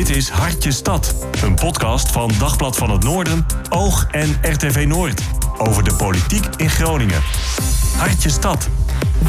Dit 0.00 0.16
is 0.16 0.28
Hartje 0.28 0.72
Stad, 0.72 1.14
een 1.42 1.54
podcast 1.54 2.12
van 2.12 2.30
Dagblad 2.38 2.76
van 2.76 2.90
het 2.90 3.02
Noorden, 3.02 3.46
Oog 3.68 4.06
en 4.10 4.38
RTV 4.42 4.84
Noord. 4.86 5.22
Over 5.58 5.84
de 5.84 5.94
politiek 5.94 6.44
in 6.56 6.70
Groningen. 6.70 7.22
Hartje 7.96 8.30
Stad. 8.30 8.68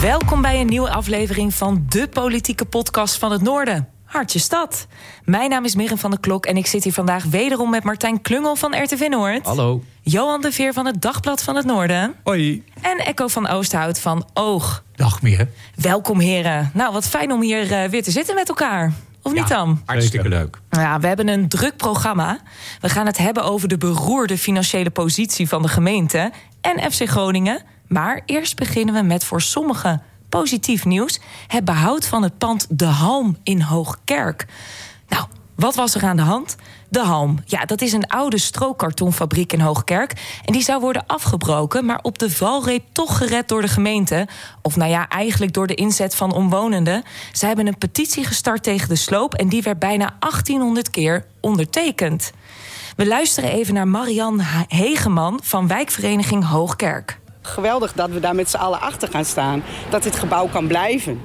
Welkom 0.02 0.42
bij 0.42 0.60
een 0.60 0.68
nieuwe 0.68 0.89
aflevering 0.89 1.54
van 1.54 1.86
de 1.89 2.07
politieke 2.07 2.65
podcast 2.65 3.18
van 3.18 3.31
het 3.31 3.42
Noorden. 3.42 3.88
Hartje 4.04 4.39
Stad. 4.39 4.88
Mijn 5.23 5.49
naam 5.49 5.65
is 5.65 5.76
Mirren 5.76 5.97
van 5.97 6.10
der 6.10 6.20
Klok 6.20 6.46
en 6.46 6.58
ik 6.58 6.68
zit 6.68 6.83
hier 6.83 6.94
vandaag 6.94 7.24
wederom 7.24 7.69
met 7.69 7.83
Martijn 7.83 8.22
Klungel 8.22 8.56
van 8.56 8.83
RTV 8.83 9.08
Noord. 9.10 9.46
Hallo. 9.46 9.83
Johan 10.01 10.42
de 10.42 10.51
Veer 10.51 10.74
van 10.74 10.85
het 10.85 11.01
Dagblad 11.01 11.44
van 11.44 11.56
het 11.56 11.65
Noorden. 11.65 12.15
Hoi. 12.24 12.63
En 12.81 12.97
Echo 12.97 13.28
van 13.28 13.47
Oosthout 13.47 13.99
van 13.99 14.26
Oog. 14.33 14.83
Dag 14.96 15.22
Mirren. 15.22 15.49
Welkom 15.76 16.20
heren. 16.20 16.72
Nou, 16.73 16.94
wat 16.94 17.08
fijn 17.08 17.31
om 17.31 17.41
hier 17.41 17.72
uh, 17.72 17.90
weer 17.90 18.03
te 18.03 18.12
zitten 18.12 18.35
met 18.35 18.49
elkaar. 18.49 18.94
Of 19.22 19.34
niet 19.34 19.48
dan? 19.48 19.81
Hartstikke 19.85 20.30
leuk. 20.30 20.58
Ja, 20.70 20.99
we 20.99 21.08
hebben 21.08 21.27
een 21.27 21.49
druk 21.49 21.77
programma. 21.77 22.40
We 22.80 22.90
gaan 22.90 23.05
het 23.05 23.18
hebben 23.18 23.44
over 23.44 23.68
de 23.68 23.77
beroerde 23.77 24.38
financiële 24.38 24.90
positie 24.90 25.48
van 25.48 25.62
de 25.62 25.68
gemeente 25.68 26.32
en 26.62 26.91
FC 26.91 27.09
Groningen. 27.09 27.62
Maar 27.88 28.22
eerst 28.26 28.55
beginnen 28.55 28.96
we 28.96 29.02
met 29.02 29.23
voor 29.23 29.41
sommigen 29.41 30.02
positief 30.30 30.86
nieuws: 30.86 31.20
het 31.48 31.66
behoud 31.66 32.08
van 32.08 32.23
het 32.23 32.38
pand 32.38 32.68
De 32.70 32.86
Halm 32.86 33.38
in 33.44 33.62
Hoogkerk. 33.62 34.46
Nou, 35.08 35.26
wat 35.55 35.76
was 35.76 35.96
er 35.96 36.04
aan 36.04 36.16
de 36.16 36.22
hand? 36.22 36.55
De 36.91 37.00
Halm, 37.00 37.38
ja, 37.45 37.66
dat 37.66 37.81
is 37.81 37.94
een 37.94 38.08
oude 38.08 38.38
strookkartonfabriek 38.38 39.54
in 39.54 39.59
Hoogkerk. 39.59 40.40
En 40.45 40.54
die 40.54 40.62
zou 40.62 40.82
worden 40.82 41.04
afgebroken, 41.08 41.86
maar 41.86 41.99
op 42.02 42.20
de 42.20 42.30
valreep 42.30 42.84
toch 42.91 43.18
gered 43.18 43.48
door 43.48 43.62
de 43.62 43.68
gemeente. 43.68 44.27
Of 44.62 44.76
nou 44.76 44.90
ja, 44.90 45.08
eigenlijk 45.08 45.54
door 45.54 45.68
de 45.68 45.76
inzet 45.76 46.16
van 46.16 46.34
omwonenden. 46.34 47.04
Ze 47.32 47.46
hebben 47.46 47.68
een 47.68 47.77
petitie 47.77 48.23
gestart 48.23 48.63
tegen 48.63 48.90
de 48.90 48.96
sloop 48.96 49.34
en 49.34 49.49
die 49.49 49.62
werd 49.62 49.80
bijna 49.80 50.16
1800 50.20 50.90
keer 50.90 51.26
ondertekend. 51.41 52.32
We 52.96 53.08
luisteren 53.08 53.51
even 53.51 53.73
naar 53.73 53.88
Marian 53.88 54.40
Hegeman 54.68 55.40
van 55.44 55.68
wijkvereniging 55.68 56.46
Hoogkerk. 56.46 57.20
Geweldig 57.41 57.94
dat 57.94 58.10
we 58.10 58.20
daar 58.20 58.35
met 58.35 58.49
z'n 58.49 58.57
allen 58.57 58.82
achter 58.82 59.07
gaan 59.07 59.26
staan. 59.26 59.63
Dat 59.90 60.04
dit 60.04 60.16
gebouw 60.16 60.48
kan 60.48 60.68
blijven. 60.68 61.21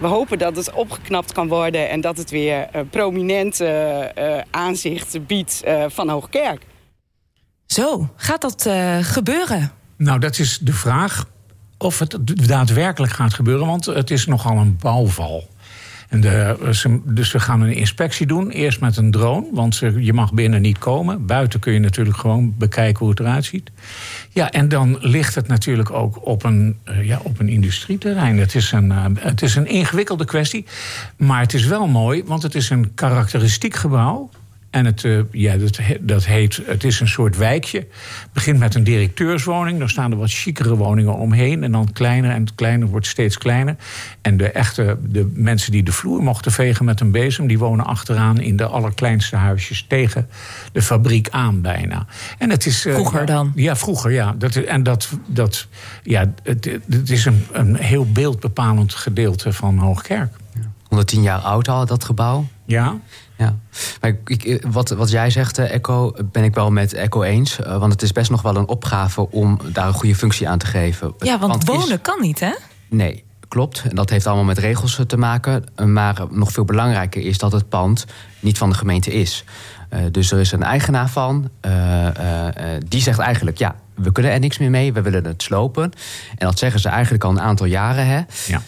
We 0.00 0.06
hopen 0.06 0.38
dat 0.38 0.56
het 0.56 0.72
opgeknapt 0.72 1.32
kan 1.32 1.48
worden 1.48 1.90
en 1.90 2.00
dat 2.00 2.16
het 2.16 2.30
weer 2.30 2.68
uh, 2.74 2.82
prominent 2.90 3.60
uh, 3.60 4.04
aanzicht 4.50 5.26
biedt 5.26 5.62
van 5.88 6.08
Hoogkerk. 6.08 6.66
Zo, 7.66 8.08
gaat 8.16 8.40
dat 8.40 8.68
gebeuren? 9.00 9.72
Nou, 9.96 10.18
dat 10.18 10.38
is 10.38 10.58
de 10.58 10.72
vraag 10.72 11.26
of 11.78 11.98
het 11.98 12.18
daadwerkelijk 12.48 13.12
gaat 13.12 13.34
gebeuren, 13.34 13.66
want 13.66 13.84
het 13.84 14.10
is 14.10 14.26
nogal 14.26 14.56
een 14.56 14.76
bouwval. 14.80 15.48
En 16.08 16.22
ze, 16.74 17.00
dus 17.04 17.32
we 17.32 17.40
gaan 17.40 17.60
een 17.60 17.74
inspectie 17.74 18.26
doen. 18.26 18.50
Eerst 18.50 18.80
met 18.80 18.96
een 18.96 19.10
drone, 19.10 19.46
want 19.52 19.76
je 19.98 20.12
mag 20.12 20.32
binnen 20.32 20.62
niet 20.62 20.78
komen. 20.78 21.26
Buiten 21.26 21.60
kun 21.60 21.72
je 21.72 21.78
natuurlijk 21.78 22.16
gewoon 22.16 22.54
bekijken 22.58 22.98
hoe 22.98 23.10
het 23.10 23.20
eruit 23.20 23.44
ziet. 23.44 23.70
Ja, 24.30 24.50
en 24.50 24.68
dan 24.68 24.98
ligt 25.00 25.34
het 25.34 25.48
natuurlijk 25.48 25.90
ook 25.90 26.26
op 26.26 26.44
een, 26.44 26.76
uh, 26.88 27.06
ja, 27.06 27.20
op 27.22 27.38
een 27.38 27.48
industrieterrein. 27.48 28.38
Het 28.38 28.54
is 28.54 28.72
een, 28.72 28.90
uh, 28.90 29.04
het 29.14 29.42
is 29.42 29.54
een 29.54 29.66
ingewikkelde 29.66 30.24
kwestie. 30.24 30.66
Maar 31.16 31.40
het 31.40 31.54
is 31.54 31.64
wel 31.64 31.86
mooi, 31.86 32.24
want 32.24 32.42
het 32.42 32.54
is 32.54 32.70
een 32.70 32.94
karakteristiek 32.94 33.74
gebouw. 33.74 34.30
En 34.76 34.84
het, 34.84 35.02
uh, 35.02 35.22
ja, 35.30 35.56
dat, 35.56 35.78
dat 36.00 36.24
heet, 36.24 36.60
het 36.66 36.84
is 36.84 37.00
een 37.00 37.08
soort 37.08 37.36
wijkje. 37.36 37.78
Het 37.78 38.32
begint 38.32 38.58
met 38.58 38.74
een 38.74 38.84
directeurswoning. 38.84 39.78
Dan 39.78 39.88
staan 39.88 40.10
er 40.10 40.18
wat 40.18 40.30
chicere 40.30 40.76
woningen 40.76 41.14
omheen. 41.14 41.62
En 41.64 41.72
dan 41.72 41.92
kleiner 41.92 42.30
en 42.30 42.40
het 42.40 42.54
kleiner 42.54 42.88
wordt 42.88 43.06
steeds 43.06 43.38
kleiner. 43.38 43.76
En 44.22 44.36
de 44.36 44.50
echte 44.50 44.98
de 45.02 45.32
mensen 45.34 45.72
die 45.72 45.82
de 45.82 45.92
vloer 45.92 46.22
mochten 46.22 46.52
vegen 46.52 46.84
met 46.84 47.00
een 47.00 47.10
bezem... 47.10 47.46
die 47.46 47.58
wonen 47.58 47.86
achteraan 47.86 48.40
in 48.40 48.56
de 48.56 48.66
allerkleinste 48.66 49.36
huisjes 49.36 49.84
tegen 49.88 50.28
de 50.72 50.82
fabriek 50.82 51.28
aan 51.30 51.60
bijna. 51.60 52.06
En 52.38 52.50
het 52.50 52.66
is, 52.66 52.86
uh, 52.86 52.94
vroeger 52.94 53.26
dan? 53.26 53.52
Ja, 53.54 53.76
vroeger, 53.76 54.12
ja. 54.12 54.34
Dat, 54.38 54.56
en 54.56 54.82
dat, 54.82 55.08
dat, 55.26 55.66
ja, 56.02 56.32
het, 56.42 56.70
het 56.90 57.10
is 57.10 57.24
een, 57.24 57.46
een 57.52 57.76
heel 57.76 58.12
beeldbepalend 58.12 58.94
gedeelte 58.94 59.52
van 59.52 59.78
Hoogkerk. 59.78 60.32
110 60.88 61.22
jaar 61.22 61.40
oud 61.40 61.68
al, 61.68 61.86
dat 61.86 62.04
gebouw. 62.04 62.46
Ja. 62.64 62.96
Ja, 63.38 63.56
maar 64.00 64.16
ik, 64.24 64.66
wat, 64.70 64.88
wat 64.88 65.10
jij 65.10 65.30
zegt, 65.30 65.58
Echo, 65.58 66.12
ben 66.24 66.44
ik 66.44 66.54
wel 66.54 66.70
met 66.70 66.92
Echo 66.92 67.22
eens. 67.22 67.56
Want 67.56 67.92
het 67.92 68.02
is 68.02 68.12
best 68.12 68.30
nog 68.30 68.42
wel 68.42 68.56
een 68.56 68.68
opgave 68.68 69.30
om 69.30 69.58
daar 69.72 69.86
een 69.86 69.92
goede 69.92 70.14
functie 70.14 70.48
aan 70.48 70.58
te 70.58 70.66
geven. 70.66 71.14
Ja, 71.18 71.38
want, 71.38 71.52
want 71.52 71.64
wonen 71.64 71.88
is... 71.88 71.98
kan 72.02 72.20
niet, 72.20 72.40
hè? 72.40 72.52
Nee, 72.88 73.24
klopt. 73.48 73.82
En 73.88 73.96
dat 73.96 74.10
heeft 74.10 74.26
allemaal 74.26 74.44
met 74.44 74.58
regels 74.58 75.00
te 75.06 75.16
maken. 75.16 75.64
Maar 75.84 76.16
nog 76.30 76.52
veel 76.52 76.64
belangrijker 76.64 77.22
is 77.22 77.38
dat 77.38 77.52
het 77.52 77.68
pand 77.68 78.04
niet 78.40 78.58
van 78.58 78.70
de 78.70 78.76
gemeente 78.76 79.12
is. 79.12 79.44
Uh, 79.90 80.00
dus 80.10 80.32
er 80.32 80.40
is 80.40 80.52
een 80.52 80.62
eigenaar 80.62 81.08
van. 81.08 81.50
Uh, 81.66 81.72
uh, 82.04 82.10
die 82.88 83.00
zegt 83.00 83.18
eigenlijk, 83.18 83.58
ja, 83.58 83.74
we 83.94 84.12
kunnen 84.12 84.32
er 84.32 84.40
niks 84.40 84.58
meer 84.58 84.70
mee. 84.70 84.92
We 84.92 85.02
willen 85.02 85.24
het 85.24 85.42
slopen. 85.42 85.92
En 86.38 86.46
dat 86.46 86.58
zeggen 86.58 86.80
ze 86.80 86.88
eigenlijk 86.88 87.24
al 87.24 87.30
een 87.30 87.40
aantal 87.40 87.66
jaren, 87.66 88.06
hè? 88.06 88.20
Ja. 88.46 88.62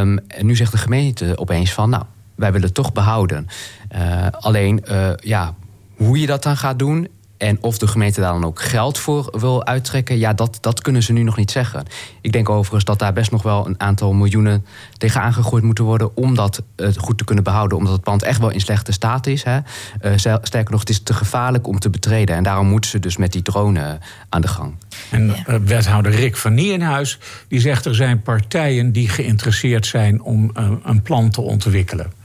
Um, 0.00 0.18
en 0.18 0.46
nu 0.46 0.56
zegt 0.56 0.72
de 0.72 0.78
gemeente 0.78 1.38
opeens 1.38 1.72
van, 1.72 1.90
nou, 1.90 2.04
wij 2.34 2.52
willen 2.52 2.66
het 2.66 2.74
toch 2.74 2.92
behouden. 2.92 3.46
Uh, 3.94 4.26
alleen, 4.30 4.84
uh, 4.90 5.10
ja, 5.16 5.54
hoe 5.96 6.20
je 6.20 6.26
dat 6.26 6.42
dan 6.42 6.56
gaat 6.56 6.78
doen 6.78 7.08
en 7.42 7.58
of 7.60 7.78
de 7.78 7.86
gemeente 7.86 8.20
daar 8.20 8.32
dan 8.32 8.44
ook 8.44 8.62
geld 8.62 8.98
voor 8.98 9.38
wil 9.38 9.66
uittrekken, 9.66 10.18
ja, 10.18 10.32
dat, 10.32 10.58
dat 10.60 10.80
kunnen 10.80 11.02
ze 11.02 11.12
nu 11.12 11.22
nog 11.22 11.36
niet 11.36 11.50
zeggen. 11.50 11.84
Ik 12.20 12.32
denk 12.32 12.48
overigens 12.48 12.84
dat 12.84 12.98
daar 12.98 13.12
best 13.12 13.30
nog 13.30 13.42
wel 13.42 13.66
een 13.66 13.80
aantal 13.80 14.12
miljoenen 14.12 14.64
tegenaan 14.96 15.32
gegooid 15.32 15.62
moeten 15.62 15.84
worden 15.84 16.16
om 16.16 16.34
dat 16.34 16.62
uh, 16.76 16.88
goed 16.96 17.18
te 17.18 17.24
kunnen 17.24 17.44
behouden. 17.44 17.78
Omdat 17.78 17.92
het 17.92 18.02
pand 18.02 18.22
echt 18.22 18.40
wel 18.40 18.50
in 18.50 18.60
slechte 18.60 18.92
staat 18.92 19.26
is. 19.26 19.42
Hè. 19.42 19.58
Uh, 20.02 20.12
sterker 20.42 20.70
nog, 20.70 20.80
het 20.80 20.90
is 20.90 21.02
te 21.02 21.14
gevaarlijk 21.14 21.66
om 21.66 21.78
te 21.78 21.90
betreden. 21.90 22.36
En 22.36 22.42
daarom 22.42 22.66
moeten 22.66 22.90
ze 22.90 22.98
dus 22.98 23.16
met 23.16 23.32
die 23.32 23.42
drone 23.42 23.98
aan 24.28 24.40
de 24.40 24.48
gang. 24.48 24.74
En 25.10 25.28
uh, 25.28 25.56
wethouder 25.64 26.12
Rick 26.12 26.36
van 26.36 26.54
Nieuwenhuis 26.54 27.18
die 27.48 27.60
zegt 27.60 27.84
er 27.84 27.94
zijn 27.94 28.22
partijen 28.22 28.92
die 28.92 29.08
geïnteresseerd 29.08 29.86
zijn 29.86 30.22
om 30.22 30.50
een 30.82 31.02
plan 31.02 31.30
te 31.30 31.40
ontwikkelen. 31.40 32.21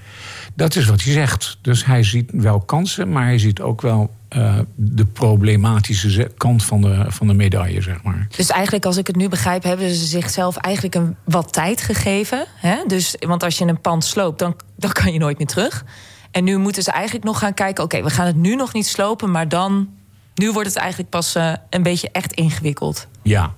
Dat 0.57 0.75
is 0.75 0.85
wat 0.85 1.01
hij 1.01 1.13
zegt. 1.13 1.57
Dus 1.61 1.85
hij 1.85 2.03
ziet 2.03 2.31
wel 2.33 2.59
kansen, 2.59 3.09
maar 3.09 3.23
hij 3.23 3.39
ziet 3.39 3.61
ook 3.61 3.81
wel 3.81 4.11
uh, 4.35 4.59
de 4.75 5.05
problematische 5.05 6.31
kant 6.37 6.63
van 6.63 6.81
de, 6.81 7.05
van 7.07 7.27
de 7.27 7.33
medaille, 7.33 7.81
zeg 7.81 8.03
maar. 8.03 8.27
Dus 8.35 8.49
eigenlijk, 8.49 8.85
als 8.85 8.97
ik 8.97 9.07
het 9.07 9.15
nu 9.15 9.29
begrijp, 9.29 9.63
hebben 9.63 9.89
ze 9.89 10.05
zichzelf 10.05 10.57
eigenlijk 10.57 10.95
een, 10.95 11.15
wat 11.23 11.53
tijd 11.53 11.81
gegeven. 11.81 12.45
Hè? 12.55 12.75
Dus, 12.87 13.15
want 13.19 13.43
als 13.43 13.57
je 13.57 13.65
een 13.65 13.81
pand 13.81 14.03
sloopt, 14.03 14.39
dan, 14.39 14.55
dan 14.75 14.91
kan 14.91 15.13
je 15.13 15.19
nooit 15.19 15.37
meer 15.37 15.47
terug. 15.47 15.85
En 16.31 16.43
nu 16.43 16.57
moeten 16.57 16.83
ze 16.83 16.91
eigenlijk 16.91 17.25
nog 17.25 17.39
gaan 17.39 17.53
kijken: 17.53 17.83
oké, 17.83 17.95
okay, 17.95 18.09
we 18.09 18.15
gaan 18.15 18.25
het 18.25 18.35
nu 18.35 18.55
nog 18.55 18.73
niet 18.73 18.87
slopen, 18.87 19.31
maar 19.31 19.49
dan. 19.49 19.89
Nu 20.35 20.51
wordt 20.51 20.67
het 20.67 20.77
eigenlijk 20.77 21.09
pas 21.09 21.35
uh, 21.35 21.53
een 21.69 21.83
beetje 21.83 22.09
echt 22.11 22.33
ingewikkeld. 22.33 23.07
Ja, 23.21 23.53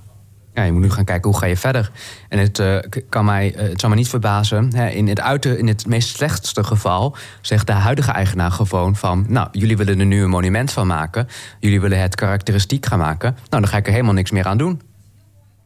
ja, 0.60 0.66
je 0.66 0.72
moet 0.72 0.82
nu 0.82 0.92
gaan 0.92 1.06
kijken 1.06 1.30
hoe 1.30 1.40
ga 1.40 1.46
je 1.46 1.58
verder. 1.58 1.92
En 2.30 2.40
het, 2.40 2.60
uh, 2.60 2.78
kan 3.10 3.26
mij, 3.26 3.56
uh, 3.56 3.62
het 3.62 3.80
zal 3.80 3.90
me 3.90 3.96
niet 3.96 4.10
verbazen. 4.10 4.76
Hè, 4.76 4.90
in, 4.90 5.08
het 5.08 5.20
uiter, 5.20 5.58
in 5.58 5.68
het 5.68 5.88
meest 5.88 6.16
slechtste 6.16 6.64
geval 6.64 7.16
zegt 7.42 7.68
de 7.68 7.74
huidige 7.74 8.12
eigenaar 8.12 8.52
gewoon 8.52 8.96
van... 8.96 9.26
nou, 9.28 9.48
jullie 9.52 9.78
willen 9.78 10.00
er 10.00 10.06
nu 10.06 10.24
een 10.24 10.30
monument 10.30 10.72
van 10.72 10.88
maken. 10.88 11.28
Jullie 11.60 11.82
willen 11.82 12.02
het 12.02 12.16
karakteristiek 12.16 12.86
gaan 12.86 13.00
maken. 13.00 13.32
Nou, 13.50 13.62
dan 13.62 13.68
ga 13.68 13.78
ik 13.78 13.86
er 13.86 13.92
helemaal 13.92 14.14
niks 14.14 14.32
meer 14.32 14.46
aan 14.46 14.58
doen. 14.58 14.82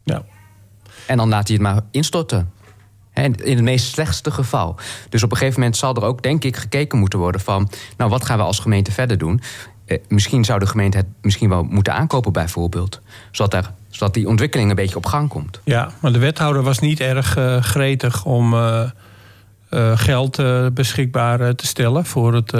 Ja. 0.03 0.21
En 1.07 1.17
dan 1.17 1.29
laat 1.29 1.47
hij 1.47 1.55
het 1.55 1.65
maar 1.65 1.81
instorten. 1.91 2.51
In 3.13 3.35
het 3.39 3.61
meest 3.61 3.85
slechtste 3.85 4.31
geval. 4.31 4.75
Dus 5.09 5.23
op 5.23 5.31
een 5.31 5.37
gegeven 5.37 5.59
moment 5.59 5.77
zal 5.77 5.95
er 5.95 6.03
ook, 6.03 6.21
denk 6.21 6.43
ik, 6.43 6.55
gekeken 6.55 6.99
moeten 6.99 7.19
worden 7.19 7.41
van... 7.41 7.69
nou, 7.97 8.09
wat 8.09 8.25
gaan 8.25 8.37
we 8.37 8.43
als 8.43 8.59
gemeente 8.59 8.91
verder 8.91 9.17
doen? 9.17 9.41
Eh, 9.85 9.97
misschien 10.07 10.43
zou 10.43 10.59
de 10.59 10.67
gemeente 10.67 10.97
het 10.97 11.05
misschien 11.21 11.49
wel 11.49 11.63
moeten 11.63 11.93
aankopen, 11.93 12.31
bijvoorbeeld. 12.31 13.01
Zodat, 13.31 13.53
er, 13.53 13.71
zodat 13.89 14.13
die 14.13 14.27
ontwikkeling 14.27 14.69
een 14.69 14.75
beetje 14.75 14.95
op 14.95 15.05
gang 15.05 15.29
komt. 15.29 15.59
Ja, 15.63 15.91
maar 15.99 16.11
de 16.11 16.19
wethouder 16.19 16.63
was 16.63 16.79
niet 16.79 16.99
erg 16.99 17.37
uh, 17.37 17.61
gretig 17.61 18.25
om 18.25 18.53
uh, 18.53 18.83
uh, 19.69 19.97
geld 19.97 20.41
beschikbaar 20.73 21.55
te 21.55 21.67
stellen 21.67 22.05
voor 22.05 22.33
het 22.33 22.53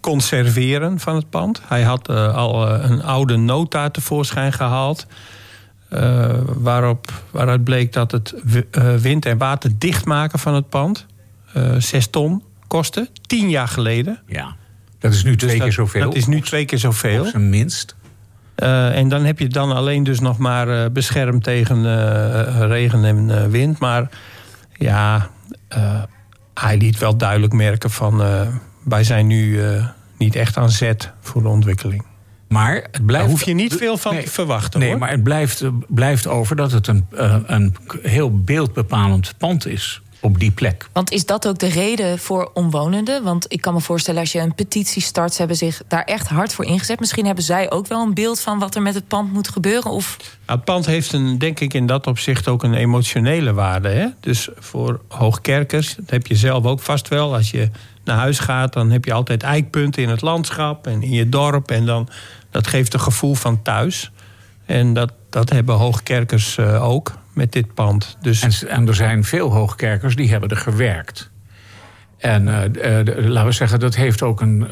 conserveren 0.00 0.98
van 0.98 1.14
het 1.14 1.30
pand. 1.30 1.60
Hij 1.66 1.82
had 1.82 2.08
al 2.08 2.68
een 2.68 3.02
oude 3.02 3.36
nota 3.36 3.90
tevoorschijn 3.90 4.52
gehaald. 4.52 5.06
waarop, 6.44 7.12
waaruit 7.30 7.64
bleek 7.64 7.92
dat 7.92 8.10
het 8.12 8.34
wind- 9.00 9.26
en 9.26 9.38
water 9.38 9.70
dichtmaken 9.78 10.38
van 10.38 10.54
het 10.54 10.68
pand 10.68 11.06
zes 11.78 12.06
ton 12.06 12.42
kostte. 12.66 13.08
Tien 13.26 13.50
jaar 13.50 13.68
geleden. 13.68 14.22
Ja. 14.26 14.56
Dat 14.98 15.12
is 15.12 15.22
nu 15.22 15.36
twee 15.36 15.50
dus 15.50 15.58
keer 15.58 15.66
dat, 15.66 15.74
zoveel. 15.74 16.02
Dat 16.02 16.14
is 16.14 16.26
nu 16.26 16.40
twee 16.40 16.64
keer 16.64 16.78
zoveel. 16.78 17.20
Op 17.20 17.26
zijn 17.26 17.48
minst. 17.48 17.96
Uh, 18.56 18.96
en 18.96 19.08
dan 19.08 19.24
heb 19.24 19.38
je 19.38 19.46
dan 19.46 19.72
alleen 19.72 20.02
dus 20.02 20.20
nog 20.20 20.38
maar 20.38 20.68
uh, 20.68 20.84
beschermd 20.92 21.42
tegen 21.44 21.78
uh, 21.78 22.66
regen 22.66 23.04
en 23.04 23.50
wind. 23.50 23.78
Maar 23.78 24.08
ja, 24.72 25.30
hij 26.54 26.76
liet 26.76 26.98
wel 26.98 27.16
duidelijk 27.16 27.52
merken 27.52 27.90
van... 27.90 28.22
wij 28.84 29.04
zijn 29.04 29.26
nu 29.26 29.60
niet 30.18 30.36
echt 30.36 30.56
aan 30.56 30.70
zet 30.70 31.12
voor 31.20 31.42
de 31.42 31.48
ontwikkeling. 31.48 32.04
Maar 32.48 32.74
het 32.74 33.06
blijft. 33.06 33.24
Daar 33.24 33.36
hoef 33.36 33.42
je 33.42 33.54
niet 33.54 33.74
veel 33.74 33.96
van 33.96 34.14
nee, 34.14 34.24
te 34.24 34.30
verwachten. 34.30 34.80
Nee, 34.80 34.88
hoor. 34.88 34.98
maar 34.98 35.10
het 35.10 35.22
blijft, 35.22 35.64
blijft 35.88 36.26
over 36.26 36.56
dat 36.56 36.72
het 36.72 36.86
een, 36.86 37.06
een 37.46 37.76
heel 38.02 38.40
beeldbepalend 38.40 39.34
pand 39.38 39.66
is. 39.66 40.02
Op 40.20 40.38
die 40.38 40.50
plek. 40.50 40.88
Want 40.92 41.10
is 41.10 41.26
dat 41.26 41.48
ook 41.48 41.58
de 41.58 41.68
reden 41.68 42.18
voor 42.18 42.50
omwonenden? 42.54 43.22
Want 43.22 43.44
ik 43.48 43.60
kan 43.60 43.74
me 43.74 43.80
voorstellen, 43.80 44.20
als 44.20 44.32
je 44.32 44.38
een 44.38 44.54
petitie 44.54 45.02
start, 45.02 45.32
ze 45.32 45.38
hebben 45.38 45.56
zich 45.56 45.82
daar 45.88 46.04
echt 46.04 46.28
hard 46.28 46.52
voor 46.52 46.64
ingezet. 46.64 47.00
Misschien 47.00 47.26
hebben 47.26 47.44
zij 47.44 47.70
ook 47.70 47.86
wel 47.86 48.02
een 48.02 48.14
beeld 48.14 48.40
van 48.40 48.58
wat 48.58 48.74
er 48.74 48.82
met 48.82 48.94
het 48.94 49.08
pand 49.08 49.32
moet 49.32 49.48
gebeuren. 49.48 49.90
Of... 49.90 50.16
Nou, 50.18 50.58
het 50.58 50.64
pand 50.64 50.86
heeft 50.86 51.12
een, 51.12 51.38
denk 51.38 51.60
ik 51.60 51.74
in 51.74 51.86
dat 51.86 52.06
opzicht 52.06 52.48
ook 52.48 52.62
een 52.62 52.74
emotionele 52.74 53.52
waarde. 53.52 53.88
Hè? 53.88 54.06
Dus 54.20 54.48
voor 54.58 55.00
hoogkerkers, 55.08 55.94
dat 55.94 56.10
heb 56.10 56.26
je 56.26 56.36
zelf 56.36 56.64
ook 56.64 56.80
vast 56.80 57.08
wel. 57.08 57.34
Als 57.34 57.50
je 57.50 57.70
naar 58.04 58.16
huis 58.16 58.38
gaat, 58.38 58.72
dan 58.72 58.90
heb 58.90 59.04
je 59.04 59.12
altijd 59.12 59.42
eikpunten 59.42 60.02
in 60.02 60.08
het 60.08 60.20
landschap 60.20 60.86
en 60.86 61.02
in 61.02 61.12
je 61.12 61.28
dorp. 61.28 61.70
En 61.70 61.86
dan, 61.86 62.08
dat 62.50 62.66
geeft 62.66 62.94
een 62.94 63.00
gevoel 63.00 63.34
van 63.34 63.62
thuis. 63.62 64.10
En 64.64 64.92
dat, 64.92 65.12
dat 65.30 65.50
hebben 65.50 65.74
hoogkerkers 65.74 66.56
uh, 66.56 66.88
ook 66.88 67.17
met 67.38 67.52
dit 67.52 67.74
pand. 67.74 68.16
Dus... 68.20 68.42
En, 68.42 68.68
en, 68.68 68.88
er 68.88 68.94
zijn 68.94 69.24
veel 69.24 69.52
hoogkerkers 69.52 70.16
die 70.16 70.30
hebben 70.30 70.48
er 70.48 70.56
gewerkt. 70.56 71.30
En 72.18 72.46
uh, 72.46 72.64
uh, 72.64 73.28
laten 73.28 73.44
we 73.44 73.52
zeggen, 73.52 73.80
dat 73.80 73.94
heeft 73.94 74.22
ook 74.22 74.40
een, 74.40 74.66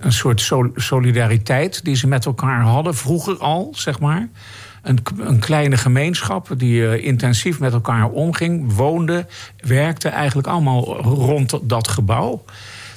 een 0.00 0.12
soort 0.12 0.52
solidariteit 0.74 1.84
die 1.84 1.96
ze 1.96 2.06
met 2.06 2.26
elkaar 2.26 2.62
hadden, 2.62 2.94
vroeger 2.94 3.38
al, 3.38 3.72
zeg 3.76 4.00
maar. 4.00 4.28
Een, 4.82 4.98
een 5.18 5.38
kleine 5.38 5.76
gemeenschap 5.76 6.48
die 6.56 7.00
intensief 7.00 7.60
met 7.60 7.72
elkaar 7.72 8.08
omging, 8.08 8.72
woonde, 8.72 9.26
werkte 9.56 10.08
eigenlijk 10.08 10.48
allemaal 10.48 11.02
rond 11.02 11.58
dat 11.62 11.88
gebouw. 11.88 12.44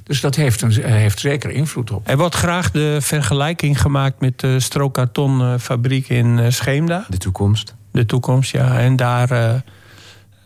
Dus 0.03 0.21
dat 0.21 0.35
heeft, 0.35 0.61
een, 0.61 0.83
heeft 0.83 1.19
zeker 1.19 1.49
invloed 1.49 1.91
op. 1.91 2.09
Er 2.09 2.17
wordt 2.17 2.35
graag 2.35 2.71
de 2.71 2.97
vergelijking 3.01 3.81
gemaakt 3.81 4.19
met 4.19 4.39
de 4.39 4.59
strookkartonfabriek 4.59 6.09
in 6.09 6.51
Scheemda. 6.51 7.05
De 7.09 7.17
toekomst. 7.17 7.75
De 7.93 8.05
toekomst, 8.05 8.51
ja. 8.51 8.79
En 8.79 8.95
daar, 8.95 9.31
uh, 9.31 9.53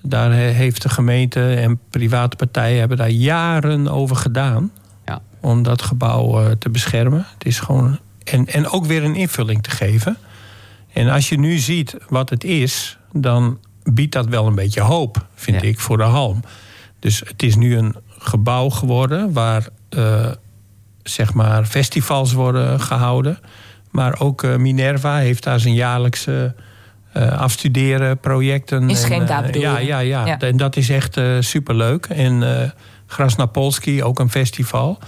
daar 0.01 0.31
heeft 0.31 0.81
de 0.81 0.89
gemeente 0.89 1.53
en 1.53 1.79
private 1.89 2.35
partijen 2.35 2.79
hebben 2.79 2.97
daar 2.97 3.09
jaren 3.09 3.87
over 3.87 4.15
gedaan. 4.15 4.71
Ja. 5.05 5.21
Om 5.41 5.63
dat 5.63 5.81
gebouw 5.81 6.41
uh, 6.43 6.51
te 6.51 6.69
beschermen. 6.69 7.25
Het 7.37 7.45
is 7.45 7.59
gewoon. 7.59 7.99
En, 8.23 8.47
en 8.47 8.69
ook 8.69 8.85
weer 8.85 9.03
een 9.03 9.15
invulling 9.15 9.63
te 9.63 9.69
geven. 9.69 10.17
En 10.93 11.09
als 11.09 11.29
je 11.29 11.39
nu 11.39 11.57
ziet 11.57 11.95
wat 12.09 12.29
het 12.29 12.43
is, 12.43 12.97
dan 13.11 13.59
biedt 13.83 14.13
dat 14.13 14.25
wel 14.27 14.47
een 14.47 14.55
beetje 14.55 14.81
hoop, 14.81 15.25
vind 15.35 15.61
Ja. 15.61 15.67
ik, 15.67 15.79
voor 15.79 15.97
de 15.97 16.03
Halm. 16.03 16.41
Dus 16.99 17.19
het 17.19 17.43
is 17.43 17.55
nu 17.55 17.77
een 17.77 17.95
gebouw 18.19 18.69
geworden 18.69 19.33
waar 19.33 19.67
uh, 19.89 20.31
zeg 21.03 21.33
maar 21.33 21.65
festivals 21.65 22.33
worden 22.33 22.79
gehouden. 22.79 23.39
Maar 23.91 24.19
ook 24.19 24.57
Minerva 24.57 25.17
heeft 25.17 25.43
daar 25.43 25.59
zijn 25.59 25.73
jaarlijkse 25.73 26.55
uh, 27.17 27.39
afstuderen 27.39 28.19
projecten. 28.19 28.89
In 28.89 28.95
Scheemda 28.95 29.37
En, 29.37 29.45
bedoel 29.45 29.61
ja, 29.61 29.77
ja, 29.79 29.99
ja, 29.99 30.25
Ja. 30.25 30.39
En 30.39 30.57
dat 30.57 30.75
is 30.75 30.89
echt 30.89 31.17
uh, 31.17 31.37
superleuk. 31.39 32.05
En 32.05 32.41
uh, 32.41 32.61
Grasnapolski, 33.07 34.03
ook 34.03 34.19
een 34.19 34.29
festival. 34.29 34.99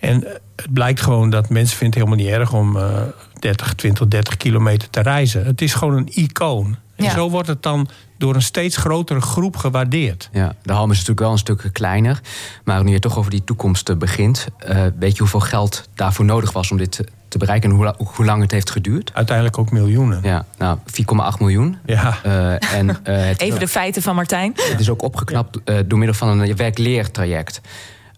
En 0.00 0.24
eh, 0.26 0.32
het 0.56 0.72
blijkt 0.72 1.00
gewoon 1.00 1.30
dat 1.30 1.48
mensen 1.48 1.76
vinden 1.76 2.00
het 2.00 2.08
helemaal 2.08 2.26
niet 2.26 2.40
erg 2.40 2.52
om 2.52 2.76
uh, 2.76 3.00
30, 3.38 3.74
20, 3.74 4.08
30 4.08 4.36
kilometer 4.36 4.90
te 4.90 5.00
reizen. 5.00 5.44
Het 5.44 5.62
is 5.62 5.74
gewoon 5.74 5.96
een 5.96 6.08
icoon. 6.14 6.76
En 6.96 7.04
Ja. 7.04 7.10
zo 7.10 7.30
wordt 7.30 7.48
het 7.48 7.62
dan 7.62 7.88
door 8.18 8.34
een 8.34 8.42
steeds 8.42 8.76
grotere 8.76 9.20
groep 9.20 9.56
gewaardeerd. 9.56 10.28
Ja, 10.32 10.54
de 10.62 10.72
Halm 10.72 10.90
is 10.90 10.96
natuurlijk 10.96 11.20
wel 11.20 11.30
een 11.32 11.38
stuk 11.38 11.70
kleiner. 11.72 12.20
Maar 12.64 12.84
nu 12.84 12.92
je 12.92 12.98
toch 12.98 13.18
over 13.18 13.30
die 13.30 13.44
toekomst 13.44 13.88
eh, 13.88 13.96
begint... 13.96 14.46
eh, 14.58 14.84
weet 14.98 15.12
je 15.12 15.18
hoeveel 15.18 15.40
geld 15.40 15.88
daarvoor 15.94 16.24
nodig 16.24 16.52
was 16.52 16.70
om 16.70 16.76
dit 16.76 17.04
te- 17.32 17.38
bereiken... 17.38 17.70
en 17.70 17.76
hoe, 17.76 17.84
la- 17.84 17.94
hoe 17.98 18.24
lang 18.24 18.42
het 18.42 18.50
heeft 18.50 18.70
geduurd? 18.70 19.10
Uiteindelijk 19.14 19.58
ook 19.58 19.70
miljoenen. 19.70 20.20
Ja, 20.22 20.44
nou, 20.58 20.78
4,8 21.34 21.38
miljoen. 21.38 21.78
Ja. 21.86 22.18
Eh, 22.22 22.74
en, 22.78 23.04
eh, 23.04 23.26
het, 23.26 23.40
Even 23.40 23.58
de 23.60 23.68
feiten 23.68 24.02
van 24.02 24.14
Martijn. 24.14 24.52
het 24.70 24.80
is 24.80 24.90
ook 24.90 25.02
opgeknapt 25.02 25.58
eh, 25.64 25.76
door 25.86 25.98
middel 25.98 26.16
van 26.16 26.28
een 26.40 26.56
werk-leertraject. 26.56 27.60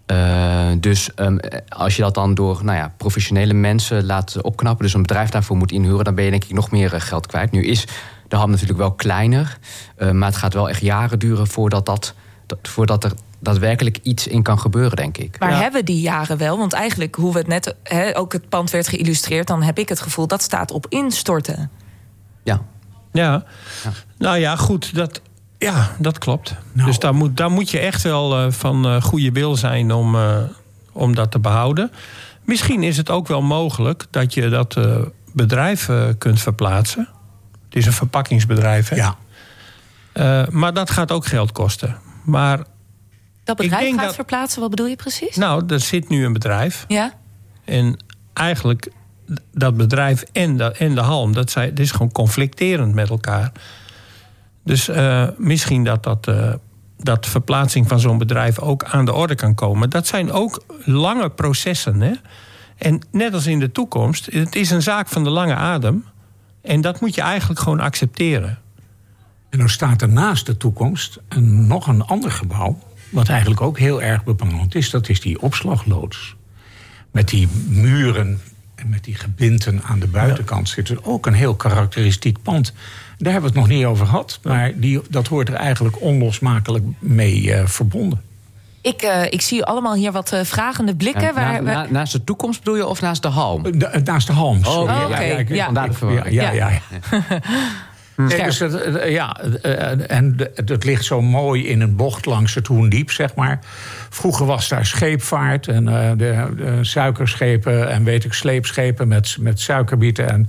Eh, 0.06 0.66
dus 0.80 1.14
ehm, 1.14 1.36
als 1.68 1.96
je 1.96 2.02
dat 2.02 2.14
dan 2.14 2.34
door 2.34 2.60
nou 2.64 2.76
ja, 2.78 2.92
professionele 2.96 3.52
mensen 3.54 4.04
laat 4.06 4.42
opknappen... 4.42 4.84
dus 4.84 4.94
een 4.94 5.02
bedrijf 5.02 5.28
daarvoor 5.30 5.56
moet 5.56 5.72
inhuren... 5.72 6.04
dan 6.04 6.14
ben 6.14 6.24
je 6.24 6.30
denk 6.30 6.44
ik 6.44 6.52
nog 6.52 6.70
meer 6.70 7.00
geld 7.00 7.26
kwijt. 7.26 7.50
Nu 7.50 7.64
is 7.64 7.86
de 8.28 8.36
ham 8.36 8.50
natuurlijk 8.50 8.78
wel 8.78 8.92
kleiner... 8.92 9.58
eh, 9.96 10.10
maar 10.10 10.28
het 10.28 10.36
gaat 10.38 10.54
wel 10.54 10.68
echt 10.68 10.80
jaren 10.80 11.18
duren 11.18 11.46
voordat, 11.46 11.86
dat, 11.86 12.14
dat, 12.46 12.58
voordat 12.62 13.04
er 13.04 13.12
daadwerkelijk 13.44 13.98
iets 14.02 14.26
in 14.26 14.42
kan 14.42 14.58
gebeuren, 14.58 14.96
denk 14.96 15.18
ik. 15.18 15.38
Maar 15.38 15.50
Ja. 15.50 15.56
hebben 15.58 15.84
die 15.84 16.00
jaren 16.00 16.36
wel? 16.38 16.58
Want 16.58 16.72
eigenlijk, 16.72 17.14
hoe 17.14 17.32
we 17.32 17.38
het 17.38 17.46
net, 17.46 17.74
hè, 17.82 18.16
ook 18.18 18.32
het 18.32 18.48
pand 18.48 18.70
werd 18.70 18.88
geïllustreerd... 18.88 19.46
dan 19.46 19.62
heb 19.62 19.78
ik 19.78 19.88
het 19.88 20.00
gevoel 20.00 20.26
dat 20.26 20.42
staat 20.42 20.70
op 20.70 20.86
instorten. 20.88 21.70
Ja, 22.42 22.60
Ja. 23.12 23.44
Ja. 23.84 23.92
Nou 24.18 24.38
ja, 24.38 24.56
goed. 24.56 24.94
Dat, 24.94 25.20
ja, 25.58 25.90
dat 25.98 26.18
klopt. 26.18 26.54
Nou. 26.72 26.86
Dus 26.88 26.98
daar 26.98 27.14
moet, 27.14 27.36
daar 27.36 27.50
moet 27.50 27.70
je 27.70 27.78
echt 27.78 28.02
wel 28.02 28.38
eh, 28.38 28.50
van 28.50 28.86
eh, 28.86 29.02
goede 29.02 29.32
wil 29.32 29.56
zijn 29.56 29.92
om, 29.92 30.14
eh, 30.14 30.36
om 30.92 31.14
dat 31.14 31.30
te 31.30 31.38
behouden. 31.38 31.90
Misschien 32.44 32.82
is 32.82 32.96
het 32.96 33.10
ook 33.10 33.26
wel 33.28 33.42
mogelijk 33.42 34.06
dat 34.10 34.34
je 34.34 34.48
dat 34.48 34.76
eh, 34.76 34.96
bedrijf 35.32 35.88
eh, 35.88 36.04
kunt 36.18 36.40
verplaatsen. 36.40 37.08
Het 37.64 37.76
is 37.76 37.86
een 37.86 37.92
verpakkingsbedrijf, 37.92 38.88
hè? 38.88 38.96
Ja. 38.96 39.16
Eh, 40.12 40.48
maar 40.48 40.72
dat 40.74 40.90
gaat 40.90 41.12
ook 41.12 41.26
geld 41.26 41.52
kosten. 41.52 41.96
Maar 42.24 42.60
Dat 43.44 43.56
Ik 43.60 43.62
bedrijf 43.62 43.84
denk 43.84 43.96
gaat 43.96 44.04
dat- 44.06 44.14
verplaatsen, 44.14 44.60
wat 44.60 44.70
bedoel 44.70 44.86
je 44.86 44.96
precies? 44.96 45.36
nou, 45.36 45.64
er 45.66 45.80
zit 45.80 46.08
nu 46.08 46.24
een 46.24 46.32
bedrijf. 46.32 46.84
Ja? 46.88 47.12
En 47.64 48.04
eigenlijk 48.32 48.90
dat 49.52 49.76
bedrijf 49.76 50.22
en 50.32 50.56
de, 50.56 50.72
en 50.72 50.94
de 50.94 51.00
halm, 51.00 51.32
dat, 51.32 51.52
dat 51.52 51.78
is 51.78 51.90
gewoon 51.90 52.12
conflicterend 52.12 52.94
met 52.94 53.08
elkaar. 53.10 53.52
Dus 54.64 54.88
eh, 54.88 55.28
misschien 55.36 55.84
dat, 55.84 56.02
dat, 56.02 56.28
eh, 56.28 56.52
dat 56.98 57.26
verplaatsing 57.26 57.88
van 57.88 58.00
zo'n 58.00 58.18
bedrijf 58.18 58.58
ook 58.58 58.84
aan 58.84 59.04
de 59.04 59.12
orde 59.12 59.34
kan 59.34 59.54
komen. 59.54 59.90
Dat 59.90 60.06
zijn 60.06 60.32
ook 60.32 60.64
lange 60.84 61.30
processen. 61.30 62.00
Hè? 62.00 62.12
En 62.76 63.00
net 63.10 63.34
als 63.34 63.46
in 63.46 63.58
de 63.60 63.72
toekomst, 63.72 64.26
het 64.32 64.54
is 64.54 64.70
een 64.70 64.82
zaak 64.82 65.08
van 65.08 65.24
de 65.24 65.30
lange 65.30 65.54
adem. 65.54 66.04
En 66.62 66.80
dat 66.80 67.00
moet 67.00 67.14
je 67.14 67.20
eigenlijk 67.20 67.60
gewoon 67.60 67.80
accepteren. 67.80 68.58
En 69.50 69.58
dan 69.58 69.68
staat 69.68 70.02
er 70.02 70.08
naast 70.08 70.46
de 70.46 70.56
toekomst 70.56 71.18
een, 71.28 71.66
nog 71.66 71.86
een 71.86 72.02
ander 72.02 72.30
gebouw. 72.30 72.78
Wat 73.14 73.28
eigenlijk 73.28 73.60
ook 73.60 73.78
heel 73.78 74.02
erg 74.02 74.24
bepalend 74.24 74.74
is. 74.74 74.90
Dat 74.90 75.08
is 75.08 75.20
die 75.20 75.40
opslagloods. 75.42 76.34
Met 77.10 77.28
die 77.28 77.48
muren 77.68 78.40
en 78.74 78.88
met 78.88 79.04
die 79.04 79.14
gebinten 79.14 79.82
aan 79.82 79.98
de 79.98 80.06
buitenkant 80.06 80.68
zit 80.68 80.88
er 80.88 80.98
ook 81.04 81.26
een 81.26 81.32
heel 81.34 81.54
karakteristiek 81.54 82.42
pand. 82.42 82.72
Daar 83.18 83.32
hebben 83.32 83.52
we 83.52 83.58
het 83.58 83.68
nog 83.68 83.76
niet 83.76 83.86
over 83.86 84.06
gehad. 84.06 84.38
Maar 84.42 84.72
die, 84.74 85.00
dat 85.10 85.26
hoort 85.26 85.48
er 85.48 85.54
eigenlijk 85.54 86.00
onlosmakelijk 86.00 86.84
mee 86.98 87.52
eh, 87.52 87.66
verbonden. 87.66 88.20
Ik, 88.80 89.02
eh, 89.02 89.22
ik 89.32 89.40
zie 89.40 89.64
allemaal 89.64 89.94
hier 89.94 90.12
wat 90.12 90.32
eh, 90.32 90.44
vragende 90.44 90.94
blikken. 90.96 91.22
Ja, 91.22 91.32
waar, 91.32 91.52
na- 91.52 91.62
waar- 91.62 91.74
na- 91.86 91.90
naast 91.90 92.12
de 92.12 92.24
toekomst 92.24 92.58
bedoel 92.58 92.76
je 92.76 92.86
of 92.86 93.00
naast 93.00 93.22
de 93.22 93.28
halm? 93.28 93.78
Naast 94.04 94.26
de 94.26 94.32
halm. 94.32 94.64
sorry. 94.64 94.94
Oh, 94.94 95.04
oké. 95.04 95.14
ik- 95.22 95.48
Ja. 95.48 95.70
Ja, 96.14 96.24
ja, 96.30 96.50
ja, 96.52 96.68
ja. 97.10 97.40
Nee, 98.16 98.42
dus 98.44 98.58
het, 98.58 98.74
eh, 98.74 99.10
ja, 99.12 99.36
eh, 99.62 100.10
en 100.10 100.36
de- 100.36 100.50
het 100.54 100.84
ligt 100.84 101.04
zo 101.04 101.22
mooi 101.22 101.66
in 101.66 101.80
een 101.80 101.96
bocht 101.96 102.26
langs 102.26 102.54
het 102.54 102.66
Hoendiep, 102.66 103.10
zeg 103.10 103.34
maar. 103.34 103.58
Vroeger 104.10 104.46
was 104.46 104.68
daar 104.68 104.86
scheepvaart 104.86 105.68
en 105.68 105.88
eh, 105.88 106.10
de, 106.16 106.52
de 106.56 106.78
suikerschepen 106.84 107.88
en 107.90 108.04
weet 108.04 108.24
ik, 108.24 108.32
sleepschepen 108.32 109.08
met, 109.08 109.36
met 109.40 109.60
suikerbieten 109.60 110.30
en 110.30 110.48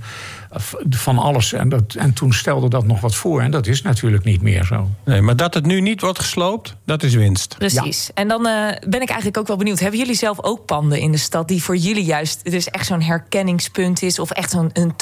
eh, 0.50 0.60
van 0.90 1.18
alles. 1.18 1.52
En, 1.52 1.68
dat, 1.68 1.94
en 1.98 2.12
toen 2.12 2.32
stelde 2.32 2.68
dat 2.68 2.86
nog 2.86 3.00
wat 3.00 3.14
voor 3.14 3.40
en 3.40 3.50
dat 3.50 3.66
is 3.66 3.82
natuurlijk 3.82 4.24
niet 4.24 4.42
meer 4.42 4.64
zo. 4.64 4.90
Nee, 5.04 5.20
maar 5.20 5.36
dat 5.36 5.54
het 5.54 5.66
nu 5.66 5.80
niet 5.80 6.00
wordt 6.00 6.18
gesloopt, 6.18 6.76
dat 6.84 7.02
is 7.02 7.14
winst. 7.14 7.54
Precies. 7.58 8.10
En 8.14 8.28
dan 8.28 8.46
eh, 8.46 8.52
ben 8.88 9.00
ik 9.00 9.08
eigenlijk 9.08 9.38
ook 9.38 9.46
wel 9.46 9.56
benieuwd. 9.56 9.78
Hebben 9.80 9.98
jullie 10.00 10.14
zelf 10.14 10.42
ook 10.42 10.64
panden 10.66 10.98
in 11.00 11.12
de 11.12 11.18
stad 11.18 11.48
die 11.48 11.62
voor 11.62 11.76
jullie 11.76 12.04
juist 12.04 12.50
dus 12.50 12.70
echt 12.70 12.86
zo'n 12.86 13.02
herkenningspunt 13.02 14.02
is 14.02 14.18
of 14.18 14.30
echt 14.30 14.50
zo'n 14.50 14.70
een 14.72 14.96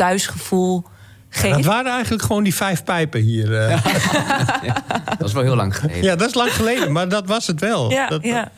Dat 1.43 1.65
waren 1.65 1.93
eigenlijk 1.93 2.23
gewoon 2.23 2.43
die 2.45 2.55
vijf 2.55 2.85
pijpen 2.85 3.21
hier. 3.21 3.57
eh. 3.61 3.85
Dat 5.19 5.29
is 5.29 5.33
wel 5.35 5.43
heel 5.43 5.57
lang 5.57 5.77
geleden. 5.77 6.03
Ja, 6.03 6.17
dat 6.17 6.29
is 6.29 6.35
lang 6.35 6.53
geleden, 6.55 6.93
maar 6.93 7.09
dat 7.09 7.27
was 7.27 7.47
het 7.47 7.61
wel. 7.61 7.91
ja, 7.91 8.09
dat, 8.09 8.23
ja. 8.25 8.51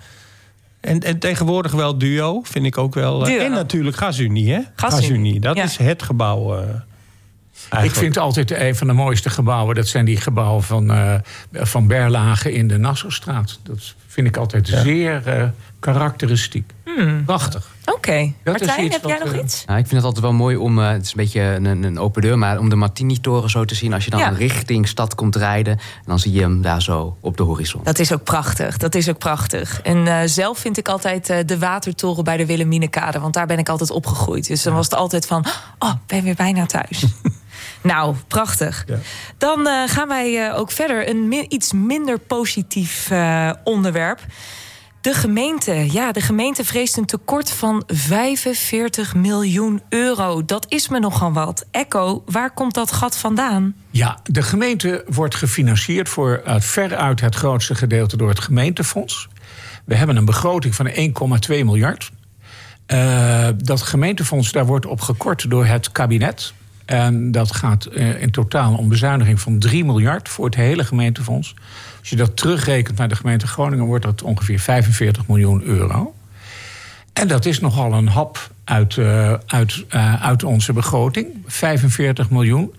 En, 0.81 1.01
en 1.01 1.19
tegenwoordig 1.19 1.73
wel 1.73 1.99
duo, 1.99 2.41
vind 2.43 2.67
ik 2.67 2.79
ook 2.79 2.95
wel. 2.95 3.21
eh, 3.21 3.27
Duo. 3.27 3.39
En 3.45 3.51
natuurlijk 3.51 3.97
Gasunie, 3.97 4.53
hè? 4.53 4.61
Gasunie, 4.77 5.41
dat 5.41 5.57
ja. 5.57 5.63
is 5.65 5.77
het 5.77 6.03
gebouw. 6.03 6.65
Ik 7.83 7.91
vind 7.95 8.19
altijd 8.19 8.51
een 8.51 8.77
van 8.77 8.87
de 8.87 8.93
mooiste 8.93 9.31
gebouwen, 9.31 9.75
dat 9.75 9.89
zijn 9.89 10.05
die 10.05 10.17
gebouwen 10.17 10.63
van, 10.63 10.91
eh, 10.91 11.15
van 11.53 11.87
Berlage 11.87 12.53
in 12.53 12.69
de 12.69 12.79
Nassaustraat. 12.79 13.59
Dat 13.63 13.95
vind 14.07 14.27
ik 14.27 14.37
altijd 14.37 14.69
zeer 14.69 15.27
eh, 15.27 15.45
karakteristiek. 15.81 16.73
Prachtig. 17.25 17.75
Oké. 17.85 18.33
Martijn, 18.45 18.91
heb 18.91 19.05
jij 19.05 19.19
wat, 19.19 19.25
nog 19.25 19.35
eh, 19.35 19.43
iets? 19.43 19.65
Nou, 19.65 19.79
ik 19.79 19.87
vind 19.87 19.97
het 19.97 20.05
altijd 20.05 20.25
wel 20.25 20.33
mooi 20.33 20.57
om, 20.57 20.79
eh, 20.79 20.89
het 20.91 21.03
is 21.03 21.09
een 21.09 21.17
beetje 21.17 21.41
een, 21.41 21.83
een 21.83 21.99
open 21.99 22.23
deur, 22.23 22.39
maar 22.39 22.59
om 22.59 22.69
de 22.69 22.77
Martini-toren 22.77 23.51
zo 23.51 23.65
te 23.65 23.75
zien 23.75 23.93
als 23.93 24.05
je 24.05 24.11
dan 24.11 24.21
Ja. 24.21 24.29
richting 24.29 24.89
stad 24.89 25.15
komt 25.15 25.37
rijden. 25.37 25.73
En 25.73 26.05
dan 26.07 26.19
zie 26.19 26.33
je 26.33 26.41
hem 26.41 26.63
daar 26.63 26.83
zo 26.83 27.17
op 27.21 27.37
de 27.37 27.43
horizon. 27.43 27.81
Dat 27.85 27.99
is 27.99 28.13
ook 28.13 28.23
prachtig. 28.25 28.77
Dat 28.77 28.95
is 28.95 29.09
ook 29.09 29.19
prachtig. 29.19 29.81
En 29.83 30.07
eh, 30.07 30.19
zelf 30.25 30.59
vind 30.59 30.79
ik 30.79 30.89
altijd 30.89 31.31
eh, 31.31 31.39
de 31.47 31.59
watertoren 31.59 32.25
bij 32.25 32.37
de 32.37 32.47
Wilhelminekade. 32.47 33.19
Want 33.19 33.35
daar 33.35 33.47
ben 33.47 33.59
ik 33.59 33.69
altijd 33.69 33.91
opgegroeid. 33.91 34.47
Dus 34.47 34.63
dan 34.63 34.75
was 34.75 34.85
het 34.85 34.95
altijd 34.95 35.27
van, 35.27 35.45
oh, 35.79 35.93
ben 36.07 36.23
weer 36.23 36.35
bijna 36.35 36.67
thuis. 36.67 37.05
Nou, 37.87 38.15
prachtig. 38.29 38.85
Ja. 38.87 38.99
Dan 39.39 39.67
eh, 39.67 39.83
gaan 39.87 40.09
wij 40.09 40.47
eh, 40.49 40.59
ook 40.59 40.71
verder. 40.71 41.09
Een 41.09 41.29
mi- 41.29 41.47
iets 41.49 41.73
minder 41.73 42.19
positief 42.19 43.11
eh, 43.11 43.51
onderwerp. 43.65 44.21
De 45.01 45.15
gemeente. 45.15 45.93
Ja, 45.93 46.13
de 46.13 46.21
gemeente 46.21 46.65
vreest 46.65 46.97
een 46.97 47.05
tekort 47.07 47.51
van 47.51 47.83
45 47.87 49.15
miljoen 49.15 49.83
euro. 49.89 50.45
Dat 50.45 50.67
is 50.69 50.89
me 50.89 50.99
nogal 50.99 51.33
wat. 51.33 51.65
Echo, 51.71 52.23
waar 52.27 52.51
komt 52.51 52.75
dat 52.75 52.93
gat 52.93 53.17
vandaan? 53.17 53.75
Ja, 53.91 54.19
de 54.23 54.43
gemeente 54.43 55.05
wordt 55.09 55.35
gefinancierd 55.35 56.09
voor 56.09 56.43
veruit 56.45 57.21
het 57.21 57.35
grootste 57.35 57.75
gedeelte 57.75 58.17
door 58.17 58.29
het 58.29 58.41
gemeentefonds. 58.41 59.29
We 59.85 59.95
hebben 59.95 60.17
een 60.17 60.25
begroting 60.25 60.75
van 60.75 60.89
1,2 60.89 60.95
miljard. 61.49 62.11
Dat 63.57 63.83
gemeentefonds, 63.83 64.53
daar 64.53 64.67
wordt 64.67 64.87
op 64.87 65.01
gekort 65.01 65.51
door 65.51 65.67
het 65.67 65.93
kabinet. 65.93 66.53
En 66.87 67.31
dat 67.31 67.53
gaat 67.53 67.89
uh, 67.93 68.23
in 68.23 68.31
totaal 68.31 68.75
om 68.75 68.89
bezuiniging 68.89 69.41
van 69.41 69.59
3 69.59 69.85
miljard 69.85 70.29
voor 70.29 70.45
het 70.45 70.55
hele 70.55 70.85
gemeentefonds. 70.85 71.55
Als 71.99 72.09
je 72.09 72.17
dat 72.17 72.37
terugrekent 72.37 72.99
naar 72.99 73.09
de 73.09 73.17
gemeente 73.17 73.47
Groningen, 73.47 73.85
wordt 73.85 74.05
dat 74.05 74.23
ongeveer 74.23 74.59
45 74.59 75.27
miljoen 75.27 75.63
euro. 75.63 76.15
En 77.13 77.29
dat 77.29 77.45
is 77.45 77.61
nogal 77.61 77.93
een 77.93 78.09
hap 78.09 78.51
uit, 78.65 78.97
uh, 78.97 79.33
uit, 79.47 79.85
uh, 79.95 80.23
uit 80.25 80.45
onze 80.45 80.73
begroting. 80.73 81.27
45 81.47 82.31
miljoen. 82.31 82.75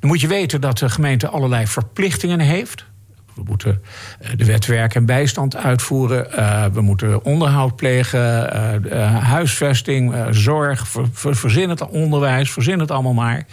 Dan 0.00 0.10
moet 0.10 0.20
je 0.20 0.26
weten 0.26 0.60
dat 0.60 0.78
de 0.78 0.88
gemeente 0.88 1.28
allerlei 1.28 1.66
verplichtingen 1.66 2.40
heeft. 2.40 2.84
We 3.34 3.42
moeten 3.44 3.82
uh, 4.22 4.28
de 4.36 4.44
wet 4.44 4.66
werk 4.66 4.94
en 4.94 5.06
bijstand 5.06 5.56
uitvoeren. 5.56 6.26
we 6.72 6.80
moeten 6.80 7.24
onderhoud 7.24 7.76
plegen, 7.76 8.92
huisvesting, 9.22 10.14
zorg, 10.30 10.88
ver, 10.88 11.06
ver, 11.12 11.36
verzin 11.36 11.68
het 11.68 11.88
onderwijs, 11.88 12.50
verzin 12.50 12.78
het 12.78 12.90
allemaal 12.90 13.12
maar. 13.12 13.46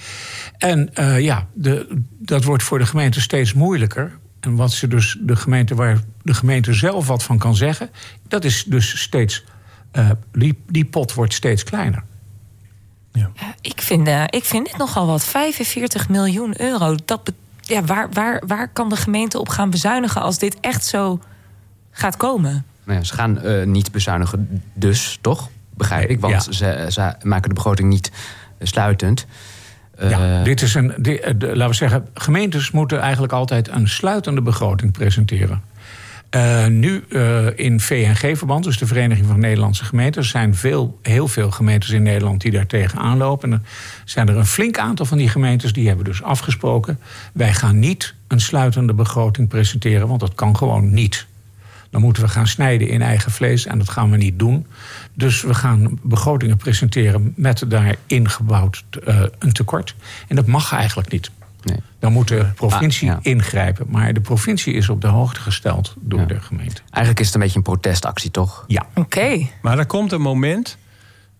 En 0.57 0.89
ja, 1.17 1.47
de, 1.53 2.01
dat 2.19 2.43
wordt 2.43 2.63
voor 2.63 2.79
de 2.79 2.85
gemeente 2.85 3.21
steeds 3.21 3.53
moeilijker. 3.53 4.11
En 4.39 4.55
wat 4.55 4.71
ze 4.71 4.87
dus 4.87 5.17
de 5.21 5.35
gemeente, 5.35 5.75
waar 5.75 5.99
de 6.21 6.33
gemeente 6.33 6.73
zelf 6.73 7.07
wat 7.07 7.23
van 7.23 7.37
kan 7.37 7.55
zeggen, 7.55 7.89
dat 8.27 8.43
is 8.43 8.63
dus 8.63 9.01
steeds 9.01 9.43
uh, 9.93 10.09
die, 10.31 10.63
die 10.67 10.85
pot 10.85 11.13
wordt 11.13 11.33
steeds 11.33 11.63
kleiner. 11.63 12.03
Ja. 13.11 13.31
Ik, 13.61 13.81
vind, 13.81 14.07
uh, 14.07 14.23
ik 14.29 14.45
vind 14.45 14.65
dit 14.65 14.77
nogal 14.77 15.07
wat. 15.07 15.23
45 15.23 16.09
miljoen 16.09 16.61
euro. 16.61 16.95
Dat 17.05 17.31
ja, 17.69 17.83
waar, 17.83 18.09
waar, 18.11 18.43
waar 18.47 18.67
kan 18.67 18.89
de 18.89 18.95
gemeente 18.95 19.39
op 19.39 19.49
gaan 19.49 19.69
bezuinigen 19.69 20.21
als 20.21 20.37
dit 20.37 20.59
echt 20.59 20.85
zo 20.85 21.19
gaat 21.91 22.17
komen? 22.17 22.65
Nou 22.83 22.99
ja, 22.99 23.05
ze 23.05 23.13
gaan 23.13 23.39
uh, 23.45 23.65
niet 23.65 23.91
bezuinigen, 23.91 24.63
dus 24.73 25.17
toch? 25.21 25.49
Begrijp 25.73 26.09
ik. 26.09 26.19
Want 26.19 26.33
ja. 26.33 26.51
ze, 26.51 26.85
ze, 26.89 27.15
maken 27.23 27.49
de 27.49 27.55
begroting 27.55 27.89
niet 27.89 28.11
sluitend. 28.59 29.25
Ja, 29.99 30.43
dit 30.43 30.61
is 30.61 30.73
een. 30.73 30.93
Dit, 30.97 31.39
de, 31.39 31.47
laten 31.47 31.67
we 31.67 31.73
zeggen, 31.73 32.07
gemeentes 32.13 32.71
moeten 32.71 32.99
eigenlijk 32.99 33.33
altijd 33.33 33.67
een 33.67 33.87
sluitende 33.87 34.41
begroting 34.41 34.91
presenteren. 34.91 35.61
Uh, 36.35 36.67
nu 36.67 37.03
uh, 37.09 37.47
in 37.55 37.79
VNG-verband, 37.79 38.63
dus 38.63 38.77
de 38.77 38.87
Vereniging 38.87 39.27
van 39.27 39.39
Nederlandse 39.39 39.83
Gemeenten, 39.85 40.21
er 40.21 40.27
zijn 40.27 40.55
veel, 40.55 40.99
heel 41.01 41.27
veel 41.27 41.51
gemeentes 41.51 41.89
in 41.89 42.03
Nederland 42.03 42.41
die 42.41 42.51
daar 42.51 42.65
tegenaan 42.65 43.17
lopen. 43.17 43.51
En 43.51 43.61
er 43.63 43.69
zijn 44.05 44.27
er 44.27 44.37
een 44.37 44.45
flink 44.45 44.77
aantal 44.77 45.05
van 45.05 45.17
die 45.17 45.29
gemeentes 45.29 45.73
die 45.73 45.87
hebben 45.87 46.05
dus 46.05 46.23
afgesproken: 46.23 46.99
wij 47.33 47.53
gaan 47.53 47.79
niet 47.79 48.15
een 48.27 48.39
sluitende 48.39 48.93
begroting 48.93 49.47
presenteren, 49.47 50.07
want 50.07 50.19
dat 50.19 50.35
kan 50.35 50.57
gewoon 50.57 50.93
niet. 50.93 51.27
Dan 51.89 52.01
moeten 52.01 52.23
we 52.23 52.29
gaan 52.29 52.47
snijden 52.47 52.87
in 52.87 53.01
eigen 53.01 53.31
vlees 53.31 53.65
en 53.65 53.77
dat 53.77 53.89
gaan 53.89 54.11
we 54.11 54.17
niet 54.17 54.39
doen. 54.39 54.67
Dus 55.13 55.41
we 55.41 55.53
gaan 55.53 55.99
begrotingen 56.01 56.57
presenteren 56.57 57.33
met 57.35 57.63
daarin 57.67 58.29
gebouwd 58.29 58.83
uh, 59.07 59.21
een 59.39 59.53
tekort. 59.53 59.95
En 60.27 60.35
dat 60.35 60.45
mag 60.45 60.73
eigenlijk 60.73 61.11
niet. 61.11 61.31
Nee. 61.63 61.77
Dan 61.99 62.11
moet 62.11 62.27
de 62.27 62.45
provincie 62.55 63.11
ah, 63.11 63.17
ja. 63.23 63.31
ingrijpen. 63.31 63.85
Maar 63.89 64.13
de 64.13 64.21
provincie 64.21 64.73
is 64.73 64.89
op 64.89 65.01
de 65.01 65.07
hoogte 65.07 65.39
gesteld 65.39 65.95
door 65.99 66.19
ja. 66.19 66.25
de 66.25 66.39
gemeente. 66.39 66.81
Eigenlijk 66.89 67.19
is 67.19 67.25
het 67.25 67.35
een 67.35 67.41
beetje 67.41 67.57
een 67.57 67.63
protestactie, 67.63 68.31
toch? 68.31 68.63
Ja. 68.67 68.85
Oké. 68.89 68.99
Okay. 68.99 69.51
Maar 69.61 69.77
er 69.77 69.85
komt 69.85 70.11
een 70.11 70.21
moment, 70.21 70.77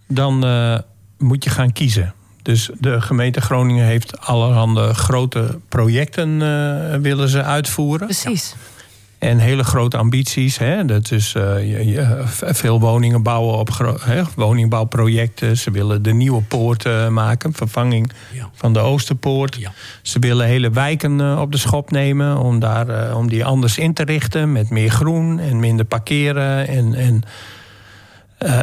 dan 0.08 0.46
uh, 0.46 0.78
moet 1.18 1.44
je 1.44 1.50
gaan 1.50 1.72
kiezen. 1.72 2.14
Dus 2.42 2.70
de 2.80 3.02
gemeente 3.02 3.42
Groningen 3.42 3.86
heeft 3.86 4.20
allerhande 4.20 4.94
grote 4.94 5.60
projecten 5.70 6.30
uh, 6.30 6.96
willen 6.96 7.30
ze 7.30 7.44
uitvoeren. 7.44 8.08
Precies. 8.08 8.56
Ja. 8.58 8.78
En 9.20 9.38
hele 9.38 9.64
grote 9.64 9.98
ambities. 9.98 10.58
Hè? 10.58 10.86
Dat 10.86 11.12
is 11.12 11.34
uh, 11.38 11.44
je, 11.72 11.86
je, 11.86 12.24
veel 12.40 12.80
woningen 12.80 13.24
bouwen 13.24 13.58
op 13.58 13.70
hè, 14.02 14.22
woningbouwprojecten. 14.36 15.58
Ze 15.58 15.72
willen 15.72 16.02
de 16.02 16.14
nieuwe 16.14 16.42
poort 16.42 16.86
uh, 16.86 17.08
maken, 17.08 17.54
vervanging 17.54 18.12
ja. 18.34 18.50
van 18.54 18.74
de 18.74 18.80
Oosterpoort. 18.80 19.56
Ja. 19.56 19.72
Ze 20.02 20.20
willen 20.20 20.46
hele 20.46 20.70
wijken 20.70 21.20
uh, 21.20 21.40
op 21.42 21.52
de 21.52 21.58
schop 21.58 21.92
nemen 21.92 22.38
om, 22.38 22.60
daar, 22.60 23.16
om 23.16 23.30
die 23.30 23.46
anders 23.46 23.78
in 23.78 23.94
te 23.94 24.04
richten. 24.04 24.52
Met 24.52 24.70
meer 24.70 24.90
groen 24.90 25.40
en 25.40 25.60
minder 25.60 25.86
parkeren. 25.86 26.68
En, 26.68 26.94
en, 26.94 27.24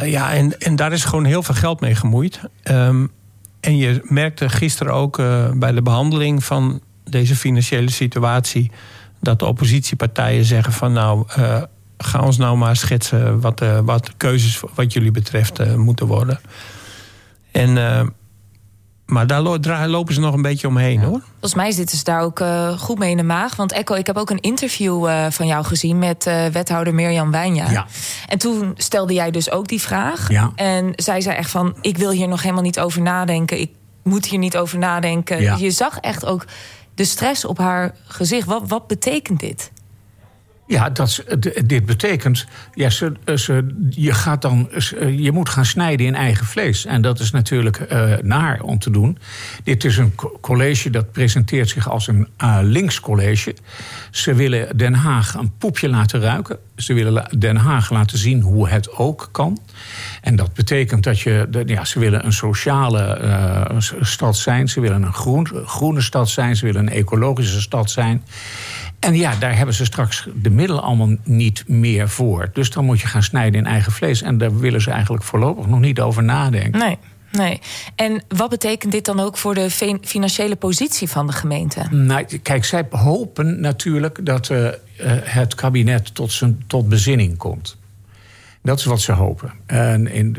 ja, 0.09 0.33
en, 0.33 0.59
en 0.59 0.75
daar 0.75 0.91
is 0.91 1.03
gewoon 1.03 1.25
heel 1.25 1.43
veel 1.43 1.55
geld 1.55 1.79
mee 1.79 1.95
gemoeid. 1.95 2.39
Um, 2.63 3.11
en 3.59 3.77
je 3.77 4.01
merkte 4.03 4.49
gisteren 4.49 4.93
ook 4.93 5.17
bij 5.55 5.71
de 5.71 5.81
behandeling 5.81 6.43
van 6.43 6.81
deze 7.03 7.35
financiële 7.35 7.91
situatie 7.91 8.71
dat 9.27 9.39
de 9.39 9.45
oppositiepartijen 9.45 10.45
zeggen 10.45 10.73
van 10.73 10.93
nou, 10.93 11.25
uh, 11.39 11.61
ga 11.97 12.21
ons 12.21 12.37
nou 12.37 12.57
maar 12.57 12.75
schetsen 12.75 13.41
wat, 13.41 13.61
uh, 13.61 13.79
wat 13.79 14.05
de 14.05 14.11
keuzes 14.17 14.61
wat 14.75 14.93
jullie 14.93 15.11
betreft 15.11 15.59
uh, 15.59 15.75
moeten 15.75 16.07
worden. 16.07 16.39
En, 17.51 17.73
maar 19.05 19.27
daar, 19.27 19.61
daar, 19.61 19.87
lopen 19.87 20.13
ze 20.13 20.19
nog 20.19 20.33
een 20.33 20.41
beetje 20.41 20.67
omheen 20.67 21.01
hoor. 21.01 21.21
Volgens 21.29 21.53
mij 21.53 21.71
zitten 21.71 21.97
ze 21.97 22.03
daar 22.03 22.21
ook 22.21 22.41
goed 22.77 22.99
mee 22.99 23.11
in 23.11 23.17
de 23.17 23.23
maag. 23.23 23.55
Want 23.55 23.71
Echo, 23.71 23.93
ik 23.93 24.07
heb 24.07 24.17
ook 24.17 24.29
een 24.29 24.39
interview 24.39 25.09
van 25.29 25.47
jou 25.47 25.65
gezien 25.65 25.99
met 25.99 26.23
wethouder 26.51 26.93
Mirjam 26.93 27.31
Wijnja. 27.31 27.69
Ja. 27.69 27.85
En 28.27 28.37
toen 28.37 28.73
stelde 28.75 29.13
jij 29.13 29.31
dus 29.31 29.51
ook 29.51 29.67
die 29.67 29.81
vraag. 29.81 30.29
Ja. 30.29 30.51
En 30.55 30.91
zij 30.95 31.21
zei 31.21 31.35
echt 31.35 31.49
van, 31.49 31.75
ik 31.81 31.97
wil 31.97 32.11
hier 32.11 32.27
nog 32.27 32.41
helemaal 32.41 32.63
niet 32.63 32.79
over 32.79 33.01
nadenken. 33.01 33.59
Ik 33.59 33.71
moet 34.03 34.25
hier 34.25 34.39
niet 34.39 34.57
over 34.57 34.77
nadenken. 34.77 35.41
Ja. 35.41 35.55
Je 35.55 35.71
zag 35.71 35.97
echt 35.97 36.25
ook 36.25 36.45
de 36.97 37.05
stress 37.05 37.45
op 37.45 37.57
haar 37.57 37.95
gezicht. 38.05 38.47
Wat, 38.47 38.63
wat 38.67 38.87
betekent 38.87 39.39
dit? 39.39 39.71
Ja, 40.67 40.89
dat, 40.89 41.23
dit 41.65 41.85
betekent, 41.85 42.45
ja, 42.73 42.89
ze, 42.89 43.11
ze, 43.35 43.67
je, 43.89 44.13
gaat 44.13 44.41
dan, 44.41 44.69
je 45.15 45.31
moet 45.31 45.49
gaan 45.49 45.65
snijden 45.65 46.05
in 46.05 46.15
eigen 46.15 46.45
vlees. 46.45 46.85
En 46.85 47.01
dat 47.01 47.19
is 47.19 47.31
natuurlijk 47.31 47.85
uh, 47.91 48.13
naar 48.21 48.61
om 48.61 48.79
te 48.79 48.91
doen. 48.91 49.17
Dit 49.63 49.83
is 49.83 49.97
een 49.97 50.15
college 50.41 50.89
dat 50.89 51.11
presenteert 51.11 51.69
zich 51.69 51.89
als 51.89 52.07
een 52.07 52.27
uh, 52.43 52.57
links 52.61 52.99
college. 52.99 53.55
Ze 54.11 54.33
willen 54.33 54.77
Den 54.77 54.93
Haag 54.93 55.33
een 55.33 55.57
poepje 55.57 55.89
laten 55.89 56.21
ruiken. 56.21 56.57
Ze 56.75 56.93
willen 56.93 57.39
Den 57.39 57.55
Haag 57.55 57.89
laten 57.89 58.17
zien 58.17 58.41
hoe 58.41 58.69
het 58.69 58.91
ook 58.91 59.29
kan. 59.31 59.59
En 60.21 60.35
dat 60.35 60.53
betekent 60.53 61.03
dat 61.03 61.19
je, 61.19 61.63
ja, 61.65 61.85
ze 61.85 61.99
willen 61.99 62.25
een 62.25 62.33
sociale 62.33 63.19
uh, 63.21 63.79
stad 64.01 64.37
zijn. 64.37 64.69
Ze 64.69 64.79
willen 64.79 65.03
een 65.03 65.13
groen, 65.13 65.47
groene 65.65 66.01
stad 66.01 66.29
zijn. 66.29 66.55
Ze 66.55 66.65
willen 66.65 66.81
een 66.81 66.93
ecologische 66.93 67.61
stad 67.61 67.91
zijn. 67.91 68.23
En 68.99 69.15
ja, 69.15 69.35
daar 69.35 69.57
hebben 69.57 69.75
ze 69.75 69.85
straks 69.85 70.27
de 70.35 70.49
middelen 70.49 70.83
allemaal 70.83 71.15
niet 71.23 71.63
meer 71.67 72.09
voor. 72.09 72.49
Dus 72.53 72.69
dan 72.69 72.85
moet 72.85 72.99
je 72.99 73.07
gaan 73.07 73.23
snijden 73.23 73.59
in 73.59 73.65
eigen 73.65 73.91
vlees. 73.91 74.21
En 74.21 74.37
daar 74.37 74.59
willen 74.59 74.81
ze 74.81 74.91
eigenlijk 74.91 75.23
voorlopig 75.23 75.67
nog 75.67 75.79
niet 75.79 75.99
over 75.99 76.23
nadenken. 76.23 76.79
Nee. 76.79 76.97
Nee. 77.31 77.59
En 77.95 78.23
wat 78.27 78.49
betekent 78.49 78.91
dit 78.91 79.05
dan 79.05 79.19
ook 79.19 79.37
voor 79.37 79.53
de 79.53 79.69
financiële 80.01 80.55
positie 80.55 81.09
van 81.09 81.27
de 81.27 81.33
gemeente? 81.33 81.81
Nou, 81.89 82.23
kijk, 82.23 82.65
zij 82.65 82.87
hopen 82.89 83.59
natuurlijk 83.59 84.25
dat 84.25 84.49
uh, 84.49 84.69
het 85.23 85.55
kabinet 85.55 86.15
tot, 86.15 86.31
zijn, 86.31 86.63
tot 86.67 86.89
bezinning 86.89 87.37
komt. 87.37 87.76
Dat 88.61 88.79
is 88.79 88.85
wat 88.85 89.01
ze 89.01 89.11
hopen. 89.11 89.51
En 89.65 90.07
in, 90.07 90.37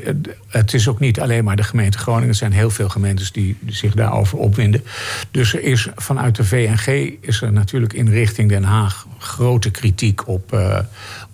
het 0.49 0.75
is 0.75 0.89
ook 0.89 1.01
niet 1.01 1.21
alleen 1.21 1.45
maar 1.45 1.57
de 1.57 1.63
gemeente 1.63 1.99
Groningen. 1.99 2.29
Er 2.29 2.35
zijn 2.35 2.53
heel 2.53 2.71
veel 2.71 2.89
gemeentes 2.89 3.33
die 3.33 3.57
zich 3.67 3.95
daarover 3.95 4.39
opwinden. 4.39 4.85
Dus 5.31 5.55
er 5.55 5.63
is 5.63 5.89
vanuit 5.97 6.37
de 6.37 6.45
VNG 6.45 7.17
is 7.21 7.43
er 7.43 7.53
natuurlijk 7.53 7.93
in 7.93 8.09
richting 8.09 8.49
Den 8.49 8.65
Haag 8.65 9.07
grote 9.19 9.71
kritiek 9.71 10.29
op, 10.29 10.53
uh, 10.55 10.79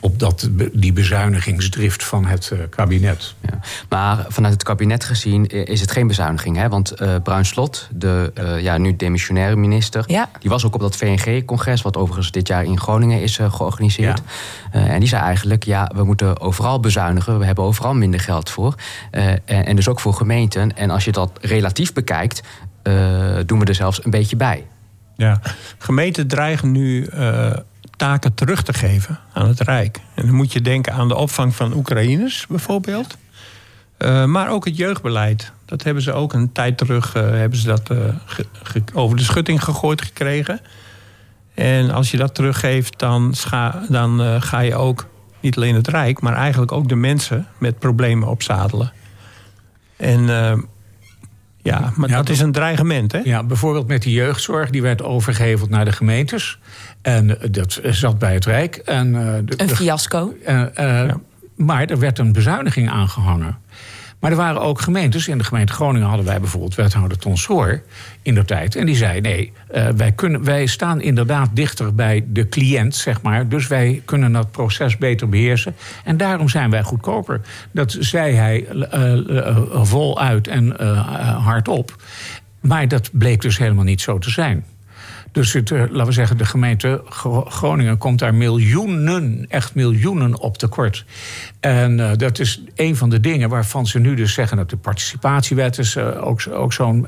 op 0.05 0.19
dat, 0.19 0.49
die 0.73 0.93
bezuinigingsdrift 0.93 2.05
van 2.05 2.27
het 2.27 2.51
uh, 2.53 2.59
kabinet. 2.71 3.35
Ja. 3.41 3.59
Maar 3.89 4.27
vanuit 4.29 4.53
het 4.53 4.63
kabinet 4.63 5.05
gezien 5.05 5.47
is 5.47 5.81
het 5.81 5.91
geen 5.91 6.07
bezuiniging. 6.07 6.57
Hè? 6.57 6.69
Want 6.69 7.03
uh, 7.03 7.15
Bruin 7.23 7.45
Slot, 7.45 7.89
de 7.93 8.33
ja, 8.61 8.79
nu 8.79 8.97
demissionaire 8.97 9.57
minister, 9.57 10.05
ja. 10.07 10.31
die 10.41 10.51
was 10.51 10.67
ook 10.67 10.75
op 10.75 10.81
dat 10.81 10.97
VNG-congres, 10.97 11.83
wat 11.83 11.97
overigens 11.97 12.31
dit 12.31 12.49
jaar 12.49 12.65
in 12.65 12.81
Groningen 12.81 13.23
is 13.23 13.37
georganiseerd. 13.37 14.23
Ja. 14.73 14.87
en 14.87 15.01
die 15.01 15.09
zei 15.09 15.23
eigenlijk: 15.23 15.65
ja, 15.65 15.91
we 15.95 16.05
moeten 16.05 16.41
overal 16.41 16.81
bezuinigen. 16.81 17.39
We 17.39 17.45
hebben 17.45 17.65
overal 17.65 17.95
minder 17.95 18.21
geld 18.21 18.51
voor. 18.51 18.75
Uh, 19.13 19.29
en, 19.29 19.43
en, 19.45 19.77
dus 19.77 19.89
ook 19.89 20.01
voor 20.01 20.15
gemeenten. 20.15 20.77
En 20.77 20.91
als 20.91 21.05
je 21.05 21.13
dat 21.13 21.31
relatief 21.41 21.93
bekijkt, 21.93 22.43
uh, 22.83 23.37
doen 23.47 23.59
we 23.59 23.65
er 23.65 23.75
zelfs 23.75 24.05
een 24.05 24.11
beetje 24.11 24.37
bij. 24.37 24.67
Ja, 25.17 25.41
gemeenten 25.79 26.27
dreigen 26.27 26.73
nu 26.73 27.09
uh, 27.15 27.53
taken 27.97 28.35
terug 28.35 28.63
te 28.63 28.73
geven 28.73 29.19
aan 29.33 29.49
het 29.49 29.61
Rijk. 29.61 30.01
En 30.15 30.27
dan 30.27 30.35
moet 30.35 30.53
je 30.53 30.61
denken 30.61 30.93
aan 30.93 31.09
de 31.09 31.15
opvang 31.15 31.55
van 31.55 31.75
Oekraïners 31.75 32.47
bijvoorbeeld. 32.47 33.17
Uh, 33.99 34.25
maar 34.25 34.49
ook 34.49 34.65
het 34.65 34.77
jeugdbeleid. 34.77 35.53
Dat 35.65 35.83
hebben 35.83 36.03
ze 36.03 36.13
ook 36.13 36.33
een 36.33 36.53
tijd 36.53 36.79
terug 36.79 37.17
uh, 37.17 37.23
hebben 37.23 37.59
ze 37.59 37.67
dat, 37.67 37.91
uh, 37.91 37.99
ge, 38.63 38.83
over 38.95 39.17
de 39.17 39.23
schutting 39.23 39.65
gegooid 39.65 40.03
gekregen. 40.03 40.61
En 41.55 41.91
als 41.91 42.11
je 42.11 42.17
dat 42.17 42.35
teruggeeft, 42.35 42.99
dan, 42.99 43.35
dan 43.89 44.43
ga 44.43 44.59
je 44.59 44.75
ook 44.75 45.07
niet 45.41 45.57
alleen 45.57 45.75
het 45.75 45.89
Rijk, 45.89 46.21
maar 46.21 46.35
eigenlijk 46.35 46.73
ook 46.73 46.89
de 46.89 46.95
mensen 46.95 47.47
met 47.59 47.79
problemen 47.79 48.29
opzadelen. 48.29 48.93
En 49.97 50.27
ja, 51.63 51.93
maar 51.97 52.09
ja, 52.09 52.17
dat 52.17 52.29
is 52.29 52.41
een 52.41 52.53
dreigement, 52.53 53.13
hè? 53.13 53.19
Ja, 53.19 53.43
bijvoorbeeld 53.43 53.87
met 53.87 54.03
de 54.03 54.11
jeugdzorg, 54.11 54.71
die 54.71 54.83
werd 54.83 55.03
overgeheveld 55.03 55.71
naar 55.71 55.85
de 55.85 55.93
gemeentes. 55.93 56.59
En 57.05 57.39
dat 57.51 57.81
zat 57.83 58.19
bij 58.19 58.35
het 58.35 58.45
Rijk. 58.45 58.77
En, 58.77 59.13
de, 59.47 59.55
een 59.57 59.69
fiasco. 59.69 60.35
Ja. 60.47 61.21
Maar 61.57 61.85
er 61.85 61.99
werd 61.99 62.19
een 62.19 62.33
bezuiniging 62.33 62.91
aangehangen. 62.91 63.59
Maar 64.25 64.33
er 64.33 64.39
waren 64.39 64.61
ook 64.61 64.81
gemeentes. 64.81 65.29
In 65.29 65.39
de 65.39 65.45
gemeente 65.45 65.73
Groningen 65.73 66.09
hadden 66.09 66.27
wij 66.27 66.41
bijvoorbeeld 66.41 66.75
wethouder 66.75 67.19
Ton 67.19 67.37
Soor 67.37 67.83
in 68.23 68.35
de 68.35 68.45
tijd. 68.45 68.77
En 68.77 68.87
die 68.87 68.97
zei: 68.97 69.21
nee, 69.21 69.53
uh, 69.75 69.89
wij, 69.89 70.13
kunnen, 70.13 70.45
wij 70.45 70.67
staan 70.67 71.01
inderdaad 71.01 71.49
dichter 71.53 71.95
bij 71.95 72.25
de 72.29 72.49
cliënt, 72.49 72.95
zeg 72.95 73.23
maar. 73.23 73.49
Dus 73.49 73.67
wij 73.67 74.03
kunnen 74.05 74.33
dat 74.33 74.51
proces 74.51 74.99
beter 74.99 75.29
beheersen. 75.29 75.75
En 76.05 76.17
daarom 76.17 76.49
zijn 76.49 76.71
wij 76.71 76.83
goedkoper. 76.83 77.41
Dat 77.73 77.97
zei 77.99 78.35
hij 78.35 78.67
uh, 78.73 79.13
uh, 79.15 79.59
voluit 79.83 80.49
en 80.49 80.77
hardop. 81.43 82.03
Maar 82.61 82.89
dat 82.89 83.11
bleek 83.13 83.41
dus 83.41 83.59
helemaal 83.59 83.85
niet 83.85 84.01
zo 84.01 84.19
te 84.19 84.31
zijn. 84.31 84.65
Dus 85.33 85.53
het, 85.53 85.71
uh, 85.71 85.81
laten 85.81 86.07
we 86.07 86.13
zeggen, 86.13 86.37
de 86.37 86.45
gemeente 86.45 87.03
Groningen 87.49 87.99
komt 87.99 88.19
daar 88.19 88.35
miljoenen, 88.35 89.47
echt 89.49 89.75
miljoenen 89.75 90.39
op 90.39 90.59
tekort. 90.59 91.05
En 91.61 91.99
uh, 91.99 92.11
dat 92.17 92.39
is 92.39 92.63
een 92.75 92.97
van 92.97 93.11
de 93.11 93.21
dingen 93.21 93.49
waarvan 93.49 93.87
ze 93.87 93.99
nu 93.99 94.15
dus 94.15 94.33
zeggen 94.33 94.57
dat 94.57 94.71
de 94.71 94.77
participatiewet 94.77 95.79
is 95.79 95.97
uh, 95.97 96.27
ook, 96.27 96.43
ook 96.51 96.73
zo'n. 96.73 97.07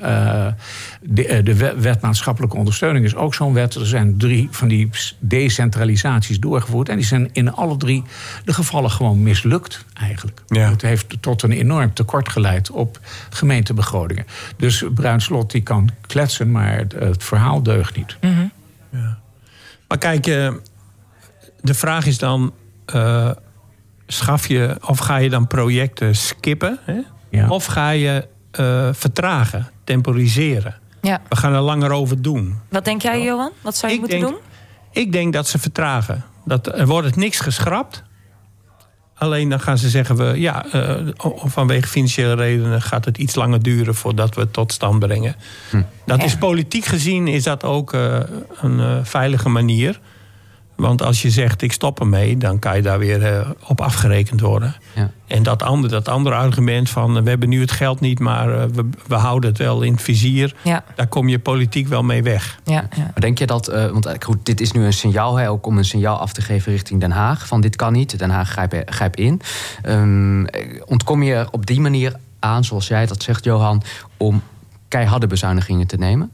de, 1.02 1.40
de 1.42 1.74
wet 1.78 2.00
maatschappelijke 2.00 2.56
ondersteuning 2.56 3.04
is 3.04 3.14
ook 3.14 3.34
zo'n 3.34 3.52
wet. 3.52 3.74
Er 3.74 3.86
zijn 3.86 4.18
drie 4.18 4.48
van 4.50 4.68
die 4.68 4.90
decentralisaties 5.18 6.40
doorgevoerd. 6.40 6.88
En 6.88 6.96
die 6.96 7.04
zijn 7.04 7.28
in 7.32 7.52
alle 7.52 7.76
drie 7.76 8.02
de 8.44 8.52
gevallen 8.52 8.90
gewoon 8.90 9.22
mislukt, 9.22 9.84
eigenlijk. 9.94 10.42
Ja. 10.46 10.70
Het 10.70 10.82
heeft 10.82 11.16
tot 11.20 11.42
een 11.42 11.52
enorm 11.52 11.94
tekort 11.94 12.28
geleid 12.28 12.70
op 12.70 13.00
gemeentebegrotingen. 13.30 14.26
Dus 14.56 14.84
Bruinslot 14.94 15.50
die 15.50 15.62
kan 15.62 15.90
kletsen, 16.06 16.50
maar 16.50 16.76
het, 16.76 16.92
het 16.92 17.24
verhaal 17.24 17.62
deugt 17.62 17.85
niet. 17.94 18.16
Mm 18.20 18.34
-hmm. 18.34 18.52
ja. 18.90 19.18
Maar 19.88 19.98
kijk, 19.98 20.24
de 21.60 21.74
vraag 21.74 22.06
is 22.06 22.18
dan 22.18 22.52
schaf 24.06 24.46
je 24.46 24.76
of 24.80 24.98
ga 24.98 25.16
je 25.16 25.30
dan 25.30 25.46
projecten 25.46 26.14
skippen? 26.16 26.78
Hè? 26.82 27.00
Ja. 27.30 27.48
Of 27.48 27.64
ga 27.64 27.90
je 27.90 28.28
uh, 28.60 28.88
vertragen, 28.92 29.70
temporiseren? 29.84 30.74
Ja. 31.00 31.20
We 31.28 31.36
gaan 31.36 31.52
er 31.52 31.60
langer 31.60 31.90
over 31.90 32.22
doen. 32.22 32.58
Wat 32.68 32.84
denk 32.84 33.02
jij, 33.02 33.22
Johan? 33.22 33.50
Wat 33.60 33.76
zou 33.76 33.92
je 33.92 33.94
ik 33.94 34.00
moeten 34.00 34.20
denk, 34.20 34.32
doen? 34.32 34.42
Ik 34.90 35.12
denk 35.12 35.32
dat 35.32 35.48
ze 35.48 35.58
vertragen. 35.58 36.24
Dat, 36.44 36.66
er 36.78 36.86
wordt 36.86 37.06
het 37.06 37.16
niks 37.16 37.40
geschrapt. 37.40 38.02
Alleen 39.18 39.48
dan 39.48 39.60
gaan 39.60 39.78
ze 39.78 39.88
zeggen 39.88 40.16
we, 40.16 40.40
ja, 40.40 40.64
uh, 40.74 40.94
vanwege 41.44 41.88
financiële 41.88 42.34
redenen 42.34 42.82
gaat 42.82 43.04
het 43.04 43.18
iets 43.18 43.34
langer 43.34 43.62
duren 43.62 43.94
voordat 43.94 44.34
we 44.34 44.40
het 44.40 44.52
tot 44.52 44.72
stand 44.72 44.98
brengen. 44.98 45.36
Hm. 45.70 45.82
Dat 46.04 46.18
ja. 46.18 46.24
is 46.24 46.36
politiek 46.36 46.84
gezien 46.84 47.28
is 47.28 47.42
dat 47.42 47.64
ook 47.64 47.94
uh, 47.94 48.18
een 48.60 48.78
uh, 48.78 48.96
veilige 49.02 49.48
manier. 49.48 50.00
Want 50.76 51.02
als 51.02 51.22
je 51.22 51.30
zegt 51.30 51.62
ik 51.62 51.72
stop 51.72 52.00
ermee, 52.00 52.36
dan 52.36 52.58
kan 52.58 52.76
je 52.76 52.82
daar 52.82 52.98
weer 52.98 53.32
uh, 53.32 53.50
op 53.66 53.80
afgerekend 53.80 54.40
worden. 54.40 54.76
Ja. 54.94 55.10
En 55.26 55.42
dat 55.42 55.62
andere, 55.62 55.92
dat 55.92 56.08
andere 56.08 56.36
argument 56.36 56.90
van 56.90 57.22
we 57.22 57.28
hebben 57.28 57.48
nu 57.48 57.60
het 57.60 57.70
geld 57.70 58.00
niet, 58.00 58.18
maar 58.18 58.48
uh, 58.48 58.64
we, 58.72 58.88
we, 59.06 59.14
houden 59.14 59.50
het 59.50 59.58
wel 59.58 59.82
in 59.82 59.92
het 59.92 60.02
vizier. 60.02 60.54
Ja. 60.62 60.84
Daar 60.94 61.06
kom 61.06 61.28
je 61.28 61.38
politiek 61.38 61.88
wel 61.88 62.02
mee 62.02 62.22
weg. 62.22 62.58
Ja, 62.64 62.88
maar 62.96 63.20
denk 63.20 63.38
je 63.38 63.46
dat, 63.46 63.72
uh, 63.72 63.90
want 63.90 64.24
goed, 64.24 64.46
dit 64.46 64.60
is 64.60 64.72
nu 64.72 64.84
een 64.84 64.92
signaal, 64.92 65.36
hè, 65.36 65.50
ook 65.50 65.66
om 65.66 65.78
een 65.78 65.84
signaal 65.84 66.18
af 66.18 66.32
te 66.32 66.40
geven 66.40 66.72
richting 66.72 67.00
Den 67.00 67.10
Haag. 67.10 67.46
Van 67.46 67.60
dit 67.60 67.76
kan 67.76 67.92
niet, 67.92 68.18
Den 68.18 68.30
Haag 68.30 68.50
grijp, 68.50 68.82
grijp 68.84 69.16
in. 69.16 69.40
Um, 69.86 70.46
ontkom 70.84 71.22
je 71.22 71.48
op 71.50 71.66
die 71.66 71.80
manier 71.80 72.16
aan, 72.38 72.64
zoals 72.64 72.86
jij 72.86 73.06
dat 73.06 73.22
zegt, 73.22 73.44
Johan, 73.44 73.82
om 74.16 74.42
keiharde 74.88 75.26
bezuinigingen 75.26 75.86
te 75.86 75.96
nemen? 75.96 76.30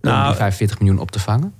Nou, 0.00 0.20
om 0.20 0.26
die 0.26 0.36
45 0.36 0.78
miljoen 0.78 0.98
op 0.98 1.10
te 1.10 1.20
vangen? 1.20 1.52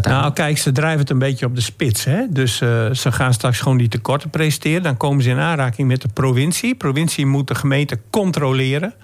Nou, 0.00 0.32
kijk, 0.32 0.58
ze 0.58 0.72
drijven 0.72 1.00
het 1.00 1.10
een 1.10 1.18
beetje 1.18 1.46
op 1.46 1.54
de 1.54 1.60
spits. 1.60 2.04
Hè? 2.04 2.24
Dus 2.30 2.60
uh, 2.60 2.90
ze 2.90 3.12
gaan 3.12 3.32
straks 3.32 3.60
gewoon 3.60 3.78
die 3.78 3.88
tekorten 3.88 4.30
presenteren. 4.30 4.82
Dan 4.82 4.96
komen 4.96 5.22
ze 5.22 5.30
in 5.30 5.38
aanraking 5.38 5.88
met 5.88 6.02
de 6.02 6.08
provincie. 6.08 6.70
De 6.70 6.76
provincie 6.76 7.26
moet 7.26 7.48
de 7.48 7.54
gemeente 7.54 7.98
controleren. 8.10 8.94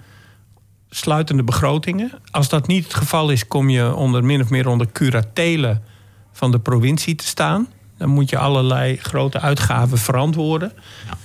Sluitende 0.89 1.43
begrotingen. 1.43 2.11
Als 2.31 2.49
dat 2.49 2.67
niet 2.67 2.83
het 2.83 2.93
geval 2.93 3.29
is, 3.29 3.47
kom 3.47 3.69
je 3.69 3.95
onder 3.95 4.23
min 4.23 4.41
of 4.41 4.49
meer 4.49 4.67
onder 4.67 4.91
curatelen 4.91 5.83
van 6.31 6.51
de 6.51 6.59
provincie 6.59 7.15
te 7.15 7.25
staan. 7.25 7.67
Dan 7.97 8.09
moet 8.09 8.29
je 8.29 8.37
allerlei 8.37 8.97
grote 8.97 9.39
uitgaven 9.39 9.97
verantwoorden. 9.97 10.71
Ja. 11.07 11.17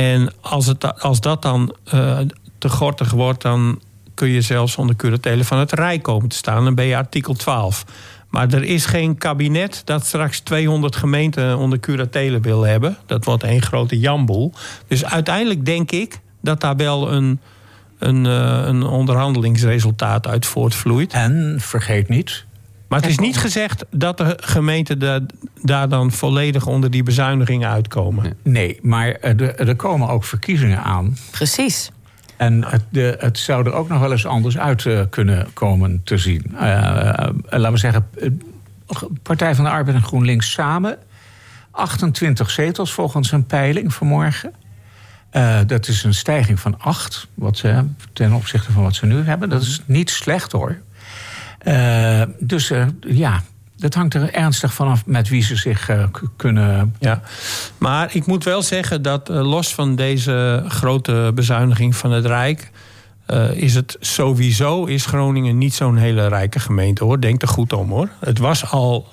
En 0.00 0.32
als, 0.40 0.66
het, 0.66 1.00
als 1.00 1.20
dat 1.20 1.42
dan 1.42 1.74
uh, 1.94 2.18
te 2.58 2.68
gortig 2.68 3.10
wordt, 3.10 3.42
dan 3.42 3.80
kun 4.14 4.28
je 4.28 4.40
zelfs 4.40 4.76
onder 4.76 4.96
curatelen 4.96 5.44
van 5.44 5.58
het 5.58 5.72
Rijk 5.72 6.02
komen 6.02 6.28
te 6.28 6.36
staan. 6.36 6.64
Dan 6.64 6.74
ben 6.74 6.84
je 6.84 6.96
artikel 6.96 7.34
12. 7.34 7.84
Maar 8.34 8.52
er 8.52 8.64
is 8.64 8.86
geen 8.86 9.18
kabinet 9.18 9.82
dat 9.84 10.06
straks 10.06 10.40
200 10.40 10.96
gemeenten 10.96 11.58
onder 11.58 11.80
curatelen 11.80 12.42
wil 12.42 12.62
hebben. 12.62 12.96
Dat 13.06 13.24
wordt 13.24 13.42
één 13.42 13.62
grote 13.62 13.98
jamboel. 13.98 14.52
Dus 14.86 15.04
uiteindelijk 15.04 15.64
denk 15.64 15.90
ik 15.90 16.20
dat 16.40 16.60
daar 16.60 16.76
wel 16.76 17.12
een, 17.12 17.40
een, 17.98 18.24
een 18.24 18.82
onderhandelingsresultaat 18.82 20.26
uit 20.26 20.46
voortvloeit. 20.46 21.12
En 21.12 21.56
vergeet 21.60 22.08
niet. 22.08 22.44
Maar 22.88 23.00
het 23.00 23.10
is 23.10 23.18
niet 23.18 23.36
gezegd 23.36 23.84
dat 23.90 24.18
de 24.18 24.38
gemeenten 24.40 24.98
de, 24.98 25.26
daar 25.62 25.88
dan 25.88 26.12
volledig 26.12 26.66
onder 26.66 26.90
die 26.90 27.02
bezuinigingen 27.02 27.68
uitkomen. 27.68 28.36
Nee, 28.42 28.78
maar 28.82 29.08
er, 29.12 29.68
er 29.68 29.76
komen 29.76 30.08
ook 30.08 30.24
verkiezingen 30.24 30.82
aan. 30.82 31.16
Precies. 31.30 31.90
En 32.36 32.64
het, 32.64 33.20
het, 33.20 33.38
zou 33.38 33.66
er 33.66 33.72
ook 33.72 33.88
nog 33.88 34.00
wel 34.00 34.12
eens 34.12 34.26
anders 34.26 34.58
uit 34.58 34.84
uh, 34.84 35.00
kunnen 35.10 35.46
komen 35.52 36.00
te 36.04 36.18
zien. 36.18 36.44
Uh, 36.52 36.60
laten 37.50 37.72
we 37.72 37.76
zeggen, 37.76 38.08
Partij 39.22 39.54
van 39.54 39.64
de 39.64 39.70
Arbeid 39.70 39.96
en 39.96 40.02
GroenLinks 40.02 40.52
samen. 40.52 40.98
28 41.70 42.50
zetels 42.50 42.92
volgens 42.92 43.32
een 43.32 43.46
peiling 43.46 43.94
vanmorgen. 43.94 44.52
Uh, 45.32 45.58
dat 45.66 45.88
is 45.88 46.04
een 46.04 46.14
stijging 46.14 46.60
van 46.60 46.80
8 46.80 47.28
wat 47.34 47.56
ze, 47.56 47.84
ten 48.12 48.32
opzichte 48.32 48.72
van 48.72 48.82
wat 48.82 48.94
ze 48.94 49.06
nu 49.06 49.22
hebben. 49.22 49.48
Dat 49.48 49.62
is 49.62 49.82
niet 49.86 50.10
slecht 50.10 50.52
hoor. 50.52 50.76
dus 52.38 52.72
ja, 53.00 53.42
dat 53.76 53.94
hangt 53.94 54.14
er 54.14 54.32
ernstig 54.32 54.74
vanaf 54.74 55.06
met 55.06 55.28
wie 55.28 55.42
ze 55.42 55.56
zich 55.56 55.90
uh, 55.90 56.04
kunnen. 56.36 56.94
Ja, 56.98 57.20
maar 57.78 58.14
ik 58.14 58.26
moet 58.26 58.44
wel 58.44 58.62
zeggen 58.62 59.02
dat 59.02 59.30
uh, 59.30 59.50
los 59.50 59.74
van 59.74 59.96
deze 59.96 60.64
grote 60.68 61.32
bezuiniging 61.34 61.96
van 61.96 62.12
het 62.12 62.26
Rijk. 62.26 62.70
Uh, 63.26 63.50
is 63.50 63.74
het 63.74 63.96
sowieso 64.00 64.84
is 64.84 65.06
Groningen 65.06 65.58
niet 65.58 65.74
zo'n 65.74 65.96
hele 65.96 66.26
rijke 66.26 66.60
gemeente 66.60 67.04
hoor. 67.04 67.20
Denk 67.20 67.42
er 67.42 67.48
goed 67.48 67.72
om 67.72 67.90
hoor. 67.90 68.08
Het 68.20 68.38
was 68.38 68.70
al 68.70 69.08